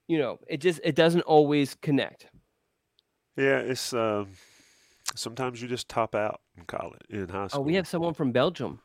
you 0.07 0.18
know, 0.18 0.39
it 0.47 0.57
just 0.57 0.80
it 0.84 0.95
doesn't 0.95 1.22
always 1.22 1.76
connect. 1.76 2.28
Yeah, 3.38 3.60
it's 3.60 3.93
um, 3.93 4.30
sometimes 5.16 5.62
you 5.62 5.68
just 5.68 5.88
top 5.88 6.16
out 6.16 6.41
in 6.57 6.66
college 6.66 7.01
in 7.10 7.30
high 7.30 7.47
school. 7.47 7.62
Oh, 7.62 7.64
we 7.64 7.76
have 7.76 7.88
someone 7.88 8.14
from 8.14 8.32
Belgium. 8.32 8.80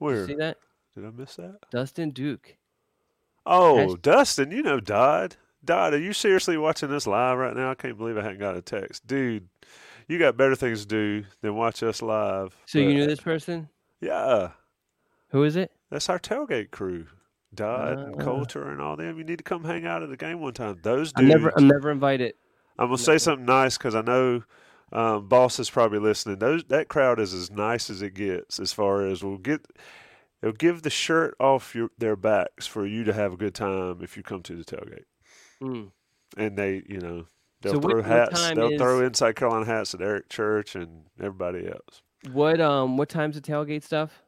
Where? 0.00 0.26
See 0.26 0.34
that? 0.34 0.56
Did 0.94 1.06
I 1.06 1.10
miss 1.10 1.36
that? 1.36 1.58
Dustin 1.70 2.10
Duke. 2.10 2.56
Oh, 3.46 3.76
Has- 3.76 3.94
Dustin, 4.02 4.50
you 4.50 4.62
know 4.62 4.80
Dodd. 4.80 5.36
Dodd, 5.64 5.92
are 5.92 5.98
you 5.98 6.14
seriously 6.14 6.56
watching 6.56 6.88
this 6.88 7.06
live 7.06 7.36
right 7.36 7.54
now? 7.54 7.70
I 7.70 7.74
can't 7.74 7.98
believe 7.98 8.16
I 8.16 8.22
hadn't 8.22 8.40
got 8.40 8.56
a 8.56 8.62
text. 8.62 9.06
Dude, 9.06 9.46
you 10.08 10.18
got 10.18 10.38
better 10.38 10.56
things 10.56 10.80
to 10.80 10.86
do 10.86 11.24
than 11.42 11.54
watch 11.54 11.82
us 11.82 12.00
live. 12.00 12.56
So 12.66 12.80
but, 12.80 12.86
you 12.86 12.94
knew 12.94 13.06
this 13.06 13.20
person? 13.20 13.68
Yeah. 14.00 14.50
Who 15.28 15.44
is 15.44 15.56
it? 15.56 15.70
That's 15.90 16.08
our 16.08 16.18
tailgate 16.18 16.70
crew. 16.70 17.06
Dodd 17.54 17.98
uh, 17.98 18.02
and 18.06 18.20
Coulter 18.20 18.70
and 18.70 18.80
all 18.80 18.96
them. 18.96 19.18
You 19.18 19.24
need 19.24 19.38
to 19.38 19.44
come 19.44 19.64
hang 19.64 19.84
out 19.84 20.02
at 20.02 20.08
the 20.08 20.16
game 20.16 20.40
one 20.40 20.54
time. 20.54 20.78
Those 20.82 21.12
dudes. 21.12 21.14
I'm 21.16 21.28
never, 21.28 21.52
I'm 21.56 21.68
never 21.68 21.90
invited. 21.90 22.34
I'm 22.78 22.86
gonna 22.86 22.98
say 22.98 23.18
something 23.18 23.44
nice 23.44 23.76
because 23.76 23.94
I 23.94 24.00
know 24.00 24.42
um, 24.92 25.28
boss 25.28 25.58
is 25.58 25.70
probably 25.70 25.98
listening. 25.98 26.38
Those 26.38 26.64
that 26.64 26.88
crowd 26.88 27.20
is 27.20 27.32
as 27.34 27.50
nice 27.50 27.90
as 27.90 28.02
it 28.02 28.14
gets. 28.14 28.58
As 28.58 28.72
far 28.72 29.06
as 29.06 29.22
we'll 29.22 29.38
get, 29.38 29.66
they'll 30.40 30.52
give 30.52 30.82
the 30.82 30.90
shirt 30.90 31.34
off 31.38 31.74
your, 31.74 31.90
their 31.98 32.16
backs 32.16 32.66
for 32.66 32.86
you 32.86 33.04
to 33.04 33.12
have 33.12 33.32
a 33.32 33.36
good 33.36 33.54
time 33.54 34.00
if 34.02 34.16
you 34.16 34.22
come 34.22 34.42
to 34.42 34.56
the 34.56 34.64
tailgate. 34.64 35.04
Mm. 35.62 35.90
And 36.36 36.56
they, 36.56 36.82
you 36.88 37.00
know, 37.00 37.26
they'll 37.60 37.74
so 37.74 37.80
throw 37.80 37.96
what, 37.96 38.04
hats. 38.04 38.42
What 38.42 38.54
they'll 38.56 38.72
is, 38.72 38.80
throw 38.80 39.04
inside 39.04 39.36
Carolina 39.36 39.66
hats 39.66 39.94
at 39.94 40.00
Eric 40.00 40.28
Church 40.28 40.74
and 40.74 41.04
everybody 41.18 41.66
else. 41.66 42.02
What 42.32 42.60
um 42.60 42.96
what 42.96 43.08
time's 43.08 43.36
the 43.36 43.40
tailgate 43.40 43.82
stuff? 43.82 44.22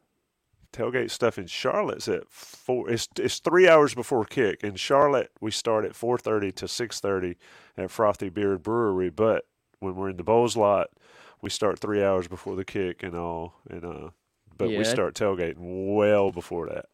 tailgate 0.73 1.11
stuff 1.11 1.37
in 1.37 1.45
Charlotte's 1.47 2.07
at 2.07 2.29
four. 2.29 2.89
It's 2.89 3.07
it's 3.17 3.39
three 3.39 3.69
hours 3.69 3.93
before 3.93 4.25
kick. 4.25 4.63
In 4.63 4.75
Charlotte, 4.75 5.31
we 5.39 5.51
start 5.51 5.85
at 5.85 5.95
four 5.95 6.17
thirty 6.17 6.51
to 6.53 6.67
six 6.67 6.99
thirty 6.99 7.37
at 7.77 7.91
Frothy 7.91 8.29
Beard 8.29 8.63
Brewery. 8.63 9.09
But 9.09 9.45
when 9.83 9.95
we're 9.95 10.09
in 10.09 10.17
the 10.17 10.23
Bowles 10.23 10.57
lot, 10.57 10.87
we 11.41 11.49
start 11.49 11.79
three 11.79 12.03
hours 12.03 12.27
before 12.27 12.55
the 12.55 12.65
kick 12.65 13.03
and 13.03 13.15
all. 13.15 13.55
And 13.69 13.85
uh, 13.85 14.09
but 14.57 14.69
yeah. 14.69 14.77
we 14.77 14.83
start 14.83 15.15
tailgating 15.15 15.95
well 15.95 16.31
before 16.31 16.67
that. 16.67 16.85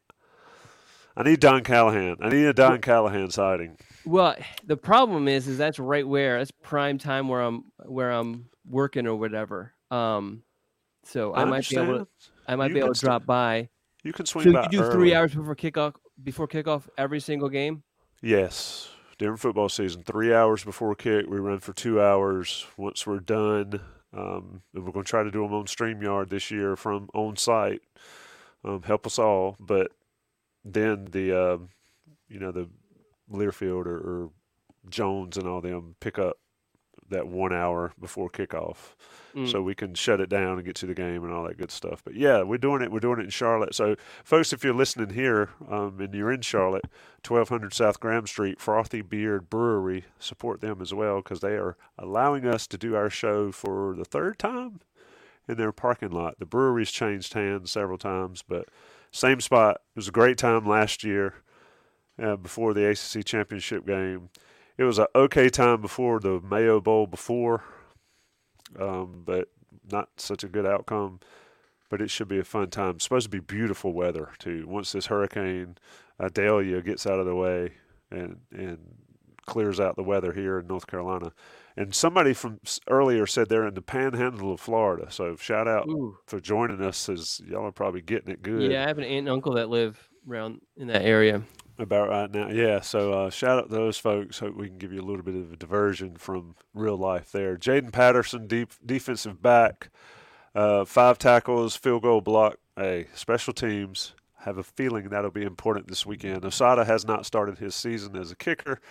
I 1.16 1.24
need 1.24 1.40
Don 1.40 1.64
Callahan. 1.64 2.18
I 2.22 2.30
need 2.30 2.46
a 2.46 2.54
Don 2.54 2.80
Callahan 2.80 3.30
sighting. 3.30 3.78
Well, 4.06 4.36
the 4.66 4.78
problem 4.78 5.28
is, 5.28 5.48
is 5.48 5.58
that's 5.58 5.78
right 5.78 6.08
where 6.08 6.38
that's 6.38 6.52
prime 6.64 6.98
time 6.98 7.28
where 7.28 7.42
I'm 7.42 7.66
where 7.86 8.12
I'm 8.12 8.50
working 8.66 9.06
or 9.06 9.16
whatever. 9.16 9.74
Um, 9.92 10.44
so 11.04 11.34
I, 11.34 11.42
I 11.42 11.46
might 11.46 11.68
be 11.68 11.78
able 11.78 12.00
to. 12.00 12.08
I 12.48 12.56
might 12.56 12.70
you 12.70 12.76
be 12.76 12.80
able 12.80 12.94
to 12.94 13.00
drop 13.00 13.26
by. 13.26 13.70
You 14.04 14.14
can 14.14 14.26
swing 14.26 14.46
so 14.46 14.54
by. 14.54 14.64
you 14.64 14.70
do 14.70 14.82
early. 14.82 14.92
three 14.94 15.14
hours 15.14 15.36
before 15.36 15.56
kickoff 15.56 15.96
before 16.24 16.48
kickoff 16.48 16.88
every 16.98 17.20
single 17.20 17.50
game. 17.50 17.84
Yes, 18.22 18.90
during 19.20 19.38
football 19.38 19.70
season, 19.70 20.02
three 20.02 20.34
hours 20.34 20.64
before 20.64 20.96
kick, 20.96 21.28
we 21.28 21.38
run 21.38 21.60
for 21.60 21.74
two 21.74 22.02
hours. 22.02 22.66
Once 22.78 23.06
we're 23.06 23.20
done, 23.20 23.82
um, 24.14 24.62
we're 24.74 24.92
going 24.92 25.04
to 25.06 25.10
try 25.10 25.24
to 25.24 25.30
do 25.30 25.44
them 25.44 25.54
on 25.54 25.66
Streamyard 25.66 26.30
this 26.30 26.50
year 26.50 26.76
from 26.76 27.10
on 27.14 27.36
site. 27.36 27.82
Um, 28.64 28.82
help 28.82 29.06
us 29.06 29.20
all, 29.20 29.58
but 29.60 29.92
then 30.64 31.06
the 31.12 31.38
uh, 31.38 31.58
you 32.30 32.40
know 32.40 32.52
the 32.52 32.70
Learfield 33.32 33.86
or, 33.86 33.98
or 33.98 34.30
Jones 34.90 35.38
and 35.38 35.48
all 35.48 35.62
them 35.62 35.96
pick 36.00 36.18
up 36.18 36.38
that 37.10 37.28
one 37.28 37.54
hour 37.54 37.94
before 38.00 38.30
kickoff, 38.30 38.96
mm. 39.36 39.50
so 39.50 39.62
we 39.62 39.76
can 39.76 39.94
shut 39.94 40.20
it 40.20 40.30
down 40.30 40.58
and 40.58 40.66
get 40.66 40.76
to 40.76 40.86
the 40.86 40.94
game 40.94 41.24
and 41.24 41.34
all 41.34 41.44
that 41.46 41.58
good 41.58 41.72
stuff. 41.72 42.02
But 42.04 42.16
yeah, 42.16 42.44
we're 42.44 42.58
doing 42.58 42.82
it. 42.82 42.92
We're 42.92 43.00
doing 43.00 43.20
it 43.20 43.24
in 43.24 43.30
Charlotte. 43.30 43.76
So, 43.76 43.96
folks, 44.24 44.54
if 44.54 44.64
you're 44.64 44.74
listening 44.74 45.12
here 45.12 45.50
um, 45.70 46.00
and 46.00 46.14
you're 46.14 46.32
in 46.32 46.42
Charlotte, 46.42 46.86
1200 47.28 47.74
South 47.74 48.00
Graham 48.00 48.28
Street, 48.28 48.60
Frothy 48.60 49.02
Beard 49.02 49.50
Brewery, 49.50 50.06
support 50.20 50.62
them 50.62 50.82
as 50.82 50.94
well 50.94 51.18
because 51.18 51.42
they 51.42 51.56
are 51.56 51.76
allowing 51.98 52.46
us 52.46 52.68
to 52.68 52.78
do 52.78 52.96
our 52.96 53.10
show 53.10 53.52
for 53.52 53.96
the 53.96 54.06
third 54.06 54.40
time 54.40 54.82
in 55.48 55.58
their 55.58 55.72
parking 55.72 56.12
lot. 56.12 56.40
The 56.40 56.46
brewery's 56.46 56.92
changed 56.92 57.34
hands 57.34 57.72
several 57.72 57.98
times, 57.98 58.44
but 58.48 58.70
same 59.12 59.42
spot. 59.42 59.82
It 59.96 59.98
was 59.98 60.08
a 60.08 60.12
great 60.12 60.38
time 60.38 60.66
last 60.66 61.04
year 61.04 61.34
uh, 62.22 62.36
before 62.36 62.74
the 62.74 62.90
ACC 62.90 63.26
championship 63.26 63.86
game 63.86 64.30
it 64.80 64.86
was 64.86 64.98
an 64.98 65.08
okay 65.14 65.50
time 65.50 65.82
before 65.82 66.22
the 66.22 66.40
Mayo 66.40 66.80
Bowl 66.80 67.06
before, 67.06 67.66
um, 68.80 69.24
but 69.26 69.50
not 69.92 70.08
such 70.16 70.46
a 70.46 70.48
good 70.48 70.66
outcome. 70.66 71.20
But 71.90 72.02
it 72.02 72.10
should 72.10 72.30
be 72.30 72.40
a 72.40 72.46
fun 72.46 72.70
time. 72.70 72.96
It's 72.96 73.04
supposed 73.04 73.26
to 73.26 73.30
be 73.30 73.40
beautiful 73.40 73.92
weather 73.92 74.30
too. 74.40 74.66
Once 74.68 74.94
this 74.94 75.08
hurricane 75.08 75.78
Idalia 76.22 76.82
gets 76.82 77.06
out 77.06 77.20
of 77.20 77.26
the 77.26 77.36
way 77.36 77.74
and 78.10 78.38
and 78.52 78.78
clears 79.46 79.80
out 79.82 79.98
the 79.98 80.04
weather 80.04 80.32
here 80.32 80.60
in 80.60 80.68
North 80.68 80.88
Carolina. 80.88 81.34
And 81.76 81.94
somebody 81.94 82.34
from 82.34 82.60
earlier 82.88 83.26
said 83.26 83.50
they're 83.50 83.68
in 83.68 83.74
the 83.74 83.82
panhandle 83.82 84.54
of 84.54 84.62
Florida. 84.62 85.08
So 85.12 85.36
shout 85.36 85.68
out 85.68 85.88
Ooh. 85.90 86.18
for 86.26 86.40
joining 86.40 86.82
us 86.82 87.10
as 87.10 87.42
y'all 87.46 87.66
are 87.66 87.72
probably 87.72 88.02
getting 88.02 88.32
it 88.32 88.42
good. 88.42 88.72
Yeah, 88.72 88.84
I 88.84 88.88
have 88.88 88.98
an 88.98 89.04
aunt 89.04 89.28
and 89.28 89.30
uncle 89.30 89.56
that 89.56 89.70
live 89.70 90.10
around 90.30 90.62
in 90.78 90.88
that 90.88 91.02
area. 91.02 91.42
About 91.80 92.10
right 92.10 92.30
now, 92.30 92.50
yeah. 92.50 92.82
So 92.82 93.14
uh, 93.14 93.30
shout 93.30 93.58
out 93.58 93.70
to 93.70 93.76
those 93.76 93.98
folks. 93.98 94.40
Hope 94.40 94.54
we 94.54 94.68
can 94.68 94.78
give 94.78 94.92
you 94.92 95.00
a 95.00 95.02
little 95.02 95.24
bit 95.24 95.36
of 95.36 95.54
a 95.54 95.56
diversion 95.56 96.18
from 96.18 96.56
real 96.74 96.98
life 96.98 97.32
there. 97.32 97.56
Jaden 97.56 97.94
Patterson, 97.94 98.48
deep 98.48 98.72
defensive 98.86 99.42
back, 99.42 99.90
uh, 100.54 100.84
five 100.84 101.18
tackles, 101.18 101.78
field 101.78 102.02
goal 102.02 102.20
block. 102.20 102.58
Hey, 102.76 103.08
special 103.16 103.54
teams. 103.54 104.14
Have 104.40 104.58
a 104.58 104.64
feeling 104.64 105.08
that'll 105.08 105.32
be 105.32 105.44
important 105.44 105.88
this 105.88 106.06
weekend. 106.06 106.42
Osada 106.42 106.86
has 106.86 107.06
not 107.06 107.26
started 107.26 107.60
his 107.60 107.76
season 107.76 108.18
as 108.18 108.30
a 108.30 108.36
kicker. 108.36 108.82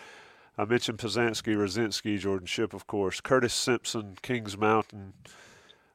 I 0.57 0.64
mentioned 0.64 0.99
Pazanski, 0.99 1.55
Rosinski, 1.57 2.18
Jordan 2.18 2.47
Shipp, 2.47 2.72
of 2.72 2.86
course, 2.86 3.20
Curtis 3.20 3.53
Simpson, 3.53 4.16
Kings 4.22 4.57
Mountain. 4.57 5.12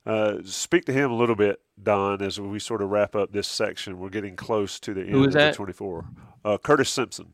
Uh, 0.06 0.39
speak 0.43 0.86
to 0.86 0.93
him 0.93 1.12
a 1.12 1.16
little 1.16 1.36
bit, 1.36 1.60
Don, 1.82 2.22
as 2.22 2.39
we 2.39 2.60
sort 2.60 2.82
of 2.82 2.89
wrap 2.89 3.16
up 3.16 3.32
this 3.32 3.47
section. 3.47 3.99
We're 3.99 4.10
getting 4.10 4.36
close 4.36 4.80
to 4.82 4.93
the 4.93 5.01
end 5.01 5.16
of 5.16 5.32
the 5.32 5.51
24. 5.54 6.06
Uh, 6.43 6.58
Curtis 6.58 6.89
Simpson. 6.89 7.34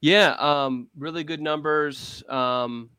Yeah, 0.00 0.34
um, 0.38 0.88
really 0.98 1.24
good 1.24 1.40
numbers. 1.40 2.22
Um, 2.28 2.90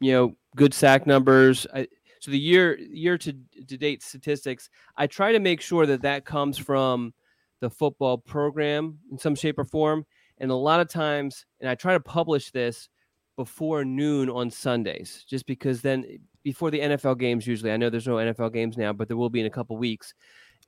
you 0.00 0.12
know, 0.12 0.36
good 0.56 0.74
sack 0.74 1.06
numbers. 1.06 1.66
I, 1.72 1.86
so 2.20 2.30
the 2.30 2.38
year 2.38 2.78
year 2.78 3.16
to, 3.18 3.32
to 3.68 3.76
date 3.76 4.02
statistics, 4.02 4.68
I 4.96 5.06
try 5.06 5.32
to 5.32 5.40
make 5.40 5.60
sure 5.60 5.86
that 5.86 6.02
that 6.02 6.24
comes 6.24 6.58
from 6.58 7.14
the 7.60 7.70
football 7.70 8.18
program 8.18 8.98
in 9.10 9.18
some 9.18 9.34
shape 9.34 9.58
or 9.58 9.64
form. 9.64 10.04
And 10.38 10.50
a 10.50 10.54
lot 10.54 10.80
of 10.80 10.88
times, 10.88 11.46
and 11.60 11.70
I 11.70 11.74
try 11.76 11.92
to 11.94 12.00
publish 12.00 12.50
this 12.50 12.88
before 13.36 13.84
noon 13.84 14.30
on 14.30 14.50
Sundays, 14.50 15.24
just 15.28 15.46
because 15.46 15.80
then 15.80 16.18
before 16.42 16.70
the 16.70 16.80
NFL 16.80 17.18
games, 17.18 17.46
usually, 17.46 17.72
I 17.72 17.76
know 17.76 17.90
there's 17.90 18.06
no 18.06 18.16
NFL 18.16 18.52
games 18.52 18.76
now, 18.76 18.92
but 18.92 19.08
there 19.08 19.16
will 19.16 19.30
be 19.30 19.40
in 19.40 19.46
a 19.46 19.50
couple 19.50 19.76
weeks. 19.76 20.14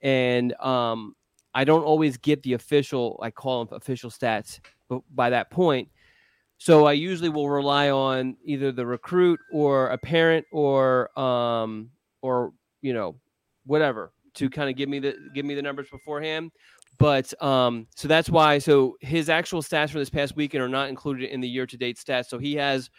And 0.03 0.53
um, 0.61 1.15
I 1.55 1.65
don't 1.65 1.85
always 1.85 2.17
get 2.17 2.43
the 2.43 2.55
official, 2.55 3.19
I 3.23 3.31
call 3.31 3.65
them 3.65 3.77
official 3.77 4.11
stats 4.11 4.61
by 5.15 5.31
that 5.31 5.51
point. 5.51 5.89
So 6.59 6.87
I 6.87 6.93
usually 6.93 7.29
will 7.29 7.51
rely 7.51 7.91
on 7.91 8.37
either 8.45 8.73
the 8.73 8.87
recruit 8.87 9.41
or 9.53 9.89
a 9.89 9.99
parent 9.99 10.47
or 10.51 11.19
um 11.19 11.91
or 12.23 12.53
you 12.81 12.95
know 12.95 13.17
whatever 13.67 14.13
to 14.35 14.49
kind 14.49 14.71
of 14.71 14.77
give 14.77 14.89
me 14.89 14.99
the 14.99 15.17
give 15.35 15.45
me 15.45 15.55
the 15.55 15.63
numbers 15.63 15.89
beforehand. 15.91 16.51
But 16.99 17.41
um 17.43 17.87
so 17.95 18.09
that's 18.09 18.31
why 18.31 18.59
so 18.59 18.97
his 19.01 19.29
actual 19.29 19.63
stats 19.63 19.91
for 19.91 19.99
this 19.99 20.11
past 20.11 20.37
weekend 20.37 20.63
are 20.63 20.69
not 20.69 20.89
included 20.89 21.31
in 21.31 21.41
the 21.41 21.49
year 21.49 21.67
to 21.67 21.77
date 21.77 21.99
stats. 21.99 22.27
So 22.27 22.39
he 22.39 22.55
has 22.55 22.91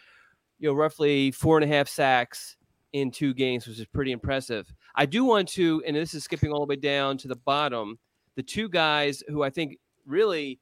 you 0.58 0.68
know 0.68 0.74
roughly 0.74 1.30
four 1.30 1.56
and 1.56 1.64
a 1.64 1.74
half 1.74 1.88
sacks 1.88 2.56
in 2.92 3.10
two 3.10 3.34
games, 3.34 3.66
which 3.66 3.78
is 3.78 3.86
pretty 3.86 4.12
impressive. 4.12 4.72
I 4.94 5.06
do 5.06 5.24
want 5.24 5.48
to, 5.50 5.82
and 5.86 5.94
this 5.94 6.14
is 6.14 6.24
skipping 6.24 6.52
all 6.52 6.60
the 6.60 6.70
way 6.70 6.76
down 6.76 7.18
to 7.18 7.28
the 7.28 7.36
bottom, 7.36 7.98
the 8.36 8.42
two 8.42 8.68
guys 8.68 9.22
who 9.28 9.42
I 9.42 9.50
think 9.50 9.78
really 10.06 10.58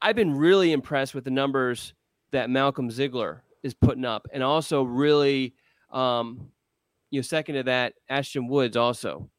I've 0.00 0.16
been 0.16 0.34
really 0.34 0.72
impressed 0.72 1.14
with 1.14 1.24
the 1.24 1.30
numbers 1.30 1.94
that 2.32 2.50
Malcolm 2.50 2.90
Ziegler 2.90 3.44
is 3.62 3.72
putting 3.72 4.04
up, 4.04 4.26
and 4.32 4.42
also 4.42 4.82
really, 4.82 5.54
um, 5.92 6.48
you 7.10 7.20
know, 7.20 7.22
second 7.22 7.54
to 7.54 7.62
that, 7.64 7.94
Ashton 8.08 8.48
Woods 8.48 8.76
also. 8.76 9.30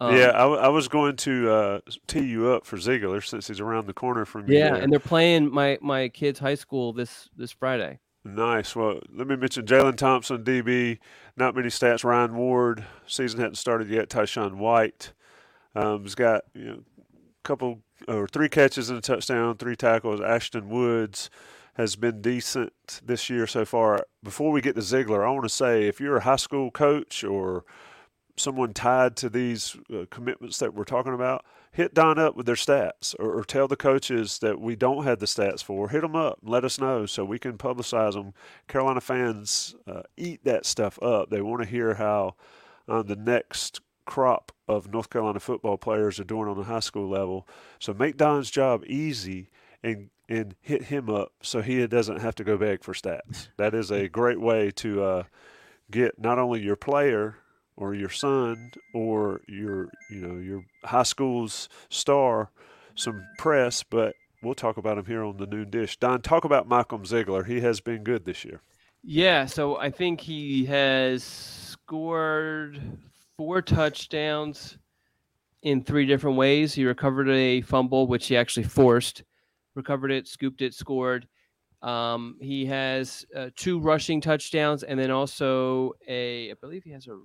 Um, 0.00 0.16
yeah, 0.16 0.30
I, 0.30 0.46
I, 0.46 0.68
was 0.68 0.88
going 0.88 1.14
to 1.16 1.50
uh, 1.50 1.80
tee 2.08 2.24
you 2.24 2.48
up 2.48 2.66
for 2.66 2.78
Ziegler 2.78 3.20
since 3.20 3.46
he's 3.46 3.60
around 3.60 3.86
the 3.86 3.92
corner 3.92 4.24
from 4.24 4.48
you. 4.50 4.58
Yeah, 4.58 4.72
there. 4.72 4.82
and 4.82 4.92
they're 4.92 4.98
playing 4.98 5.52
my 5.52 5.78
my 5.80 6.08
kid's 6.08 6.40
high 6.40 6.56
school 6.56 6.92
this 6.92 7.28
this 7.36 7.52
Friday. 7.52 8.00
Nice. 8.24 8.74
Well, 8.74 9.00
let 9.14 9.28
me 9.28 9.36
mention 9.36 9.66
Jalen 9.66 9.96
Thompson, 9.96 10.42
DB. 10.42 10.98
Not 11.36 11.54
many 11.54 11.68
stats. 11.68 12.02
Ryan 12.02 12.34
Ward, 12.34 12.84
season 13.06 13.38
hadn't 13.38 13.56
started 13.56 13.88
yet. 13.88 14.08
Tyshawn 14.08 14.54
White 14.54 15.12
um, 15.76 16.02
has 16.02 16.14
got 16.14 16.42
you 16.54 16.64
know 16.64 16.82
a 16.98 17.42
couple 17.44 17.82
or 18.08 18.26
three 18.26 18.48
catches 18.48 18.90
and 18.90 18.98
a 18.98 19.02
touchdown, 19.02 19.56
three 19.56 19.76
tackles. 19.76 20.20
Ashton 20.20 20.68
Woods 20.70 21.30
has 21.74 21.96
been 21.96 22.20
decent 22.20 22.72
this 23.04 23.28
year 23.28 23.46
so 23.46 23.64
far. 23.64 24.04
Before 24.22 24.50
we 24.50 24.60
get 24.60 24.74
to 24.74 24.82
Ziegler, 24.82 25.26
I 25.26 25.30
want 25.30 25.44
to 25.44 25.48
say 25.48 25.86
if 25.86 26.00
you're 26.00 26.16
a 26.16 26.22
high 26.22 26.36
school 26.36 26.70
coach 26.70 27.24
or 27.24 27.64
someone 28.36 28.74
tied 28.74 29.16
to 29.16 29.28
these 29.28 29.76
uh, 29.92 30.04
commitments 30.10 30.58
that 30.58 30.74
we're 30.74 30.84
talking 30.84 31.14
about, 31.14 31.44
hit 31.72 31.94
Don 31.94 32.18
up 32.18 32.36
with 32.36 32.46
their 32.46 32.54
stats 32.54 33.14
or, 33.18 33.38
or, 33.38 33.44
tell 33.44 33.68
the 33.68 33.76
coaches 33.76 34.38
that 34.38 34.60
we 34.60 34.76
don't 34.76 35.04
have 35.04 35.18
the 35.18 35.26
stats 35.26 35.62
for. 35.62 35.88
Hit 35.88 36.02
them 36.02 36.16
up 36.16 36.38
let 36.42 36.64
us 36.64 36.78
know 36.78 37.06
so 37.06 37.24
we 37.24 37.38
can 37.38 37.58
publicize 37.58 38.14
them. 38.14 38.32
Carolina 38.68 39.00
fans 39.00 39.74
uh, 39.86 40.02
eat 40.16 40.44
that 40.44 40.66
stuff 40.66 41.02
up. 41.02 41.30
They 41.30 41.42
want 41.42 41.62
to 41.62 41.68
hear 41.68 41.94
how 41.94 42.34
uh, 42.88 43.02
the 43.02 43.16
next 43.16 43.80
crop 44.06 44.52
of 44.68 44.92
North 44.92 45.10
Carolina 45.10 45.40
football 45.40 45.76
players 45.76 46.20
are 46.20 46.24
doing 46.24 46.48
on 46.48 46.56
the 46.56 46.64
high 46.64 46.80
school 46.80 47.08
level. 47.08 47.48
So 47.78 47.94
make 47.94 48.16
Don's 48.16 48.50
job 48.50 48.84
easy 48.86 49.50
and 49.82 50.10
and 50.26 50.54
hit 50.62 50.84
him 50.84 51.10
up 51.10 51.32
so 51.42 51.60
he 51.60 51.86
doesn't 51.86 52.20
have 52.20 52.34
to 52.36 52.44
go 52.44 52.56
beg 52.56 52.82
for 52.82 52.94
stats. 52.94 53.48
That 53.58 53.74
is 53.74 53.90
a 53.90 54.08
great 54.08 54.40
way 54.40 54.70
to 54.76 55.02
uh, 55.02 55.22
get 55.90 56.18
not 56.18 56.38
only 56.38 56.62
your 56.62 56.76
player 56.76 57.36
or 57.76 57.94
your 57.94 58.10
son 58.10 58.72
or 58.92 59.40
your 59.48 59.88
you 60.10 60.20
know 60.20 60.36
your 60.36 60.64
high 60.84 61.02
school's 61.02 61.68
star 61.88 62.50
some 62.94 63.26
press, 63.38 63.82
but 63.82 64.14
we'll 64.42 64.54
talk 64.54 64.76
about 64.76 64.98
him 64.98 65.06
here 65.06 65.24
on 65.24 65.36
the 65.36 65.46
noon 65.46 65.70
dish. 65.70 65.96
Don, 65.96 66.22
talk 66.22 66.44
about 66.44 66.68
Malcolm 66.68 67.04
Ziegler. 67.04 67.44
He 67.44 67.60
has 67.60 67.80
been 67.80 68.04
good 68.04 68.24
this 68.24 68.44
year. 68.44 68.60
Yeah, 69.02 69.46
so 69.46 69.76
I 69.76 69.90
think 69.90 70.20
he 70.20 70.64
has 70.66 71.22
scored 71.24 72.80
four 73.36 73.60
touchdowns 73.60 74.78
in 75.62 75.82
three 75.82 76.06
different 76.06 76.36
ways. 76.36 76.72
He 76.72 76.84
recovered 76.84 77.28
a 77.28 77.60
fumble, 77.62 78.06
which 78.06 78.28
he 78.28 78.36
actually 78.36 78.64
forced 78.64 79.24
recovered 79.74 80.12
it, 80.12 80.28
scooped 80.28 80.62
it, 80.62 80.74
scored. 80.74 81.26
Um, 81.82 82.36
he 82.40 82.64
has 82.66 83.26
uh, 83.36 83.50
two 83.56 83.78
rushing 83.78 84.20
touchdowns, 84.20 84.84
and 84.84 84.98
then 84.98 85.10
also 85.10 85.92
a, 86.08 86.50
I 86.50 86.54
believe 86.60 86.84
he 86.84 86.92
has 86.92 87.06
a, 87.08 87.18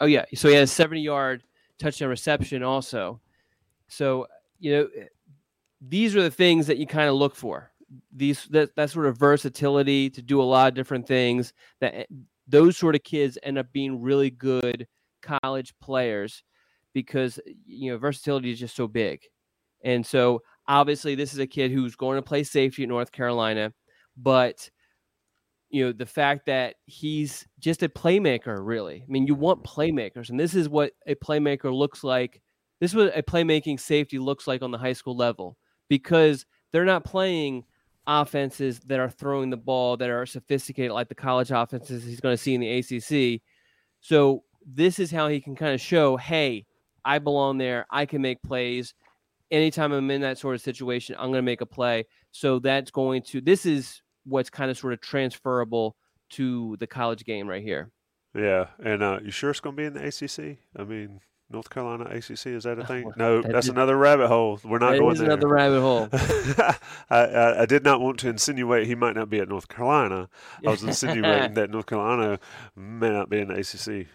oh 0.00 0.06
yeah, 0.06 0.24
so 0.34 0.48
he 0.48 0.54
has 0.54 0.70
a 0.70 0.74
70 0.74 1.00
yard 1.00 1.42
touchdown 1.78 2.08
reception 2.08 2.62
also. 2.62 3.20
So 3.88 4.26
you 4.58 4.72
know, 4.72 4.88
these 5.80 6.16
are 6.16 6.22
the 6.22 6.30
things 6.30 6.66
that 6.66 6.78
you 6.78 6.86
kind 6.86 7.08
of 7.08 7.14
look 7.14 7.34
for. 7.34 7.70
These 8.12 8.46
that 8.46 8.74
that 8.76 8.90
sort 8.90 9.06
of 9.06 9.18
versatility 9.18 10.10
to 10.10 10.22
do 10.22 10.40
a 10.40 10.44
lot 10.44 10.68
of 10.68 10.74
different 10.74 11.06
things. 11.06 11.52
That 11.80 11.94
eh, 11.94 12.04
those 12.48 12.76
sort 12.76 12.94
of 12.94 13.02
kids 13.02 13.38
end 13.42 13.58
up 13.58 13.72
being 13.72 14.00
really 14.00 14.30
good 14.30 14.86
college 15.22 15.74
players 15.80 16.42
because 16.92 17.38
you 17.64 17.92
know 17.92 17.98
versatility 17.98 18.50
is 18.50 18.58
just 18.58 18.76
so 18.76 18.88
big. 18.88 19.20
And 19.84 20.04
so 20.04 20.42
Obviously, 20.68 21.14
this 21.14 21.32
is 21.32 21.38
a 21.38 21.46
kid 21.46 21.70
who's 21.70 21.94
going 21.94 22.16
to 22.16 22.22
play 22.22 22.42
safety 22.42 22.82
at 22.82 22.88
North 22.88 23.12
Carolina, 23.12 23.72
but 24.16 24.68
you 25.76 25.84
know 25.84 25.92
the 25.92 26.06
fact 26.06 26.46
that 26.46 26.76
he's 26.86 27.46
just 27.58 27.82
a 27.82 27.88
playmaker 27.88 28.58
really. 28.60 29.02
I 29.02 29.10
mean 29.10 29.26
you 29.26 29.34
want 29.34 29.64
playmakers 29.64 30.30
and 30.30 30.40
this 30.40 30.54
is 30.54 30.68
what 30.68 30.92
a 31.06 31.14
playmaker 31.14 31.72
looks 31.72 32.02
like. 32.02 32.40
This 32.80 32.90
is 32.90 32.96
what 32.96 33.16
a 33.16 33.22
playmaking 33.22 33.80
safety 33.80 34.18
looks 34.18 34.46
like 34.46 34.62
on 34.62 34.70
the 34.70 34.78
high 34.78 34.92
school 34.92 35.16
level 35.16 35.56
because 35.88 36.46
they're 36.72 36.84
not 36.84 37.04
playing 37.04 37.64
offenses 38.06 38.80
that 38.86 39.00
are 39.00 39.10
throwing 39.10 39.50
the 39.50 39.56
ball 39.56 39.96
that 39.96 40.10
are 40.10 40.26
sophisticated 40.26 40.92
like 40.92 41.08
the 41.08 41.14
college 41.14 41.50
offenses 41.50 42.04
he's 42.04 42.20
going 42.20 42.36
to 42.36 42.42
see 42.42 42.54
in 42.54 42.60
the 42.60 42.78
ACC 42.78 43.42
so 44.00 44.44
this 44.64 44.98
is 44.98 45.10
how 45.10 45.28
he 45.28 45.40
can 45.40 45.56
kind 45.56 45.74
of 45.74 45.80
show 45.80 46.16
hey 46.16 46.66
I 47.06 47.20
belong 47.20 47.56
there. 47.56 47.86
I 47.88 48.04
can 48.04 48.20
make 48.20 48.42
plays. 48.42 48.92
Anytime 49.52 49.92
I'm 49.92 50.10
in 50.10 50.22
that 50.22 50.38
sort 50.38 50.56
of 50.56 50.60
situation, 50.60 51.14
I'm 51.16 51.28
going 51.30 51.34
to 51.34 51.42
make 51.42 51.60
a 51.60 51.66
play. 51.66 52.04
So 52.32 52.58
that's 52.58 52.90
going 52.90 53.22
to, 53.28 53.40
this 53.40 53.64
is 53.64 54.02
what's 54.26 54.50
kind 54.50 54.70
of 54.70 54.78
sort 54.78 54.92
of 54.92 55.00
transferable 55.00 55.96
to 56.30 56.76
the 56.78 56.86
college 56.86 57.24
game 57.24 57.48
right 57.48 57.62
here. 57.62 57.90
Yeah. 58.34 58.66
And 58.78 59.02
uh, 59.02 59.20
you 59.24 59.30
sure 59.30 59.50
it's 59.50 59.60
going 59.60 59.76
to 59.76 59.80
be 59.80 59.86
in 59.86 59.94
the 59.94 60.06
ACC? 60.06 60.58
I 60.76 60.84
mean, 60.84 61.20
North 61.48 61.70
Carolina 61.70 62.04
ACC 62.04 62.46
is 62.46 62.64
that 62.64 62.78
a 62.78 62.84
thing? 62.84 63.10
No, 63.16 63.40
that 63.40 63.52
that's 63.52 63.66
is, 63.66 63.70
another 63.70 63.96
rabbit 63.96 64.28
hole. 64.28 64.58
We're 64.64 64.78
not 64.78 64.98
going 64.98 65.16
there. 65.16 65.26
Another 65.26 65.48
rabbit 65.48 65.80
hole. 65.80 66.08
I, 66.12 66.76
I, 67.10 67.62
I, 67.62 67.66
did 67.66 67.84
not 67.84 68.00
want 68.00 68.18
to 68.20 68.28
insinuate 68.28 68.86
he 68.86 68.96
might 68.96 69.14
not 69.14 69.30
be 69.30 69.38
at 69.38 69.48
North 69.48 69.68
Carolina. 69.68 70.28
I 70.66 70.70
was 70.70 70.82
insinuating 70.82 71.54
that 71.54 71.70
North 71.70 71.86
Carolina 71.86 72.40
may 72.74 73.10
not 73.10 73.30
be 73.30 73.38
in 73.38 73.48
the 73.48 73.54
ACC 73.54 74.08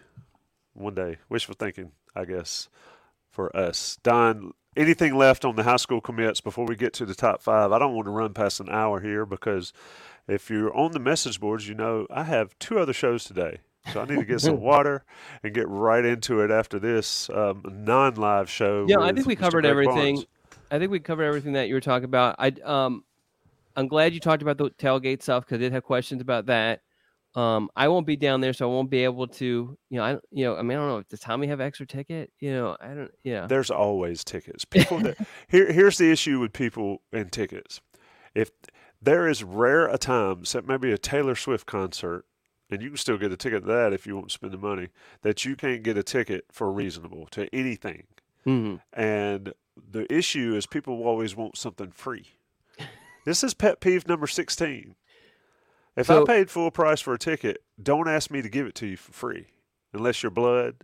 one 0.73 0.93
day. 0.93 1.17
Wishful 1.29 1.55
thinking, 1.57 1.93
I 2.15 2.25
guess, 2.25 2.67
for 3.29 3.55
us. 3.55 3.97
Don, 4.03 4.51
anything 4.75 5.15
left 5.15 5.45
on 5.45 5.55
the 5.55 5.63
high 5.63 5.77
school 5.77 6.01
commits 6.01 6.41
before 6.41 6.65
we 6.65 6.75
get 6.75 6.93
to 6.93 7.05
the 7.05 7.15
top 7.15 7.41
five? 7.41 7.71
I 7.71 7.79
don't 7.79 7.93
want 7.93 8.05
to 8.05 8.11
run 8.11 8.33
past 8.33 8.59
an 8.59 8.69
hour 8.69 8.99
here 8.99 9.25
because 9.25 9.73
if 10.27 10.49
you're 10.49 10.75
on 10.75 10.91
the 10.91 10.99
message 10.99 11.39
boards, 11.39 11.67
you 11.67 11.75
know 11.75 12.07
I 12.09 12.23
have 12.23 12.57
two 12.59 12.79
other 12.79 12.93
shows 12.93 13.23
today. 13.23 13.59
So 13.91 14.01
I 14.01 14.05
need 14.05 14.19
to 14.19 14.25
get 14.25 14.41
some 14.41 14.59
water 14.61 15.03
and 15.43 15.53
get 15.53 15.67
right 15.67 16.05
into 16.05 16.41
it 16.41 16.51
after 16.51 16.77
this 16.77 17.29
um, 17.31 17.63
non-live 17.65 18.49
show. 18.49 18.85
Yeah, 18.87 18.99
I 18.99 19.11
think 19.11 19.25
we 19.25 19.35
covered 19.35 19.65
everything. 19.65 20.15
Barnes. 20.15 20.27
I 20.69 20.79
think 20.79 20.91
we 20.91 20.99
covered 20.99 21.23
everything 21.23 21.53
that 21.53 21.67
you 21.67 21.73
were 21.73 21.81
talking 21.81 22.05
about. 22.05 22.35
I 22.37 22.53
um, 22.63 23.03
I'm 23.75 23.87
glad 23.87 24.13
you 24.13 24.19
talked 24.19 24.41
about 24.41 24.57
the 24.57 24.69
tailgate 24.69 25.21
stuff 25.21 25.45
because 25.45 25.55
I 25.55 25.59
did 25.59 25.73
have 25.73 25.83
questions 25.83 26.21
about 26.21 26.45
that. 26.45 26.81
Um, 27.33 27.69
I 27.75 27.87
won't 27.87 28.05
be 28.05 28.17
down 28.17 28.41
there, 28.41 28.53
so 28.53 28.69
I 28.69 28.73
won't 28.73 28.89
be 28.89 29.03
able 29.03 29.27
to. 29.27 29.77
You 29.89 29.97
know, 29.97 30.03
I 30.03 30.11
you 30.31 30.45
know, 30.45 30.57
I 30.57 30.61
mean, 30.63 30.77
I 30.77 30.81
don't 30.81 30.89
know. 30.89 31.03
Does 31.09 31.19
Tommy 31.21 31.47
have 31.47 31.61
extra 31.61 31.85
ticket? 31.85 32.31
You 32.39 32.53
know, 32.53 32.77
I 32.79 32.87
don't. 32.89 33.11
Yeah. 33.23 33.47
There's 33.47 33.71
always 33.71 34.23
tickets. 34.23 34.65
People. 34.69 34.99
that, 34.99 35.17
here, 35.47 35.71
here's 35.71 35.97
the 35.97 36.11
issue 36.11 36.39
with 36.39 36.53
people 36.53 37.01
and 37.13 37.31
tickets. 37.31 37.81
If 38.35 38.51
there 39.01 39.27
is 39.27 39.43
rare 39.43 39.87
a 39.87 39.97
time, 39.97 40.39
except 40.41 40.67
maybe 40.67 40.91
a 40.91 40.97
Taylor 40.97 41.35
Swift 41.35 41.65
concert, 41.65 42.25
and 42.69 42.81
you 42.81 42.89
can 42.89 42.97
still 42.97 43.17
get 43.17 43.31
a 43.31 43.37
ticket 43.37 43.63
to 43.63 43.67
that 43.67 43.93
if 43.93 44.05
you 44.05 44.15
won't 44.15 44.31
spend 44.31 44.53
the 44.53 44.57
money, 44.57 44.89
that 45.21 45.43
you 45.45 45.55
can't 45.55 45.83
get 45.83 45.97
a 45.97 46.03
ticket 46.03 46.45
for 46.51 46.71
reasonable 46.71 47.27
to 47.27 47.53
anything. 47.53 48.07
Mm-hmm. 48.45 48.99
And 48.99 49.53
the 49.91 50.11
issue 50.13 50.55
is 50.55 50.65
people 50.65 51.03
always 51.03 51.35
want 51.35 51.57
something 51.57 51.91
free. 51.91 52.27
This 53.25 53.43
is 53.43 53.53
pet 53.53 53.81
peeve 53.81 54.07
number 54.07 54.25
16. 54.25 54.95
If 55.95 56.07
so, 56.07 56.23
I 56.23 56.25
paid 56.25 56.49
full 56.49 56.71
price 56.71 57.01
for 57.01 57.13
a 57.13 57.19
ticket, 57.19 57.63
don't 57.81 58.07
ask 58.07 58.31
me 58.31 58.41
to 58.41 58.49
give 58.49 58.65
it 58.65 58.75
to 58.75 58.87
you 58.87 58.97
for 58.97 59.11
free, 59.11 59.47
unless 59.93 60.23
you're 60.23 60.29
blood 60.29 60.75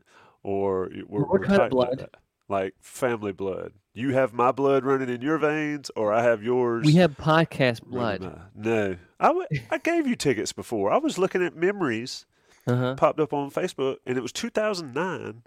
or 0.43 0.89
we're, 1.08 1.22
what 1.22 1.30
we're 1.30 1.45
kind 1.45 1.62
of 1.62 1.70
blood? 1.70 2.10
Like 2.49 2.74
family 2.80 3.32
blood. 3.32 3.74
You 3.93 4.14
have 4.14 4.32
my 4.32 4.51
blood 4.51 4.86
running 4.86 5.10
in 5.10 5.22
your 5.22 5.38
veins, 5.38 5.89
or 5.95 6.14
I 6.14 6.24
have 6.24 6.43
yours. 6.43 6.86
We 6.86 6.93
have 6.93 7.18
podcast 7.18 7.84
blood. 7.84 8.22
No, 8.55 8.95
I, 9.20 9.28
w- 9.28 9.47
I 9.72 9.80
gave 9.80 10.05
you 10.05 10.16
tickets 10.16 10.53
before. 10.53 10.91
I 10.91 10.97
was 10.97 11.18
looking 11.18 11.43
at 11.43 11.55
memories, 11.55 12.26
uh-huh. 12.68 12.95
popped 12.95 13.20
up 13.20 13.34
on 13.34 13.49
Facebook, 13.49 13.97
and 14.05 14.18
it 14.18 14.22
was 14.22 14.32
2009. 14.32 15.43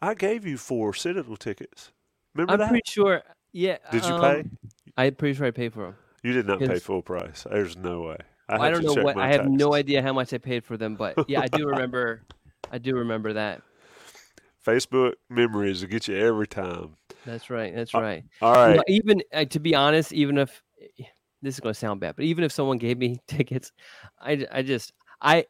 I 0.00 0.14
gave 0.14 0.46
you 0.46 0.56
four 0.56 0.94
Citadel 0.94 1.36
tickets. 1.36 1.90
Remember 2.34 2.52
I'm 2.52 2.58
that? 2.60 2.68
pretty 2.68 2.88
sure 2.88 3.22
Yeah. 3.52 3.78
Did 3.90 4.04
you 4.04 4.14
um, 4.14 4.20
pay? 4.20 4.44
I'm 4.96 5.14
pretty 5.16 5.36
sure 5.36 5.46
I 5.46 5.50
paid 5.50 5.72
for 5.72 5.86
them. 5.86 5.96
You 6.22 6.32
did 6.32 6.46
not 6.46 6.60
pay 6.60 6.78
full 6.78 7.02
price. 7.02 7.46
There's 7.50 7.76
no 7.76 8.02
way. 8.02 8.18
I, 8.48 8.56
I, 8.56 8.70
don't 8.70 8.82
know 8.84 9.02
what. 9.02 9.16
I 9.16 9.28
have 9.32 9.48
no 9.48 9.74
idea 9.74 10.02
how 10.02 10.12
much 10.12 10.32
I 10.32 10.38
paid 10.38 10.64
for 10.64 10.76
them, 10.76 10.94
but 10.94 11.28
yeah, 11.28 11.40
I 11.40 11.48
do 11.48 11.66
remember. 11.68 12.22
I 12.70 12.78
do 12.78 12.96
remember 12.96 13.34
that. 13.34 13.62
Facebook 14.66 15.14
memories 15.30 15.80
will 15.80 15.88
get 15.88 16.08
you 16.08 16.16
every 16.16 16.46
time. 16.46 16.94
That's 17.24 17.50
right. 17.50 17.74
That's 17.74 17.94
Uh, 17.94 18.00
right. 18.00 18.24
All 18.42 18.68
You 18.70 18.76
know, 18.76 18.82
even 18.88 19.22
uh, 19.32 19.44
to 19.46 19.60
be 19.60 19.74
honest, 19.74 20.12
even 20.12 20.38
if 20.38 20.62
this 21.42 21.54
is 21.54 21.60
going 21.60 21.72
to 21.72 21.78
sound 21.78 22.00
bad, 22.00 22.16
but 22.16 22.24
even 22.24 22.44
if 22.44 22.52
someone 22.52 22.78
gave 22.78 22.98
me 22.98 23.20
tickets, 23.26 23.72
I, 24.20 24.46
I 24.50 24.62
just 24.62 24.92
I, 25.20 25.46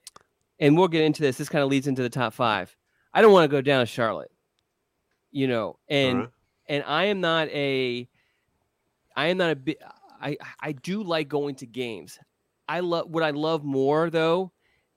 and 0.58 0.76
we'll 0.76 0.88
get 0.88 1.04
into 1.04 1.22
this. 1.22 1.36
This 1.38 1.48
kind 1.48 1.62
of 1.62 1.70
leads 1.70 1.86
into 1.86 2.02
the 2.02 2.10
top 2.10 2.32
five. 2.32 2.74
I 3.12 3.22
don't 3.22 3.32
want 3.32 3.44
to 3.44 3.56
go 3.56 3.60
down 3.60 3.80
to 3.80 3.86
Charlotte, 3.86 4.30
you 5.30 5.48
know, 5.48 5.78
and 5.88 6.16
Alright. 6.18 6.30
and 6.68 6.84
I 6.86 7.04
am 7.06 7.20
not 7.20 7.48
a, 7.48 8.08
I 9.16 9.26
am 9.28 9.38
not 9.38 9.50
a 9.50 9.56
bit. 9.56 9.78
I 10.20 10.36
I 10.60 10.72
do 10.72 11.02
like 11.02 11.28
going 11.28 11.54
to 11.56 11.66
games. 11.66 12.18
I 12.68 12.80
love 12.80 13.08
what 13.08 13.22
I 13.22 13.30
love 13.30 13.64
more 13.64 14.10
though, 14.10 14.52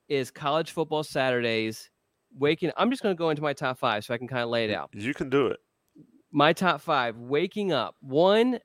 is 0.10 0.30
college 0.32 0.72
football 0.72 1.04
Saturdays. 1.04 1.90
Waking, 2.38 2.72
I'm 2.78 2.90
just 2.90 3.04
going 3.04 3.14
to 3.16 3.18
go 3.20 3.30
into 3.30 3.42
my 3.42 3.54
top 3.54 3.78
five 3.78 4.06
so 4.06 4.14
I 4.14 4.18
can 4.18 4.28
kind 4.28 4.42
of 4.42 4.50
lay 4.50 4.64
it 4.66 4.72
out 4.74 4.90
You 4.94 5.14
can 5.14 5.30
do 5.30 5.48
it. 5.48 5.60
my 6.32 6.54
top 6.54 6.80
five 6.80 7.18
waking 7.18 7.74
up 7.74 7.96
one 8.00 8.58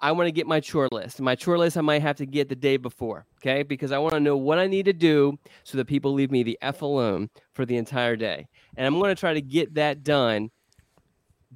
i 0.00 0.10
want 0.10 0.26
to 0.26 0.32
get 0.32 0.44
my 0.44 0.58
chore 0.58 0.88
list 0.90 1.20
my 1.20 1.36
chore 1.36 1.56
list 1.56 1.76
i 1.76 1.80
might 1.80 2.02
have 2.02 2.16
to 2.16 2.26
get 2.26 2.48
the 2.48 2.56
day 2.56 2.76
before 2.76 3.26
okay 3.40 3.62
because 3.62 3.92
i 3.92 3.96
want 3.98 4.12
to 4.12 4.18
know 4.18 4.36
what 4.36 4.58
i 4.58 4.66
need 4.66 4.84
to 4.86 4.92
do 4.92 5.38
so 5.62 5.78
that 5.78 5.84
people 5.84 6.12
leave 6.12 6.32
me 6.32 6.42
the 6.42 6.58
f 6.62 6.82
alone 6.82 7.30
for 7.52 7.64
the 7.64 7.76
entire 7.76 8.16
day 8.16 8.44
and 8.76 8.84
i'm 8.88 8.98
going 8.98 9.14
to 9.14 9.18
try 9.20 9.32
to 9.32 9.40
get 9.40 9.72
that 9.74 10.02
done 10.02 10.50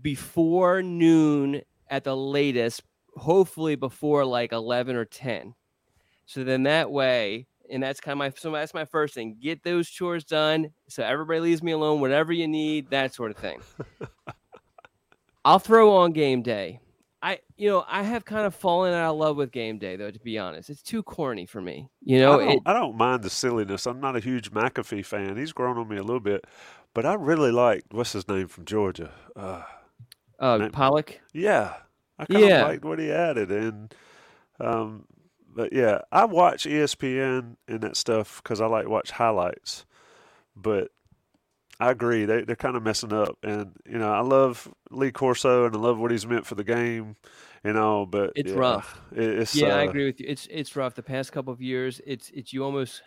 before 0.01 0.83
noon 0.83 1.61
at 1.91 2.05
the 2.05 2.17
latest 2.17 2.83
hopefully 3.17 3.75
before 3.75 4.25
like 4.25 4.53
11 4.53 4.95
or 4.95 5.05
10 5.05 5.53
so 6.29 6.45
then 6.45 6.63
that 6.63 6.91
way 6.91 7.47
and 7.71 7.83
that's 7.83 8.01
kind 8.01 8.13
of 8.13 8.19
my 8.19 8.31
so 8.37 8.53
that's 8.53 8.75
my 8.75 8.85
first 8.85 9.15
thing 9.15 9.37
get 9.43 9.63
those 9.65 9.89
chores 9.91 10.25
done 10.25 10.71
so 10.89 11.03
everybody 11.03 11.41
leaves 11.41 11.63
me 11.63 11.73
alone 11.73 12.01
whatever 12.01 12.33
you 12.33 12.47
need 12.47 12.89
that 12.91 13.13
sort 13.13 13.31
of 13.31 13.37
thing 13.39 13.61
I'll 15.45 15.59
throw 15.59 15.97
on 15.97 16.13
game 16.13 16.43
day. 16.43 16.81
I, 17.23 17.39
you 17.57 17.71
know, 17.71 17.85
I 17.89 18.03
have 18.03 18.25
kind 18.25 18.47
of 18.47 18.55
fallen 18.55 18.93
out 18.93 19.13
of 19.13 19.17
love 19.17 19.37
with 19.37 19.51
game 19.51 19.79
day, 19.79 19.97
though. 19.97 20.11
To 20.11 20.19
be 20.21 20.39
honest, 20.39 20.69
it's 20.69 20.83
too 20.83 21.03
corny 21.03 21.47
for 21.47 21.61
me. 21.61 21.89
You 22.05 22.21
know, 22.21 22.39
I, 22.39 22.45
don't, 22.45 22.53
it, 22.53 22.63
I 22.67 22.73
don't 22.75 22.97
mind 22.97 23.23
the 23.23 23.31
silliness. 23.31 23.87
I'm 23.87 23.99
not 23.99 24.15
a 24.15 24.21
huge 24.21 24.53
McAfee 24.53 25.05
fan. 25.05 25.37
He's 25.37 25.53
grown 25.53 25.79
on 25.79 25.89
me 25.89 25.97
a 25.97 26.03
little 26.03 26.21
bit, 26.21 26.45
but 26.95 27.07
I 27.07 27.15
really 27.15 27.51
like 27.51 27.85
what's 27.91 28.13
his 28.13 28.29
name 28.29 28.47
from 28.47 28.67
Georgia. 28.67 29.13
Uh, 29.35 29.63
uh, 30.39 30.69
Pollack. 30.69 31.21
yeah, 31.33 31.77
I 32.19 32.27
kind 32.27 32.45
of 32.45 32.51
Yeah. 32.51 32.65
liked 32.67 32.85
what 32.85 32.99
he 32.99 33.11
added, 33.11 33.51
and 33.51 33.95
um, 34.61 35.07
but 35.59 35.75
yeah, 35.75 36.03
I 36.13 36.27
watch 36.27 36.67
ESPN 36.67 37.59
and 37.69 37.83
that 37.83 37.97
stuff 37.99 38.43
because 38.43 38.63
I 38.63 38.67
like 38.69 38.85
to 38.87 38.91
watch 38.91 39.13
highlights. 39.13 39.87
But 40.57 40.91
I 41.81 41.91
agree 41.93 42.25
they 42.27 42.43
they're 42.45 42.57
kind 42.57 42.77
of 42.77 42.83
messing 42.85 43.13
up, 43.13 43.39
and 43.45 43.77
you 43.87 43.99
know 43.99 44.13
I 44.13 44.21
love 44.21 44.73
Lee 44.91 45.13
Corso 45.13 45.67
and 45.67 45.77
I 45.77 45.79
love 45.79 45.99
what 45.99 46.13
he's 46.13 46.27
meant 46.27 46.47
for 46.47 46.57
the 46.57 46.65
game, 46.65 47.17
you 47.65 47.73
know. 47.75 48.07
But 48.07 48.35
It's 48.35 48.55
yeah, 48.55 48.55
rough. 48.55 49.01
it- 49.13 49.41
it's 49.41 49.63
Yeah, 49.63 49.77
I 49.77 49.83
uh, 49.83 49.83
agree 49.83 50.07
with 50.07 50.21
you. 50.21 50.27
It's 50.29 50.47
it's 50.51 50.77
rough. 50.77 50.95
The 50.95 51.03
past 51.03 51.33
couple 51.33 51.53
of 51.53 51.61
years, 51.61 52.01
it's 52.07 52.31
it's 52.31 52.53
you 52.53 52.65
almost 52.65 53.03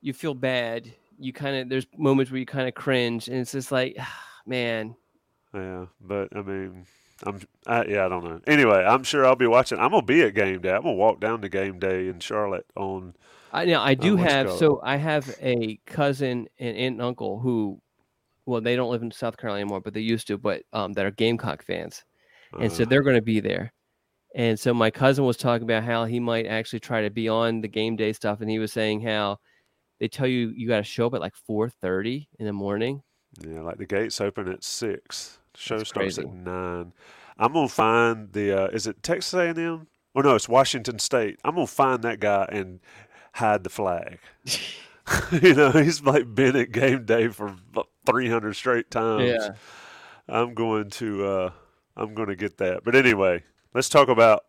you 0.00 0.12
feel 0.12 0.34
bad. 0.34 0.92
You 1.18 1.32
kind 1.32 1.56
of 1.56 1.68
there's 1.68 1.86
moments 1.96 2.30
where 2.30 2.38
you 2.38 2.46
kind 2.46 2.68
of 2.68 2.74
cringe, 2.74 3.28
and 3.28 3.36
it's 3.38 3.52
just 3.52 3.72
like, 3.72 3.96
man, 4.46 4.96
Yeah, 5.54 5.86
but 6.00 6.34
I 6.36 6.42
mean, 6.42 6.86
I'm 7.24 7.40
I, 7.66 7.84
yeah, 7.84 8.06
I 8.06 8.08
don't 8.08 8.24
know. 8.24 8.40
Anyway, 8.46 8.84
I'm 8.84 9.02
sure 9.02 9.26
I'll 9.26 9.36
be 9.36 9.46
watching. 9.46 9.78
I'm 9.78 9.90
gonna 9.90 10.02
be 10.02 10.22
at 10.22 10.34
game 10.34 10.60
day. 10.60 10.72
I'm 10.72 10.82
gonna 10.82 10.94
walk 10.94 11.20
down 11.20 11.42
to 11.42 11.48
game 11.48 11.78
day 11.78 12.08
in 12.08 12.20
Charlotte 12.20 12.66
on. 12.76 13.14
I 13.52 13.64
now 13.64 13.82
I 13.82 13.94
do 13.94 14.16
have 14.16 14.52
so 14.52 14.80
I 14.82 14.96
have 14.96 15.34
a 15.40 15.78
cousin 15.86 16.48
and 16.58 16.76
aunt 16.76 16.94
and 16.94 17.02
uncle 17.02 17.40
who, 17.40 17.80
well, 18.46 18.60
they 18.60 18.76
don't 18.76 18.90
live 18.90 19.02
in 19.02 19.10
South 19.10 19.36
Carolina 19.36 19.62
anymore, 19.62 19.80
but 19.80 19.94
they 19.94 20.00
used 20.00 20.26
to, 20.28 20.38
but 20.38 20.62
um, 20.72 20.92
that 20.92 21.06
are 21.06 21.10
Gamecock 21.10 21.64
fans. 21.64 22.04
and 22.58 22.70
so 22.70 22.82
uh, 22.82 22.86
they're 22.86 23.02
going 23.02 23.16
to 23.16 23.22
be 23.22 23.40
there. 23.40 23.72
And 24.34 24.60
so 24.60 24.74
my 24.74 24.90
cousin 24.90 25.24
was 25.24 25.38
talking 25.38 25.64
about 25.64 25.84
how 25.84 26.04
he 26.04 26.20
might 26.20 26.46
actually 26.46 26.80
try 26.80 27.02
to 27.02 27.10
be 27.10 27.28
on 27.28 27.62
the 27.62 27.68
game 27.68 27.96
day 27.96 28.12
stuff, 28.12 28.40
and 28.40 28.50
he 28.50 28.58
was 28.58 28.72
saying 28.72 29.00
how 29.00 29.38
they 29.98 30.08
tell 30.08 30.26
you 30.26 30.52
you 30.54 30.68
got 30.68 30.76
to 30.76 30.84
show 30.84 31.06
up 31.06 31.14
at 31.14 31.20
like 31.20 31.34
four 31.34 31.68
thirty 31.68 32.28
in 32.38 32.46
the 32.46 32.52
morning. 32.52 33.02
yeah, 33.40 33.62
like 33.62 33.78
the 33.78 33.86
gates 33.86 34.20
open 34.20 34.48
at 34.48 34.62
six. 34.62 35.38
Show 35.58 35.78
That's 35.78 35.90
starts 35.90 36.16
crazy. 36.16 36.28
at 36.28 36.34
nine. 36.34 36.92
I'm 37.38 37.52
gonna 37.52 37.68
find 37.68 38.32
the. 38.32 38.64
Uh, 38.64 38.66
is 38.68 38.86
it 38.86 39.02
Texas 39.02 39.34
A&M? 39.34 39.86
Oh 40.14 40.20
no, 40.20 40.34
it's 40.34 40.48
Washington 40.48 40.98
State. 40.98 41.38
I'm 41.44 41.54
gonna 41.54 41.66
find 41.66 42.02
that 42.02 42.20
guy 42.20 42.48
and 42.50 42.80
hide 43.34 43.64
the 43.64 43.70
flag. 43.70 44.18
you 45.32 45.54
know, 45.54 45.70
he's 45.70 46.02
like 46.02 46.34
been 46.34 46.56
at 46.56 46.72
game 46.72 47.04
day 47.04 47.28
for 47.28 47.54
300 48.06 48.54
straight 48.54 48.90
times. 48.90 49.28
Yeah. 49.28 49.54
I'm 50.28 50.54
going 50.54 50.90
to 50.90 51.24
uh, 51.26 51.50
I'm 51.96 52.14
going 52.14 52.28
to 52.28 52.36
get 52.36 52.58
that. 52.58 52.84
But 52.84 52.94
anyway, 52.94 53.42
let's 53.74 53.88
talk 53.88 54.08
about 54.08 54.44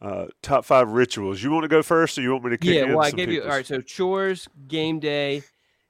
uh, 0.00 0.26
top 0.42 0.64
five 0.64 0.90
rituals. 0.90 1.42
You 1.42 1.50
want 1.50 1.64
to 1.64 1.68
go 1.68 1.82
first, 1.82 2.16
or 2.18 2.22
you 2.22 2.32
want 2.32 2.44
me 2.44 2.50
to 2.50 2.58
kick 2.58 2.74
Yeah, 2.74 2.84
well, 2.94 3.02
I 3.02 3.10
gave 3.10 3.30
you 3.30 3.40
all 3.40 3.46
people's? 3.46 3.56
right. 3.56 3.66
So 3.66 3.80
chores, 3.80 4.48
game 4.68 5.00
day, 5.00 5.42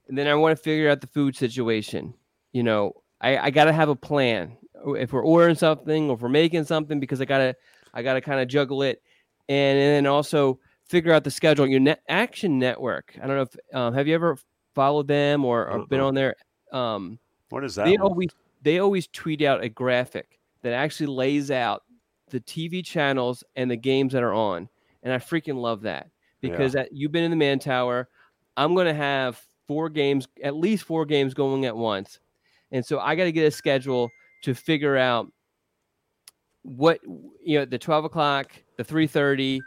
and 0.07 0.17
then 0.17 0.27
I 0.27 0.35
want 0.35 0.57
to 0.57 0.61
figure 0.61 0.89
out 0.89 1.01
the 1.01 1.07
food 1.07 1.35
situation. 1.35 2.13
You 2.51 2.63
know, 2.63 3.00
I, 3.21 3.37
I 3.37 3.49
got 3.51 3.65
to 3.65 3.73
have 3.73 3.89
a 3.89 3.95
plan. 3.95 4.57
If 4.85 5.13
we're 5.13 5.23
ordering 5.23 5.55
something, 5.55 6.09
or 6.09 6.15
if 6.15 6.21
we're 6.21 6.29
making 6.29 6.63
something, 6.65 6.99
because 6.99 7.21
I 7.21 7.25
gotta 7.25 7.55
I 7.93 8.01
gotta 8.01 8.19
kind 8.19 8.41
of 8.41 8.47
juggle 8.47 8.81
it, 8.81 9.01
and, 9.47 9.77
and 9.77 9.95
then 9.95 10.07
also 10.07 10.59
figure 10.85 11.13
out 11.13 11.23
the 11.23 11.31
schedule. 11.31 11.67
Your 11.67 11.79
net, 11.79 12.01
Action 12.09 12.57
Network. 12.57 13.15
I 13.21 13.27
don't 13.27 13.35
know 13.35 13.43
if 13.43 13.75
um, 13.75 13.93
have 13.93 14.07
you 14.07 14.15
ever 14.15 14.37
followed 14.73 15.07
them 15.07 15.45
or, 15.45 15.67
or 15.69 15.85
been 15.85 15.99
on 15.99 16.15
there. 16.15 16.35
Um, 16.71 17.19
What 17.49 17.63
is 17.63 17.75
that? 17.75 17.85
they 17.85 17.91
one? 17.97 18.01
always 18.01 18.29
they 18.61 18.79
always 18.79 19.07
tweet 19.07 19.41
out 19.41 19.63
a 19.63 19.69
graphic 19.69 20.39
that 20.61 20.73
actually 20.73 21.07
lays 21.07 21.51
out 21.51 21.83
the 22.29 22.39
TV 22.39 22.83
channels 22.83 23.43
and 23.55 23.69
the 23.69 23.75
games 23.75 24.13
that 24.13 24.23
are 24.23 24.33
on, 24.33 24.69
and 25.03 25.13
I 25.13 25.17
freaking 25.17 25.57
love 25.57 25.81
that 25.81 26.09
because 26.39 26.73
that 26.73 26.91
you've 26.91 27.11
been 27.11 27.23
in 27.23 27.31
the 27.31 27.37
Man 27.37 27.59
Tower. 27.59 28.09
I'm 28.57 28.73
going 28.73 28.87
to 28.87 28.93
have 28.93 29.41
four 29.67 29.89
games, 29.89 30.27
at 30.43 30.55
least 30.55 30.83
four 30.83 31.05
games 31.05 31.33
going 31.33 31.65
at 31.65 31.75
once, 31.75 32.19
and 32.71 32.85
so 32.85 32.99
I 32.99 33.15
got 33.15 33.25
to 33.25 33.31
get 33.31 33.45
a 33.45 33.51
schedule 33.51 34.09
to 34.43 34.53
figure 34.53 34.97
out 34.97 35.27
what 36.63 36.99
you 37.43 37.59
know 37.59 37.65
the 37.65 37.77
12 37.77 38.05
o'clock, 38.05 38.51
the 38.77 38.83
3:30, 38.83 39.59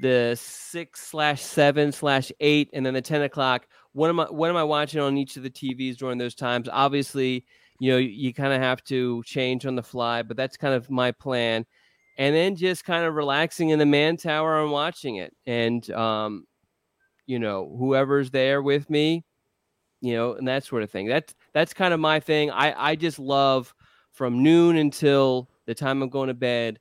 the 0.00 0.36
six 0.40 1.06
slash 1.06 1.42
seven 1.42 1.92
slash 1.92 2.30
eight, 2.40 2.70
and 2.72 2.84
then 2.84 2.94
the 2.94 3.02
10 3.02 3.22
o'clock. 3.22 3.66
What 3.92 4.08
am 4.08 4.20
I 4.20 4.24
what 4.24 4.50
am 4.50 4.56
I 4.56 4.64
watching 4.64 5.00
on 5.00 5.16
each 5.16 5.36
of 5.36 5.42
the 5.42 5.50
TVs 5.50 5.96
during 5.96 6.18
those 6.18 6.34
times? 6.34 6.68
Obviously, 6.70 7.44
you 7.78 7.92
know, 7.92 7.98
you, 7.98 8.08
you 8.08 8.34
kind 8.34 8.52
of 8.52 8.60
have 8.60 8.82
to 8.84 9.22
change 9.24 9.66
on 9.66 9.76
the 9.76 9.82
fly, 9.82 10.22
but 10.22 10.36
that's 10.36 10.56
kind 10.56 10.74
of 10.74 10.90
my 10.90 11.12
plan. 11.12 11.66
And 12.16 12.34
then 12.34 12.54
just 12.54 12.84
kind 12.84 13.04
of 13.04 13.14
relaxing 13.14 13.70
in 13.70 13.80
the 13.80 13.86
man 13.86 14.16
tower 14.16 14.62
and 14.62 14.70
watching 14.70 15.16
it. 15.16 15.34
And 15.46 15.88
um, 15.90 16.44
you 17.26 17.38
know, 17.38 17.74
whoever's 17.78 18.30
there 18.30 18.62
with 18.62 18.88
me, 18.90 19.24
you 20.00 20.14
know, 20.14 20.34
and 20.34 20.46
that 20.46 20.64
sort 20.64 20.82
of 20.82 20.90
thing. 20.90 21.08
That's 21.08 21.34
that's 21.54 21.72
kind 21.72 21.94
of 21.94 22.00
my 22.00 22.20
thing. 22.20 22.50
I 22.50 22.90
I 22.90 22.96
just 22.96 23.18
love 23.18 23.74
from 24.12 24.42
noon 24.42 24.76
until 24.76 25.48
the 25.66 25.74
time 25.74 26.02
I'm 26.02 26.10
going 26.10 26.28
to 26.28 26.34
bed, 26.34 26.78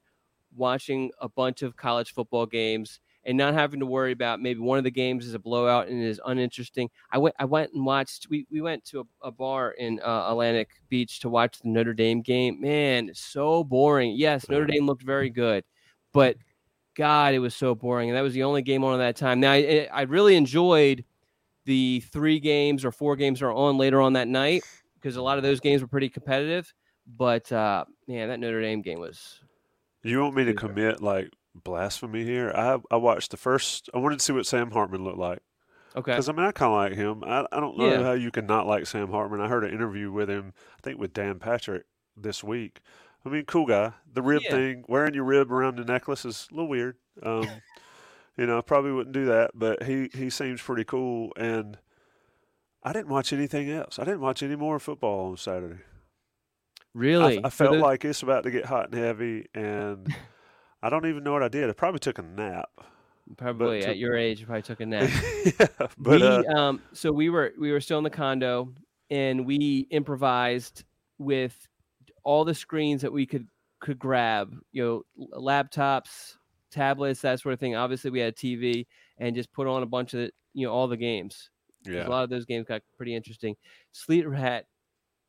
watching 0.55 1.11
a 1.21 1.29
bunch 1.29 1.61
of 1.61 1.77
college 1.77 2.13
football 2.13 2.45
games 2.45 2.99
and 3.25 3.37
not 3.37 3.53
having 3.53 3.79
to 3.79 3.85
worry 3.85 4.11
about 4.11 4.41
maybe 4.41 4.59
one 4.59 4.77
of 4.77 4.83
the 4.83 4.91
games 4.91 5.25
is 5.25 5.33
a 5.33 5.39
blowout 5.39 5.87
and 5.87 6.03
is 6.03 6.19
uninteresting. 6.25 6.89
I 7.11 7.17
went 7.17 7.35
I 7.39 7.45
went 7.45 7.71
and 7.73 7.85
watched 7.85 8.27
we, 8.29 8.45
we 8.51 8.61
went 8.61 8.83
to 8.85 9.01
a, 9.01 9.27
a 9.27 9.31
bar 9.31 9.71
in 9.71 9.99
uh, 10.01 10.27
Atlantic 10.29 10.69
Beach 10.89 11.19
to 11.21 11.29
watch 11.29 11.59
the 11.59 11.69
Notre 11.69 11.93
Dame 11.93 12.21
game. 12.21 12.59
Man, 12.59 13.11
so 13.13 13.63
boring. 13.63 14.13
Yes, 14.15 14.49
Notre 14.49 14.65
Dame 14.65 14.85
looked 14.85 15.03
very 15.03 15.29
good, 15.29 15.63
but 16.11 16.35
God, 16.95 17.33
it 17.33 17.39
was 17.39 17.55
so 17.55 17.73
boring. 17.73 18.09
And 18.09 18.17
that 18.17 18.21
was 18.21 18.33
the 18.33 18.43
only 18.43 18.61
game 18.61 18.83
on 18.83 18.99
at 18.99 19.03
that 19.03 19.15
time. 19.15 19.39
Now 19.39 19.53
I, 19.53 19.87
I 19.91 20.01
really 20.03 20.35
enjoyed 20.35 21.05
the 21.65 22.01
three 22.11 22.39
games 22.39 22.83
or 22.85 22.91
four 22.91 23.15
games 23.15 23.41
are 23.41 23.51
on 23.51 23.77
later 23.77 24.01
on 24.01 24.13
that 24.13 24.27
night 24.27 24.63
because 24.95 25.15
a 25.15 25.21
lot 25.21 25.37
of 25.37 25.43
those 25.43 25.59
games 25.59 25.81
were 25.81 25.87
pretty 25.87 26.09
competitive. 26.09 26.73
But 27.05 27.51
uh, 27.51 27.85
man, 28.07 28.29
that 28.29 28.39
Notre 28.39 28.61
Dame 28.61 28.81
game 28.81 28.99
was 28.99 29.39
You 30.03 30.21
want 30.21 30.35
me 30.35 30.45
to 30.45 30.53
commit 30.53 31.01
like 31.01 31.29
blasphemy 31.55 32.23
here? 32.23 32.51
I 32.55 32.79
I 32.91 32.97
watched 32.97 33.31
the 33.31 33.37
first. 33.37 33.89
I 33.93 33.97
wanted 33.99 34.19
to 34.19 34.25
see 34.25 34.33
what 34.33 34.45
Sam 34.45 34.71
Hartman 34.71 35.03
looked 35.03 35.17
like 35.17 35.39
okay. 35.95 36.11
because 36.13 36.29
I 36.29 36.31
mean 36.33 36.45
I 36.45 36.51
kind 36.51 36.71
of 36.71 36.77
like 36.77 36.93
him. 36.93 37.23
I 37.23 37.45
I 37.51 37.59
don't 37.59 37.77
know 37.77 37.91
Yeah. 37.91 38.03
how 38.03 38.13
you 38.13 38.31
can 38.31 38.45
not 38.45 38.67
like 38.67 38.85
Sam 38.87 39.09
Hartman. 39.09 39.41
I 39.41 39.47
heard 39.47 39.63
an 39.63 39.73
interview 39.73 40.11
with 40.11 40.29
him. 40.29 40.53
I 40.77 40.81
think 40.81 40.99
with 40.99 41.13
Dan 41.13 41.39
Patrick 41.39 41.83
this 42.15 42.43
week. 42.43 42.79
I 43.25 43.29
mean, 43.29 43.45
cool 43.45 43.65
guy. 43.65 43.93
The 44.13 44.21
rib 44.21 44.41
Yeah. 44.43 44.51
thing, 44.51 44.83
wearing 44.89 45.13
your 45.13 45.23
rib 45.23 45.49
around 45.51 45.77
the 45.77 45.85
necklace 45.85 46.25
is 46.25 46.47
a 46.51 46.55
little 46.55 46.69
weird. 46.69 46.97
Um, 47.21 47.47
you 48.37 48.45
know, 48.45 48.57
I 48.57 48.61
probably 48.61 48.91
wouldn't 48.91 49.13
do 49.13 49.25
that, 49.25 49.51
but 49.53 49.83
he 49.83 50.09
he 50.13 50.29
seems 50.29 50.61
pretty 50.61 50.83
cool. 50.83 51.31
And 51.37 51.77
I 52.83 52.93
didn't 52.93 53.09
watch 53.09 53.31
anything 53.31 53.69
else. 53.69 53.99
I 53.99 54.03
didn't 54.03 54.21
watch 54.21 54.43
any 54.43 54.55
more 54.55 54.79
football 54.79 55.31
on 55.31 55.37
Saturday. 55.37 55.81
Really? 56.93 57.39
I, 57.43 57.47
I 57.47 57.49
felt 57.49 57.73
those- 57.73 57.81
like 57.81 58.05
it's 58.05 58.23
about 58.23 58.43
to 58.43 58.51
get 58.51 58.65
hot 58.65 58.91
and 58.91 58.95
heavy, 58.95 59.47
and 59.53 60.13
I 60.83 60.89
don't 60.89 61.05
even 61.05 61.23
know 61.23 61.33
what 61.33 61.43
I 61.43 61.47
did. 61.47 61.69
I 61.69 61.73
probably 61.73 61.99
took 61.99 62.19
a 62.19 62.23
nap. 62.23 62.69
probably 63.37 63.83
at 63.83 63.97
your 63.97 64.15
age, 64.15 64.39
you 64.41 64.45
probably 64.45 64.63
took 64.63 64.79
a 64.81 64.85
nap. 64.85 65.09
yeah, 65.45 65.67
but 65.97 66.21
we, 66.21 66.23
uh, 66.23 66.43
um, 66.53 66.81
so 66.93 67.11
we 67.11 67.29
were 67.29 67.53
we 67.59 67.71
were 67.71 67.79
still 67.81 67.97
in 67.97 68.03
the 68.03 68.09
condo, 68.09 68.73
and 69.09 69.45
we 69.45 69.87
improvised 69.91 70.83
with 71.17 71.67
all 72.23 72.45
the 72.45 72.55
screens 72.55 73.01
that 73.01 73.13
we 73.13 73.25
could 73.25 73.47
could 73.79 73.97
grab. 73.97 74.53
You 74.71 74.83
know, 75.17 75.27
laptops, 75.39 76.35
tablets, 76.73 77.21
that 77.21 77.39
sort 77.39 77.53
of 77.53 77.59
thing. 77.59 77.75
Obviously, 77.75 78.11
we 78.11 78.19
had 78.19 78.33
a 78.33 78.35
TV, 78.35 78.85
and 79.17 79.35
just 79.35 79.51
put 79.53 79.67
on 79.67 79.83
a 79.83 79.85
bunch 79.85 80.13
of 80.13 80.19
the, 80.21 80.31
you 80.53 80.65
know 80.65 80.73
all 80.73 80.87
the 80.87 80.97
games. 80.97 81.49
yeah, 81.85 82.07
A 82.07 82.09
lot 82.09 82.23
of 82.23 82.29
those 82.29 82.45
games 82.45 82.65
got 82.67 82.81
pretty 82.97 83.15
interesting. 83.15 83.55
Sleeper 83.91 84.33
Hat. 84.33 84.65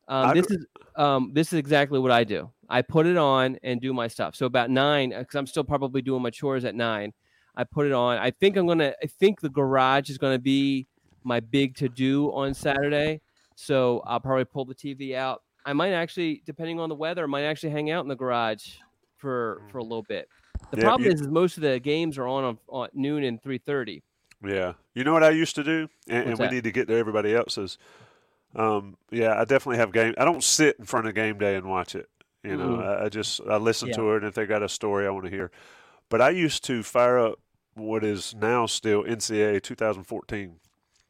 Um, 0.07 0.35
this 0.35 0.51
is 0.51 0.65
um, 0.95 1.31
this 1.33 1.51
is 1.51 1.59
exactly 1.59 1.99
what 1.99 2.11
I 2.11 2.23
do. 2.23 2.51
I 2.69 2.81
put 2.81 3.05
it 3.07 3.17
on 3.17 3.57
and 3.63 3.81
do 3.81 3.93
my 3.93 4.07
stuff. 4.07 4.35
So 4.35 4.45
about 4.45 4.69
nine, 4.69 5.09
because 5.09 5.35
I'm 5.35 5.47
still 5.47 5.63
probably 5.63 6.01
doing 6.01 6.21
my 6.21 6.29
chores 6.29 6.65
at 6.65 6.75
nine. 6.75 7.13
I 7.55 7.63
put 7.63 7.87
it 7.87 7.93
on. 7.93 8.17
I 8.17 8.31
think 8.31 8.57
I'm 8.57 8.67
gonna. 8.67 8.93
I 9.01 9.07
think 9.07 9.41
the 9.41 9.49
garage 9.49 10.09
is 10.09 10.17
gonna 10.17 10.39
be 10.39 10.87
my 11.23 11.39
big 11.39 11.75
to 11.77 11.89
do 11.89 12.31
on 12.33 12.53
Saturday. 12.53 13.21
So 13.55 14.01
I'll 14.05 14.19
probably 14.19 14.45
pull 14.45 14.65
the 14.65 14.75
TV 14.75 15.15
out. 15.15 15.41
I 15.65 15.73
might 15.73 15.93
actually, 15.93 16.43
depending 16.45 16.79
on 16.79 16.89
the 16.89 16.95
weather, 16.95 17.27
might 17.27 17.43
actually 17.45 17.71
hang 17.71 17.89
out 17.89 18.03
in 18.05 18.09
the 18.09 18.15
garage 18.15 18.75
for 19.17 19.63
for 19.71 19.79
a 19.79 19.83
little 19.83 20.03
bit. 20.03 20.27
The 20.71 20.77
Yeah, 20.77 20.83
problem 20.83 21.05
you- 21.07 21.13
is, 21.13 21.21
is 21.21 21.27
most 21.27 21.57
of 21.57 21.63
the 21.63 21.79
games 21.79 22.17
are 22.17 22.27
on 22.27 22.43
on, 22.43 22.57
on 22.67 22.89
noon 22.93 23.23
and 23.23 23.41
three 23.41 23.57
thirty. 23.57 24.03
yeah. 24.43 24.73
You 24.93 25.03
know 25.03 25.13
what 25.13 25.23
I 25.23 25.31
used 25.31 25.55
to 25.55 25.63
do, 25.63 25.89
and, 26.07 26.29
and 26.29 26.39
we 26.39 26.47
need 26.47 26.63
to 26.63 26.71
get 26.71 26.87
to 26.87 26.95
everybody 26.95 27.33
else's. 27.35 27.77
Um, 28.55 28.95
yeah, 29.11 29.33
I 29.39 29.43
definitely 29.43 29.77
have 29.77 29.91
game. 29.91 30.13
I 30.17 30.23
don't 30.23 30.43
sit 30.43 30.77
in 30.79 30.85
front 30.85 31.07
of 31.07 31.13
game 31.15 31.37
day 31.37 31.55
and 31.55 31.69
watch 31.69 31.95
it. 31.95 32.09
You 32.43 32.55
know, 32.55 32.77
Mm. 32.77 33.01
I, 33.01 33.05
I 33.05 33.09
just 33.09 33.41
I 33.49 33.57
listen 33.57 33.89
Yeah. 33.89 33.95
to 33.95 34.11
it, 34.13 34.17
and 34.17 34.25
if 34.27 34.33
they 34.35 34.45
got 34.45 34.63
a 34.63 34.69
story 34.69 35.05
I 35.05 35.09
want 35.09 35.25
to 35.25 35.31
hear. 35.31 35.51
But 36.09 36.21
I 36.21 36.29
used 36.29 36.63
to 36.65 36.83
fire 36.83 37.17
up 37.19 37.39
what 37.73 38.03
is 38.05 38.33
now 38.35 38.65
still 38.67 39.03
NCAA 39.03 39.61
2014. 39.61 40.55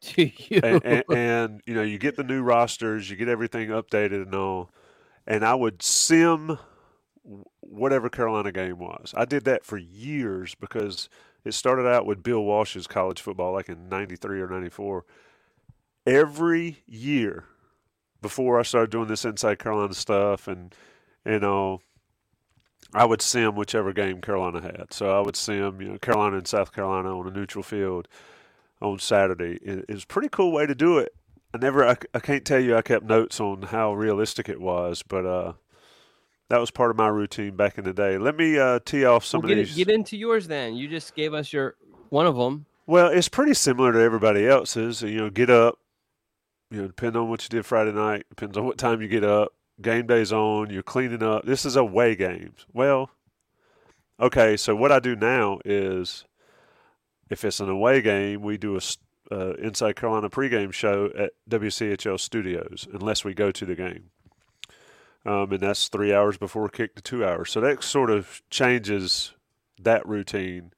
Do 0.00 0.22
you? 0.50 0.60
and, 0.62 0.80
and, 0.84 1.04
and 1.14 1.60
you 1.66 1.74
know 1.74 1.82
you 1.82 1.98
get 1.98 2.16
the 2.16 2.24
new 2.24 2.42
rosters, 2.42 3.08
you 3.10 3.16
get 3.16 3.28
everything 3.28 3.68
updated 3.68 4.22
and 4.22 4.34
all, 4.34 4.70
and 5.26 5.44
I 5.44 5.54
would 5.54 5.82
sim 5.82 6.58
whatever 7.60 8.08
Carolina 8.08 8.52
game 8.52 8.78
was. 8.78 9.12
I 9.16 9.24
did 9.24 9.44
that 9.44 9.64
for 9.64 9.78
years 9.78 10.54
because 10.54 11.08
it 11.44 11.52
started 11.52 11.86
out 11.86 12.06
with 12.06 12.22
Bill 12.22 12.42
Walsh's 12.42 12.86
college 12.86 13.20
football, 13.20 13.52
like 13.52 13.68
in 13.68 13.88
'93 13.88 14.40
or 14.40 14.48
'94. 14.48 15.04
Every 16.06 16.82
year 16.86 17.44
before 18.22 18.58
I 18.58 18.62
started 18.62 18.90
doing 18.90 19.08
this 19.08 19.24
inside 19.24 19.58
Carolina 19.58 19.94
stuff, 19.94 20.48
and 20.48 20.74
you 21.24 21.40
know. 21.40 21.80
I 22.94 23.04
would 23.04 23.20
sim 23.20 23.56
whichever 23.56 23.92
game 23.92 24.20
Carolina 24.20 24.62
had. 24.62 24.92
So 24.92 25.10
I 25.10 25.20
would 25.20 25.34
sim, 25.34 25.80
you 25.82 25.88
know, 25.88 25.98
Carolina 25.98 26.36
and 26.36 26.46
South 26.46 26.72
Carolina 26.72 27.18
on 27.18 27.26
a 27.26 27.32
neutral 27.32 27.64
field 27.64 28.06
on 28.80 28.98
Saturday. 28.98 29.58
It, 29.62 29.84
it 29.88 29.92
was 29.92 30.04
a 30.04 30.06
pretty 30.06 30.28
cool 30.28 30.52
way 30.52 30.66
to 30.66 30.74
do 30.74 30.98
it. 30.98 31.12
I 31.54 31.58
never, 31.58 31.86
I, 31.86 31.96
I 32.14 32.20
can't 32.20 32.44
tell 32.44 32.60
you, 32.60 32.76
I 32.76 32.82
kept 32.82 33.04
notes 33.04 33.40
on 33.40 33.62
how 33.62 33.94
realistic 33.94 34.48
it 34.48 34.60
was, 34.60 35.02
but 35.02 35.24
uh, 35.24 35.52
that 36.48 36.58
was 36.60 36.70
part 36.70 36.90
of 36.90 36.96
my 36.96 37.08
routine 37.08 37.56
back 37.56 37.78
in 37.78 37.84
the 37.84 37.92
day. 37.92 38.18
Let 38.18 38.36
me 38.36 38.58
uh, 38.58 38.80
tee 38.84 39.04
off 39.04 39.24
some 39.24 39.40
Well, 39.42 39.50
of 39.50 39.56
get, 39.56 39.66
these. 39.66 39.76
get 39.76 39.88
into 39.90 40.16
yours 40.16 40.46
then. 40.46 40.74
You 40.76 40.88
just 40.88 41.14
gave 41.14 41.34
us 41.34 41.52
your 41.52 41.74
one 42.08 42.26
of 42.26 42.36
them. 42.36 42.66
Well, 42.86 43.08
it's 43.08 43.28
pretty 43.28 43.54
similar 43.54 43.92
to 43.92 44.00
everybody 44.00 44.46
else's. 44.46 45.02
You 45.02 45.16
know, 45.16 45.30
get 45.30 45.50
up. 45.50 45.78
You 46.70 46.82
know, 46.82 46.86
depending 46.88 47.20
on 47.22 47.28
what 47.28 47.42
you 47.44 47.48
did 47.48 47.64
Friday 47.66 47.92
night, 47.92 48.26
depends 48.28 48.56
on 48.56 48.64
what 48.64 48.78
time 48.78 49.00
you 49.02 49.08
get 49.08 49.24
up. 49.24 49.52
Game 49.80 50.06
day's 50.06 50.32
on. 50.32 50.70
You're 50.70 50.82
cleaning 50.82 51.22
up. 51.22 51.44
This 51.44 51.64
is 51.64 51.76
away 51.76 52.16
games. 52.16 52.64
Well, 52.72 53.10
okay. 54.20 54.56
So 54.56 54.74
what 54.74 54.90
I 54.92 54.98
do 55.00 55.14
now 55.16 55.58
is, 55.64 56.24
if 57.28 57.44
it's 57.44 57.60
an 57.60 57.68
away 57.68 58.00
game, 58.02 58.42
we 58.42 58.56
do 58.56 58.76
a 58.76 58.80
uh, 59.32 59.54
Inside 59.54 59.96
Carolina 59.96 60.30
pregame 60.30 60.72
show 60.72 61.10
at 61.18 61.32
WCHL 61.50 62.18
Studios, 62.20 62.86
unless 62.92 63.24
we 63.24 63.34
go 63.34 63.50
to 63.50 63.66
the 63.66 63.74
game. 63.74 64.10
Um, 65.26 65.50
and 65.50 65.60
that's 65.60 65.88
three 65.88 66.14
hours 66.14 66.36
before 66.36 66.68
kick 66.68 66.94
to 66.94 67.02
two 67.02 67.24
hours. 67.24 67.50
So 67.50 67.60
that 67.60 67.82
sort 67.82 68.10
of 68.10 68.42
changes 68.48 69.34
that 69.82 70.06
routine 70.06 70.72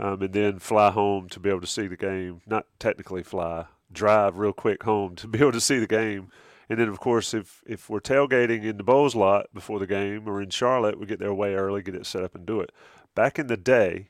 um, 0.00 0.20
and 0.20 0.32
then 0.32 0.58
fly 0.58 0.90
home 0.90 1.28
to 1.28 1.40
be 1.40 1.48
able 1.48 1.60
to 1.60 1.66
see 1.66 1.86
the 1.86 1.96
game. 1.96 2.40
Not 2.44 2.66
technically 2.80 3.22
fly, 3.22 3.66
drive 3.92 4.38
real 4.38 4.52
quick 4.52 4.82
home 4.82 5.14
to 5.16 5.28
be 5.28 5.38
able 5.38 5.52
to 5.52 5.60
see 5.60 5.78
the 5.78 5.86
game. 5.86 6.30
And 6.68 6.78
then, 6.78 6.88
of 6.88 7.00
course, 7.00 7.32
if 7.32 7.62
if 7.66 7.88
we're 7.88 8.00
tailgating 8.00 8.64
in 8.64 8.76
the 8.76 8.82
Bowles 8.82 9.14
lot 9.14 9.46
before 9.54 9.78
the 9.78 9.86
game 9.86 10.28
or 10.28 10.42
in 10.42 10.50
Charlotte, 10.50 10.98
we 10.98 11.06
get 11.06 11.18
there 11.18 11.32
way 11.32 11.54
early, 11.54 11.80
get 11.80 11.94
it 11.94 12.04
set 12.04 12.24
up, 12.24 12.34
and 12.34 12.44
do 12.44 12.60
it. 12.60 12.72
Back 13.14 13.38
in 13.38 13.46
the 13.46 13.56
day, 13.56 14.08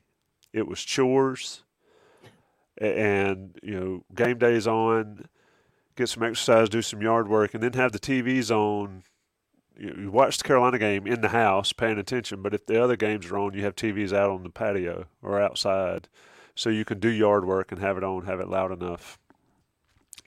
it 0.53 0.67
was 0.67 0.83
chores, 0.83 1.63
and 2.77 3.57
you 3.63 3.79
know, 3.79 4.05
game 4.13 4.39
days 4.39 4.67
on, 4.67 5.29
get 5.95 6.09
some 6.09 6.25
exercise, 6.25 6.69
do 6.69 6.83
some 6.83 7.01
yard 7.01 7.29
work, 7.29 7.55
and 7.55 7.63
then 7.63 7.75
have 7.75 7.93
the 7.93 8.01
TVs 8.01 8.51
on. 8.51 9.05
You, 9.79 10.11
watch 10.11 10.39
the 10.39 10.45
Carolina 10.45 10.79
game 10.79 11.07
in 11.07 11.21
the 11.21 11.29
house, 11.29 11.73
paying 11.73 11.99
attention. 11.99 12.43
But 12.43 12.53
if 12.53 12.67
the 12.67 12.83
other 12.83 12.97
games 12.97 13.27
are 13.27 13.39
on, 13.39 13.55
you 13.55 13.63
have 13.63 13.77
TVs 13.77 14.13
out 14.13 14.31
on 14.31 14.43
the 14.43 14.51
patio 14.51 15.07
or 15.23 15.41
outside, 15.41 16.09
so 16.55 16.69
you 16.69 16.85
can 16.85 16.99
do 16.99 17.09
yard 17.09 17.45
work 17.45 17.71
and 17.71 17.81
have 17.81 17.97
it 17.97 18.05
on, 18.05 18.27
have 18.27 18.41
it 18.41 18.49
loud 18.49 18.73
enough. 18.73 19.19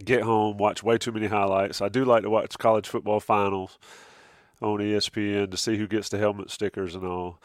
Get 0.04 0.24
home, 0.24 0.58
watch 0.58 0.82
way 0.82 0.98
too 0.98 1.12
many 1.12 1.28
highlights. 1.28 1.82
I 1.82 1.90
do 1.90 2.06
like 2.06 2.24
to 2.24 2.30
watch 2.30 2.58
college 2.58 2.88
football 2.88 3.20
finals 3.20 3.78
on 4.62 4.80
ESPN 4.80 5.52
to 5.52 5.58
see 5.58 5.78
who 5.78 5.88
gets 5.88 6.10
the 6.10 6.18
helmet 6.18 6.50
stickers 6.50 6.96
and 6.96 7.06
all. 7.06 7.40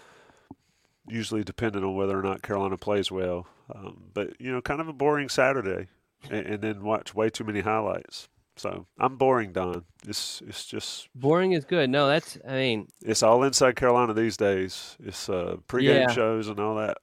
Usually, 1.09 1.45
depending 1.45 1.85
on 1.85 1.95
whether 1.95 2.19
or 2.19 2.23
not 2.23 2.43
Carolina 2.43 2.77
plays 2.77 3.11
well. 3.11 3.47
Um, 3.73 4.11
but 4.15 4.41
you 4.41 4.53
know, 4.53 4.61
kind 4.61 4.81
of 4.81 4.89
a 4.89 4.93
boring 4.93 5.29
Saturday, 5.29 5.89
and, 6.31 6.47
and 6.47 6.63
then 6.63 6.83
watch 6.83 7.15
way 7.15 7.31
too 7.31 7.45
many 7.45 7.61
highlights. 7.61 8.29
So 8.57 8.87
I'm 8.99 9.17
boring, 9.17 9.53
Don. 9.53 9.85
It's 10.09 10.43
it's 10.47 10.65
just 10.67 11.09
Boring 11.15 11.53
is 11.53 11.65
good. 11.65 11.91
No, 11.91 12.09
that's. 12.09 12.39
I 12.49 12.53
mean, 12.55 12.89
it's 13.03 13.23
all 13.23 13.43
inside 13.43 13.77
Carolina 13.77 14.15
these 14.15 14.37
days. 14.39 14.97
It's 15.05 15.29
uh, 15.29 15.57
pregame 15.69 16.07
Yeah. 16.09 16.11
shows 16.11 16.49
and 16.49 16.59
all 16.59 16.77
that. 16.77 16.99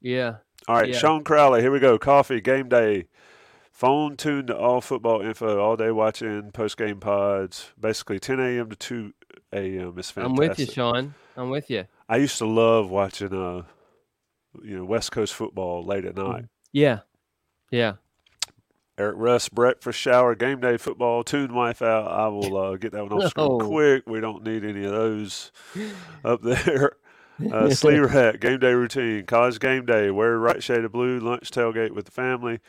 yeah. 0.00 0.36
All 0.68 0.74
right, 0.76 0.88
Yeah. 0.88 0.98
Sean 0.98 1.22
Crowley, 1.22 1.60
here 1.60 1.70
we 1.70 1.78
go. 1.78 1.96
Coffee, 1.98 2.40
game 2.40 2.68
day, 2.68 3.06
phone 3.70 4.16
tuned 4.16 4.48
to 4.48 4.56
all 4.56 4.80
football 4.80 5.20
info, 5.20 5.60
all 5.60 5.76
day 5.76 5.90
watching, 5.92 6.50
post 6.50 6.76
game 6.78 6.98
pods, 6.98 7.72
basically 7.78 8.18
10 8.18 8.40
a.m. 8.40 8.70
to 8.70 8.76
2 8.76 9.12
a.m. 9.52 9.94
It's 9.98 10.10
fantastic. 10.10 10.24
I'm 10.24 10.34
with 10.34 10.58
you, 10.58 10.66
Sean. 10.66 11.14
I'm 11.36 11.50
with 11.50 11.70
you. 11.70 11.84
I 12.08 12.16
used 12.16 12.38
to 12.38 12.46
love 12.46 12.90
watching, 12.90 13.32
uh, 13.34 13.62
you 14.62 14.78
know, 14.78 14.84
West 14.86 15.12
Coast 15.12 15.34
football 15.34 15.84
late 15.84 16.04
at 16.06 16.16
night. 16.16 16.46
Yeah. 16.72 17.00
Yeah. 17.70 17.94
Eric 18.98 19.16
Russ, 19.18 19.48
breakfast, 19.50 19.98
shower, 19.98 20.34
game 20.34 20.60
day 20.60 20.78
football, 20.78 21.22
tune 21.22 21.54
wife 21.54 21.82
out. 21.82 22.10
I 22.10 22.28
will 22.28 22.56
uh, 22.56 22.76
get 22.76 22.92
that 22.92 23.08
one 23.08 23.12
off 23.12 23.30
screen 23.30 23.60
quick. 23.60 24.04
We 24.06 24.20
don't 24.20 24.42
need 24.42 24.64
any 24.64 24.84
of 24.84 24.92
those 24.92 25.52
up 26.24 26.42
there. 26.42 26.92
Uh, 27.52 27.68
sleeper 27.68 28.08
hat, 28.08 28.40
game 28.40 28.58
day 28.58 28.72
routine, 28.72 29.26
college 29.26 29.60
game 29.60 29.84
day, 29.84 30.10
wear 30.10 30.38
right 30.38 30.62
shade 30.62 30.84
of 30.86 30.92
blue, 30.92 31.20
lunch 31.20 31.50
tailgate 31.50 31.90
with 31.90 32.06
the 32.06 32.10
family, 32.10 32.60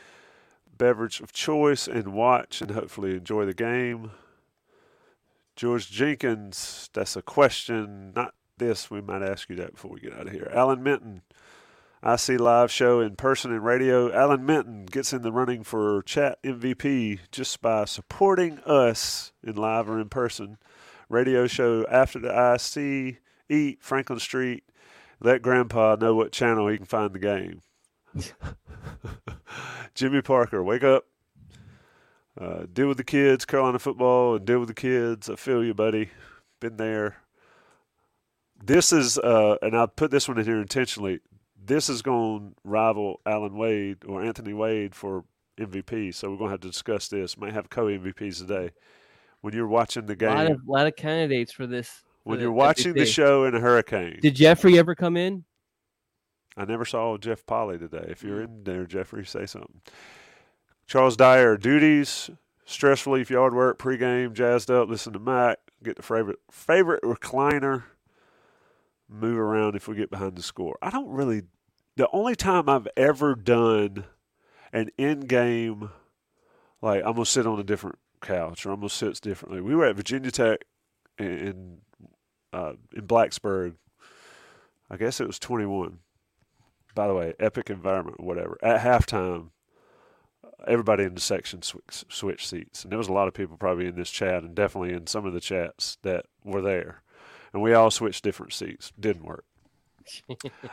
beverage 0.76 1.20
of 1.20 1.32
choice, 1.32 1.88
and 1.88 2.08
watch 2.12 2.60
and 2.60 2.72
hopefully 2.72 3.12
enjoy 3.12 3.46
the 3.46 3.54
game. 3.54 4.10
George 5.56 5.90
Jenkins, 5.90 6.90
that's 6.92 7.16
a 7.16 7.22
question, 7.22 8.12
not 8.14 8.34
this. 8.58 8.90
We 8.90 9.00
might 9.00 9.22
ask 9.22 9.48
you 9.48 9.56
that 9.56 9.72
before 9.72 9.90
we 9.90 10.00
get 10.00 10.12
out 10.12 10.26
of 10.26 10.32
here. 10.32 10.52
Alan 10.54 10.82
Minton, 10.82 11.22
I 12.02 12.14
see 12.14 12.36
live 12.36 12.70
show 12.70 13.00
in 13.00 13.16
person 13.16 13.50
and 13.50 13.64
radio. 13.64 14.12
Alan 14.12 14.46
Minton 14.46 14.86
gets 14.86 15.12
in 15.12 15.22
the 15.22 15.32
running 15.32 15.64
for 15.64 16.00
chat 16.02 16.40
MVP 16.44 17.18
just 17.32 17.60
by 17.60 17.86
supporting 17.86 18.60
us 18.60 19.32
in 19.42 19.56
live 19.56 19.90
or 19.90 19.98
in 19.98 20.08
person. 20.08 20.58
Radio 21.08 21.48
show 21.48 21.84
after 21.90 22.20
the 22.20 22.54
IC, 22.54 23.20
eat 23.48 23.82
Franklin 23.82 24.20
Street. 24.20 24.62
Let 25.20 25.42
Grandpa 25.42 25.96
know 26.00 26.14
what 26.14 26.30
channel 26.30 26.68
he 26.68 26.76
can 26.76 26.86
find 26.86 27.12
the 27.12 27.18
game. 27.18 27.62
Jimmy 29.94 30.22
Parker, 30.22 30.62
wake 30.62 30.84
up. 30.84 31.06
Uh, 32.40 32.66
deal 32.72 32.86
with 32.86 32.98
the 32.98 33.04
kids, 33.04 33.44
Carolina 33.44 33.80
football, 33.80 34.36
and 34.36 34.46
deal 34.46 34.60
with 34.60 34.68
the 34.68 34.74
kids. 34.74 35.28
I 35.28 35.34
feel 35.34 35.64
you, 35.64 35.74
buddy. 35.74 36.10
Been 36.60 36.76
there. 36.76 37.16
This 38.62 38.92
is, 38.92 39.18
uh, 39.18 39.56
and 39.60 39.76
I 39.76 39.86
put 39.86 40.12
this 40.12 40.28
one 40.28 40.38
in 40.38 40.44
here 40.44 40.60
intentionally. 40.60 41.18
This 41.68 41.88
is 41.90 42.02
going 42.02 42.50
to 42.50 42.54
rival 42.64 43.20
Alan 43.26 43.56
Wade 43.56 43.98
or 44.06 44.22
Anthony 44.22 44.54
Wade 44.54 44.94
for 44.94 45.24
MVP. 45.60 46.14
So 46.14 46.30
we're 46.30 46.36
going 46.38 46.48
to 46.48 46.52
have 46.52 46.60
to 46.60 46.68
discuss 46.68 47.08
this. 47.08 47.36
Might 47.36 47.52
have 47.52 47.68
co 47.70 47.84
MVPs 47.86 48.38
today. 48.38 48.70
When 49.42 49.54
you're 49.54 49.68
watching 49.68 50.06
the 50.06 50.14
A 50.14 50.26
lot 50.28 50.46
game, 50.46 50.52
of 50.54 50.60
lot 50.66 50.86
of 50.86 50.96
candidates 50.96 51.52
for 51.52 51.66
this. 51.66 51.88
for 51.88 52.30
when 52.30 52.40
you're 52.40 52.50
watching 52.52 52.94
the 52.94 53.06
show 53.06 53.44
in 53.44 53.54
a 53.54 53.60
hurricane, 53.60 54.18
Did 54.20 54.34
Jeffrey 54.34 54.78
ever 54.78 54.94
come 54.96 55.16
in? 55.16 55.44
I 56.56 56.64
never 56.64 56.84
saw 56.84 57.16
Jeff 57.18 57.46
Polly 57.46 57.78
today. 57.78 58.06
If 58.08 58.22
Mm. 58.22 58.24
you're 58.28 58.42
in 58.42 58.64
there, 58.64 58.84
Jeffrey, 58.86 59.24
say 59.24 59.46
something. 59.46 59.80
Charles 60.86 61.16
Dyer, 61.16 61.56
duties, 61.56 62.30
stress 62.64 63.06
relief, 63.06 63.30
yard 63.30 63.54
work, 63.54 63.78
pregame, 63.78 64.32
jazzed 64.32 64.70
up, 64.70 64.88
listen 64.88 65.12
to 65.12 65.18
Mack, 65.20 65.58
get 65.84 65.96
the 65.96 66.02
favorite 66.02 66.38
favorite 66.50 67.02
recliner, 67.04 67.84
move 69.08 69.38
around 69.38 69.76
if 69.76 69.86
we 69.86 69.94
get 69.94 70.10
behind 70.10 70.34
the 70.34 70.42
score. 70.42 70.76
I 70.82 70.90
don't 70.90 71.10
really. 71.10 71.42
The 71.98 72.08
only 72.12 72.36
time 72.36 72.68
I've 72.68 72.86
ever 72.96 73.34
done 73.34 74.04
an 74.72 74.90
in-game, 74.96 75.90
like 76.80 77.02
I'm 77.04 77.14
gonna 77.14 77.26
sit 77.26 77.44
on 77.44 77.58
a 77.58 77.64
different 77.64 77.98
couch 78.22 78.64
or 78.64 78.70
I'm 78.70 78.78
gonna 78.78 78.88
sit 78.88 79.20
differently. 79.20 79.60
We 79.60 79.74
were 79.74 79.84
at 79.84 79.96
Virginia 79.96 80.30
Tech 80.30 80.60
in 81.18 81.78
uh, 82.52 82.74
in 82.94 83.08
Blacksburg. 83.08 83.74
I 84.88 84.96
guess 84.96 85.20
it 85.20 85.26
was 85.26 85.40
21. 85.40 85.98
By 86.94 87.08
the 87.08 87.14
way, 87.14 87.34
epic 87.40 87.68
environment, 87.68 88.20
whatever. 88.20 88.58
At 88.62 88.82
halftime, 88.82 89.48
everybody 90.68 91.02
in 91.02 91.16
the 91.16 91.20
section 91.20 91.62
switch, 91.62 92.04
switched 92.08 92.48
seats, 92.48 92.84
and 92.84 92.92
there 92.92 92.98
was 92.98 93.08
a 93.08 93.12
lot 93.12 93.26
of 93.26 93.34
people 93.34 93.56
probably 93.56 93.88
in 93.88 93.96
this 93.96 94.10
chat, 94.10 94.44
and 94.44 94.54
definitely 94.54 94.94
in 94.94 95.08
some 95.08 95.26
of 95.26 95.32
the 95.32 95.40
chats 95.40 95.98
that 96.02 96.26
were 96.44 96.62
there, 96.62 97.02
and 97.52 97.60
we 97.60 97.74
all 97.74 97.90
switched 97.90 98.22
different 98.22 98.52
seats. 98.52 98.92
Didn't 99.00 99.24
work. 99.24 99.44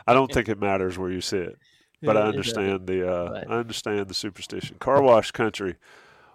I 0.06 0.12
don't 0.12 0.32
think 0.32 0.48
it 0.48 0.60
matters 0.60 0.98
where 0.98 1.10
you 1.10 1.20
sit, 1.20 1.56
but 2.02 2.16
I 2.16 2.22
understand 2.22 2.86
the 2.86 3.10
uh, 3.10 3.44
I 3.48 3.54
understand 3.54 4.08
the 4.08 4.14
superstition. 4.14 4.76
Car 4.78 5.02
wash 5.02 5.30
country. 5.30 5.76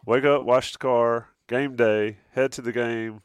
Wake 0.05 0.25
up, 0.25 0.43
wash 0.43 0.71
the 0.73 0.79
car. 0.79 1.29
Game 1.47 1.75
day. 1.75 2.17
Head 2.31 2.51
to 2.53 2.61
the 2.61 2.71
game, 2.71 3.21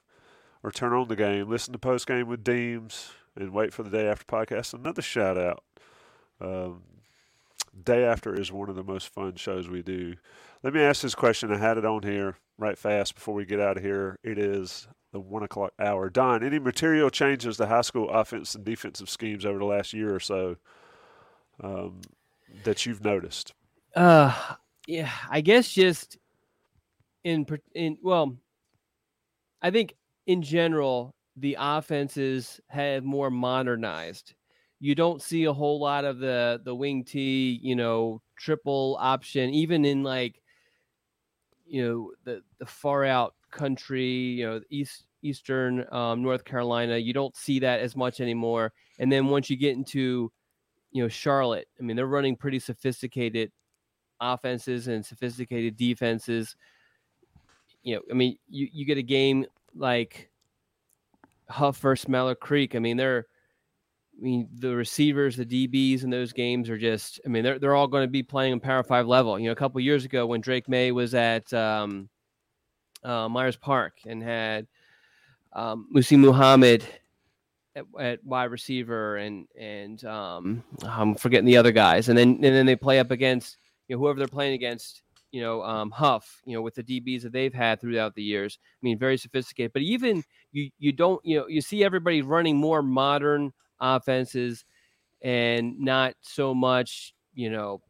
or 0.62 0.70
turn 0.70 0.92
on 0.92 1.08
the 1.08 1.16
game. 1.16 1.48
Listen 1.48 1.72
to 1.72 1.78
post 1.78 2.06
game 2.06 2.26
with 2.26 2.44
Deems, 2.44 3.10
and 3.36 3.52
wait 3.52 3.72
for 3.72 3.82
the 3.82 3.90
day 3.90 4.08
after 4.08 4.24
podcast. 4.24 4.74
Another 4.74 5.02
shout 5.02 5.38
out. 5.38 5.62
Um, 6.40 6.82
Day 7.84 8.04
After 8.04 8.34
is 8.34 8.50
one 8.50 8.70
of 8.70 8.76
the 8.76 8.82
most 8.82 9.08
fun 9.08 9.36
shows 9.36 9.68
we 9.68 9.82
do. 9.82 10.14
Let 10.62 10.72
me 10.72 10.80
ask 10.80 11.02
this 11.02 11.14
question. 11.14 11.52
I 11.52 11.58
had 11.58 11.76
it 11.76 11.84
on 11.84 12.02
here 12.02 12.36
right 12.58 12.78
fast 12.78 13.14
before 13.14 13.34
we 13.34 13.44
get 13.44 13.60
out 13.60 13.76
of 13.76 13.82
here. 13.82 14.18
It 14.22 14.38
is 14.38 14.88
the 15.12 15.20
one 15.20 15.42
o'clock 15.42 15.72
hour. 15.78 16.10
Don, 16.10 16.42
any 16.42 16.58
material 16.58 17.10
changes 17.10 17.56
to 17.56 17.66
high 17.66 17.82
school 17.82 18.10
offense 18.10 18.54
and 18.54 18.64
defensive 18.64 19.08
schemes 19.08 19.44
over 19.44 19.58
the 19.58 19.64
last 19.64 19.92
year 19.92 20.14
or 20.14 20.20
so 20.20 20.56
um, 21.62 22.00
that 22.64 22.86
you've 22.86 23.04
noticed? 23.04 23.52
Uh, 23.94 24.34
yeah, 24.86 25.10
I 25.30 25.40
guess 25.40 25.72
just 25.72 26.18
in 27.24 27.46
in 27.74 27.98
well, 28.02 28.36
I 29.62 29.70
think 29.70 29.94
in 30.26 30.42
general 30.42 31.14
the 31.36 31.56
offenses 31.58 32.60
have 32.68 33.04
more 33.04 33.30
modernized 33.30 34.34
you 34.78 34.94
don't 34.94 35.22
see 35.22 35.44
a 35.44 35.52
whole 35.52 35.80
lot 35.80 36.04
of 36.04 36.18
the 36.18 36.60
the 36.64 36.74
wing 36.74 37.04
T, 37.04 37.58
you 37.62 37.76
know, 37.76 38.20
triple 38.38 38.96
option, 39.00 39.50
even 39.50 39.84
in 39.84 40.02
like, 40.02 40.40
you 41.66 41.86
know, 41.86 42.12
the 42.24 42.42
the 42.58 42.66
far 42.66 43.04
out 43.04 43.34
country, 43.50 44.06
you 44.06 44.46
know, 44.46 44.60
east 44.70 45.06
eastern 45.22 45.84
um, 45.92 46.22
North 46.22 46.44
Carolina. 46.44 46.96
You 46.96 47.12
don't 47.12 47.36
see 47.36 47.58
that 47.60 47.80
as 47.80 47.96
much 47.96 48.20
anymore. 48.20 48.72
And 48.98 49.10
then 49.10 49.26
once 49.26 49.50
you 49.50 49.56
get 49.56 49.76
into, 49.76 50.32
you 50.92 51.02
know, 51.02 51.08
Charlotte, 51.08 51.68
I 51.78 51.82
mean, 51.82 51.96
they're 51.96 52.06
running 52.06 52.36
pretty 52.36 52.58
sophisticated 52.58 53.50
offenses 54.20 54.88
and 54.88 55.04
sophisticated 55.04 55.76
defenses. 55.76 56.56
You 57.82 57.96
know, 57.96 58.02
I 58.10 58.14
mean, 58.14 58.38
you 58.48 58.68
you 58.72 58.84
get 58.84 58.98
a 58.98 59.02
game 59.02 59.46
like 59.74 60.30
Hough 61.48 61.78
versus 61.78 62.08
Mallard 62.08 62.40
Creek. 62.40 62.74
I 62.74 62.78
mean, 62.78 62.96
they're 62.96 63.26
I 64.18 64.22
mean, 64.22 64.48
the 64.54 64.74
receivers, 64.74 65.36
the 65.36 65.44
DBs 65.44 66.02
in 66.02 66.10
those 66.10 66.32
games 66.32 66.70
are 66.70 66.78
just, 66.78 67.20
I 67.26 67.28
mean, 67.28 67.44
they're, 67.44 67.58
they're 67.58 67.74
all 67.74 67.86
going 67.86 68.04
to 68.04 68.10
be 68.10 68.22
playing 68.22 68.54
in 68.54 68.60
Power 68.60 68.82
Five 68.82 69.06
level. 69.06 69.38
You 69.38 69.46
know, 69.46 69.52
a 69.52 69.56
couple 69.56 69.80
years 69.80 70.04
ago 70.04 70.24
when 70.26 70.40
Drake 70.40 70.68
Maye 70.68 70.92
was 70.92 71.14
at 71.14 71.52
um, 71.52 72.08
uh, 73.04 73.28
Myers 73.28 73.56
Park 73.56 73.98
and 74.06 74.22
had 74.22 74.66
um, 75.52 75.88
Muhsin 75.94 76.20
Muhammad 76.20 76.82
at, 77.74 77.84
at, 78.00 78.24
wide 78.24 78.50
receiver 78.50 79.16
and, 79.16 79.46
and 79.58 80.02
um, 80.06 80.64
I'm 80.82 81.14
forgetting 81.14 81.46
the 81.46 81.58
other 81.58 81.72
guys. 81.72 82.08
And 82.08 82.16
then, 82.16 82.30
and 82.36 82.42
then 82.42 82.64
they 82.64 82.76
play 82.76 82.98
up 82.98 83.10
against, 83.10 83.58
you 83.86 83.96
know, 83.96 84.00
whoever 84.00 84.18
they're 84.18 84.28
playing 84.28 84.54
against, 84.54 85.02
you 85.30 85.42
know, 85.42 85.62
um, 85.62 85.90
Hough, 85.90 86.40
you 86.46 86.54
know, 86.54 86.62
with 86.62 86.74
the 86.74 86.82
DBs 86.82 87.20
that 87.22 87.32
they've 87.32 87.52
had 87.52 87.82
throughout 87.82 88.14
the 88.14 88.22
years. 88.22 88.58
I 88.62 88.80
mean, 88.80 88.98
very 88.98 89.18
sophisticated, 89.18 89.74
but 89.74 89.82
even 89.82 90.24
you, 90.52 90.70
you 90.78 90.92
don't, 90.92 91.22
you 91.22 91.38
know, 91.38 91.46
you 91.48 91.60
see 91.60 91.84
everybody 91.84 92.22
running 92.22 92.56
more 92.56 92.80
modern 92.80 93.52
offenses 93.80 94.64
and 95.22 95.80
not 95.80 96.14
so 96.20 96.54
much, 96.54 97.14
you 97.34 97.50
know, 97.50 97.80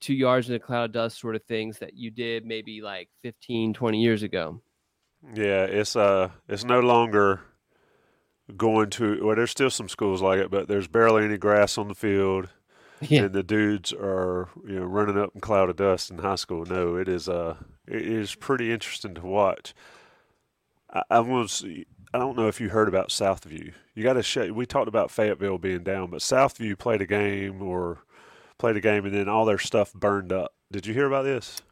two 0.00 0.14
yards 0.14 0.48
in 0.48 0.56
a 0.56 0.58
cloud 0.58 0.84
of 0.84 0.92
dust 0.92 1.20
sort 1.20 1.36
of 1.36 1.44
things 1.44 1.78
that 1.78 1.94
you 1.94 2.10
did 2.10 2.44
maybe 2.44 2.80
like 2.80 3.08
15, 3.22 3.74
20 3.74 4.00
years 4.00 4.22
ago. 4.22 4.60
Yeah, 5.34 5.64
it's 5.64 5.96
uh 5.96 6.30
it's 6.48 6.64
no 6.64 6.80
longer 6.80 7.40
going 8.56 8.90
to 8.90 9.24
well 9.24 9.36
there's 9.36 9.50
still 9.50 9.70
some 9.70 9.88
schools 9.88 10.22
like 10.22 10.38
it, 10.38 10.50
but 10.50 10.66
there's 10.66 10.88
barely 10.88 11.24
any 11.24 11.38
grass 11.38 11.78
on 11.78 11.88
the 11.88 11.94
field. 11.94 12.48
Yeah. 13.02 13.22
And 13.22 13.32
the 13.32 13.42
dudes 13.42 13.94
are, 13.94 14.50
you 14.68 14.78
know, 14.78 14.84
running 14.84 15.16
up 15.16 15.30
in 15.34 15.40
cloud 15.40 15.70
of 15.70 15.76
dust 15.76 16.10
in 16.10 16.18
high 16.18 16.34
school. 16.34 16.66
No, 16.66 16.96
it 16.96 17.08
is 17.08 17.30
uh 17.30 17.56
it 17.88 18.02
is 18.02 18.34
pretty 18.34 18.70
interesting 18.70 19.14
to 19.14 19.22
watch. 19.22 19.72
I, 20.92 21.02
I 21.08 21.20
was 21.20 21.64
I 22.12 22.18
don't 22.18 22.36
know 22.36 22.48
if 22.48 22.60
you 22.60 22.70
heard 22.70 22.88
about 22.88 23.10
Southview. 23.10 23.72
You 23.94 24.02
got 24.02 24.14
to 24.14 24.22
show. 24.22 24.52
We 24.52 24.66
talked 24.66 24.88
about 24.88 25.10
Fayetteville 25.10 25.58
being 25.58 25.84
down, 25.84 26.10
but 26.10 26.20
Southview 26.20 26.76
played 26.76 27.00
a 27.00 27.06
game 27.06 27.62
or 27.62 27.98
played 28.58 28.76
a 28.76 28.80
game, 28.80 29.04
and 29.04 29.14
then 29.14 29.28
all 29.28 29.44
their 29.44 29.58
stuff 29.58 29.92
burned 29.92 30.32
up. 30.32 30.52
Did 30.72 30.86
you 30.86 30.94
hear 30.94 31.06
about 31.06 31.24
this? 31.24 31.62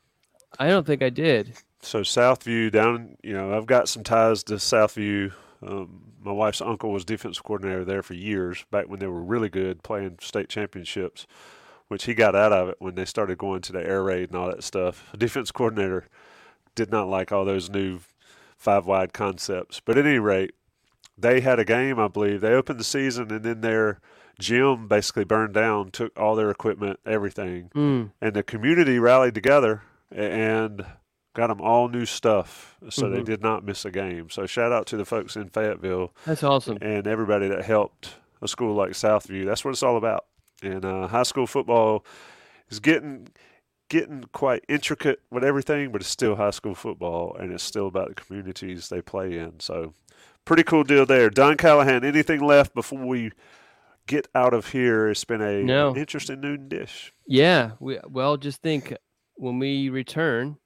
I 0.58 0.68
don't 0.68 0.86
think 0.86 1.02
I 1.02 1.10
did. 1.10 1.54
So 1.82 2.02
Southview 2.02 2.70
down. 2.70 3.16
You 3.22 3.34
know, 3.34 3.56
I've 3.56 3.66
got 3.66 3.88
some 3.88 4.04
ties 4.04 4.44
to 4.44 4.54
Southview. 4.54 5.32
Um, 5.66 6.02
my 6.22 6.32
wife's 6.32 6.60
uncle 6.60 6.92
was 6.92 7.04
defensive 7.04 7.42
coordinator 7.42 7.84
there 7.84 8.02
for 8.02 8.14
years, 8.14 8.64
back 8.70 8.88
when 8.88 9.00
they 9.00 9.06
were 9.08 9.22
really 9.22 9.48
good, 9.48 9.82
playing 9.82 10.18
state 10.20 10.48
championships. 10.48 11.26
Which 11.88 12.04
he 12.04 12.12
got 12.12 12.36
out 12.36 12.52
of 12.52 12.68
it 12.68 12.76
when 12.80 12.96
they 12.96 13.06
started 13.06 13.38
going 13.38 13.62
to 13.62 13.72
the 13.72 13.84
air 13.84 14.04
raid 14.04 14.28
and 14.28 14.36
all 14.36 14.50
that 14.50 14.62
stuff. 14.62 15.10
defense 15.16 15.50
coordinator 15.50 16.06
did 16.74 16.90
not 16.90 17.08
like 17.08 17.32
all 17.32 17.46
those 17.46 17.70
new 17.70 18.00
five 18.58 18.86
wide 18.86 19.12
concepts. 19.12 19.80
But 19.80 19.96
at 19.96 20.06
any 20.06 20.18
rate, 20.18 20.52
they 21.16 21.40
had 21.40 21.58
a 21.58 21.64
game, 21.64 21.98
I 21.98 22.08
believe. 22.08 22.40
They 22.40 22.52
opened 22.52 22.78
the 22.78 22.84
season 22.84 23.32
and 23.32 23.42
then 23.42 23.60
their 23.60 24.00
gym 24.38 24.86
basically 24.86 25.24
burned 25.24 25.54
down, 25.54 25.90
took 25.90 26.18
all 26.18 26.36
their 26.36 26.50
equipment, 26.50 27.00
everything. 27.06 27.70
Mm. 27.74 28.12
And 28.20 28.34
the 28.34 28.42
community 28.42 28.98
rallied 28.98 29.34
together 29.34 29.82
and 30.10 30.84
got 31.34 31.48
them 31.48 31.60
all 31.60 31.88
new 31.88 32.06
stuff. 32.06 32.76
So 32.90 33.04
mm-hmm. 33.04 33.14
they 33.14 33.22
did 33.22 33.42
not 33.42 33.64
miss 33.64 33.84
a 33.84 33.90
game. 33.90 34.30
So 34.30 34.46
shout 34.46 34.72
out 34.72 34.86
to 34.88 34.96
the 34.96 35.04
folks 35.04 35.36
in 35.36 35.48
Fayetteville. 35.48 36.12
That's 36.24 36.42
awesome. 36.42 36.78
And 36.80 37.06
everybody 37.06 37.48
that 37.48 37.64
helped 37.64 38.14
a 38.42 38.48
school 38.48 38.74
like 38.74 38.90
Southview. 38.90 39.44
That's 39.44 39.64
what 39.64 39.70
it's 39.70 39.82
all 39.82 39.96
about. 39.96 40.26
And 40.62 40.84
uh, 40.84 41.06
high 41.08 41.22
school 41.22 41.46
football 41.46 42.04
is 42.70 42.80
getting 42.80 43.28
getting 43.88 44.24
quite 44.32 44.64
intricate 44.68 45.20
with 45.30 45.44
everything, 45.44 45.90
but 45.92 46.00
it's 46.00 46.10
still 46.10 46.36
high 46.36 46.50
school 46.50 46.74
football 46.74 47.36
and 47.38 47.52
it's 47.52 47.62
still 47.62 47.86
about 47.86 48.08
the 48.08 48.14
communities 48.14 48.88
they 48.88 49.00
play 49.00 49.38
in. 49.38 49.60
So, 49.60 49.94
pretty 50.44 50.62
cool 50.62 50.84
deal 50.84 51.06
there. 51.06 51.30
Don 51.30 51.56
Callahan, 51.56 52.04
anything 52.04 52.40
left 52.40 52.74
before 52.74 53.04
we 53.04 53.32
get 54.06 54.28
out 54.34 54.54
of 54.54 54.72
here? 54.72 55.08
It's 55.08 55.24
been 55.24 55.42
a 55.42 55.62
no. 55.62 55.96
interesting 55.96 56.40
noon 56.40 56.68
dish. 56.68 57.12
Yeah. 57.26 57.72
We, 57.80 57.98
well, 58.08 58.36
just 58.36 58.62
think 58.62 58.94
when 59.34 59.58
we 59.58 59.88
return, 59.88 60.58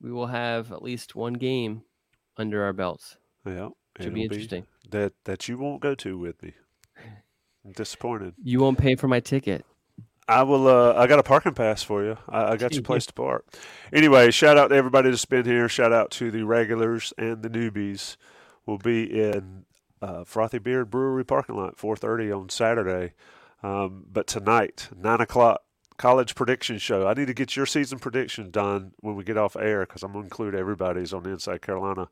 we 0.00 0.12
will 0.12 0.26
have 0.26 0.72
at 0.72 0.82
least 0.82 1.14
one 1.14 1.34
game 1.34 1.82
under 2.36 2.64
our 2.64 2.72
belts. 2.72 3.16
Yeah. 3.46 3.68
Should 4.00 4.14
be 4.14 4.22
interesting. 4.22 4.66
Be 4.84 4.88
that, 4.90 5.12
that 5.24 5.48
you 5.48 5.58
won't 5.58 5.82
go 5.82 5.94
to 5.96 6.18
with 6.18 6.42
me. 6.42 6.54
I'm 7.64 7.72
disappointed. 7.76 8.34
You 8.42 8.60
won't 8.60 8.78
pay 8.78 8.94
for 8.94 9.08
my 9.08 9.20
ticket. 9.20 9.64
I 10.30 10.44
will. 10.44 10.68
Uh, 10.68 10.94
I 10.94 11.08
got 11.08 11.18
a 11.18 11.24
parking 11.24 11.54
pass 11.54 11.82
for 11.82 12.04
you. 12.04 12.16
I, 12.28 12.52
I 12.52 12.56
got 12.56 12.72
your 12.72 12.82
place 12.82 13.04
to 13.06 13.12
park. 13.12 13.46
Anyway, 13.92 14.30
shout 14.30 14.56
out 14.56 14.68
to 14.68 14.76
everybody 14.76 15.10
that's 15.10 15.24
been 15.24 15.44
here. 15.44 15.68
Shout 15.68 15.92
out 15.92 16.12
to 16.12 16.30
the 16.30 16.44
regulars 16.44 17.12
and 17.18 17.42
the 17.42 17.50
newbies. 17.50 18.16
We'll 18.64 18.78
be 18.78 19.20
in 19.20 19.64
uh, 20.00 20.22
Frothy 20.22 20.58
Beard 20.58 20.88
Brewery 20.88 21.24
parking 21.24 21.56
lot, 21.56 21.76
4:30 21.76 22.38
on 22.42 22.48
Saturday. 22.48 23.14
Um, 23.64 24.06
but 24.10 24.28
tonight, 24.28 24.88
nine 24.96 25.20
o'clock, 25.20 25.62
college 25.98 26.36
prediction 26.36 26.78
show. 26.78 27.08
I 27.08 27.14
need 27.14 27.26
to 27.26 27.34
get 27.34 27.56
your 27.56 27.66
season 27.66 27.98
prediction 27.98 28.52
done 28.52 28.92
when 29.00 29.16
we 29.16 29.24
get 29.24 29.36
off 29.36 29.56
air 29.56 29.80
because 29.80 30.04
I'm 30.04 30.12
going 30.12 30.22
to 30.22 30.26
include 30.26 30.54
everybody's 30.54 31.12
on 31.12 31.26
Inside 31.26 31.60
Carolina 31.60 32.08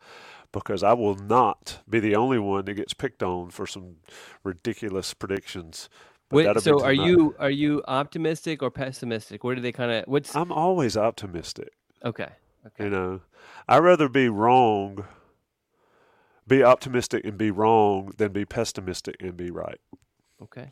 because 0.51 0.83
I 0.83 0.93
will 0.93 1.14
not 1.14 1.79
be 1.89 2.01
the 2.01 2.16
only 2.16 2.41
one 2.41 2.64
that 2.64 2.75
gets 2.75 2.95
picked 2.95 3.23
on 3.23 3.51
for 3.51 3.66
some 3.66 3.99
ridiculous 4.43 5.14
predictions. 5.14 5.89
Wait, 6.31 6.61
so 6.61 6.85
are 6.85 6.93
you 6.93 7.35
are 7.39 7.51
you 7.51 7.83
optimistic 7.89 8.62
or 8.62 8.70
pessimistic? 8.70 9.45
Where 9.45 9.55
do 9.55 9.62
they 9.62 9.72
kind 9.72 9.91
of 9.91 10.05
what's? 10.07 10.37
I'm 10.37 10.53
always 10.53 10.97
optimistic. 10.97 11.72
Okay. 12.05 12.29
Okay. 12.66 12.85
You 12.85 12.91
know, 12.91 13.20
I'd 13.66 13.79
rather 13.79 14.09
be 14.09 14.29
wrong, 14.29 15.07
be 16.47 16.62
optimistic 16.62 17.24
and 17.24 17.39
be 17.39 17.51
wrong 17.51 18.12
than 18.18 18.33
be 18.33 18.45
pessimistic 18.45 19.16
and 19.20 19.37
be 19.37 19.51
right. 19.51 19.81
Okay. 20.43 20.68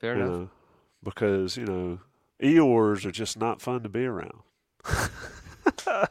Fair 0.00 0.16
you 0.16 0.22
enough. 0.22 0.32
Know, 0.32 0.50
because 1.02 1.56
you 1.56 1.64
know, 1.64 1.98
Eeyores 2.42 3.04
are 3.04 3.10
just 3.10 3.36
not 3.36 3.60
fun 3.60 3.82
to 3.82 3.88
be 3.88 4.04
around. 4.04 4.42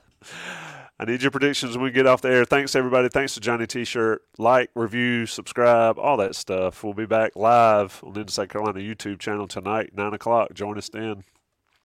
I 1.04 1.06
need 1.06 1.22
your 1.22 1.32
predictions 1.32 1.76
when 1.76 1.84
we 1.84 1.92
get 1.92 2.08
off 2.08 2.22
the 2.22 2.30
air. 2.30 2.46
Thanks, 2.46 2.78
everybody. 2.78 3.10
Thanks 3.10 3.34
to 3.34 3.42
Johnny 3.42 3.68
T 3.68 3.84
shirt. 3.84 4.22
Like, 4.38 4.70
review, 4.74 5.26
subscribe, 5.26 6.00
all 6.00 6.16
that 6.16 6.34
stuff. 6.34 6.82
We'll 6.82 6.94
be 6.94 7.06
back 7.06 7.36
live 7.36 8.00
on 8.06 8.14
the 8.14 8.22
Inside 8.22 8.48
Carolina 8.48 8.80
YouTube 8.80 9.20
channel 9.20 9.46
tonight, 9.46 9.90
9 9.94 10.14
o'clock. 10.14 10.54
Join 10.54 10.78
us 10.78 10.88
then. 10.88 11.26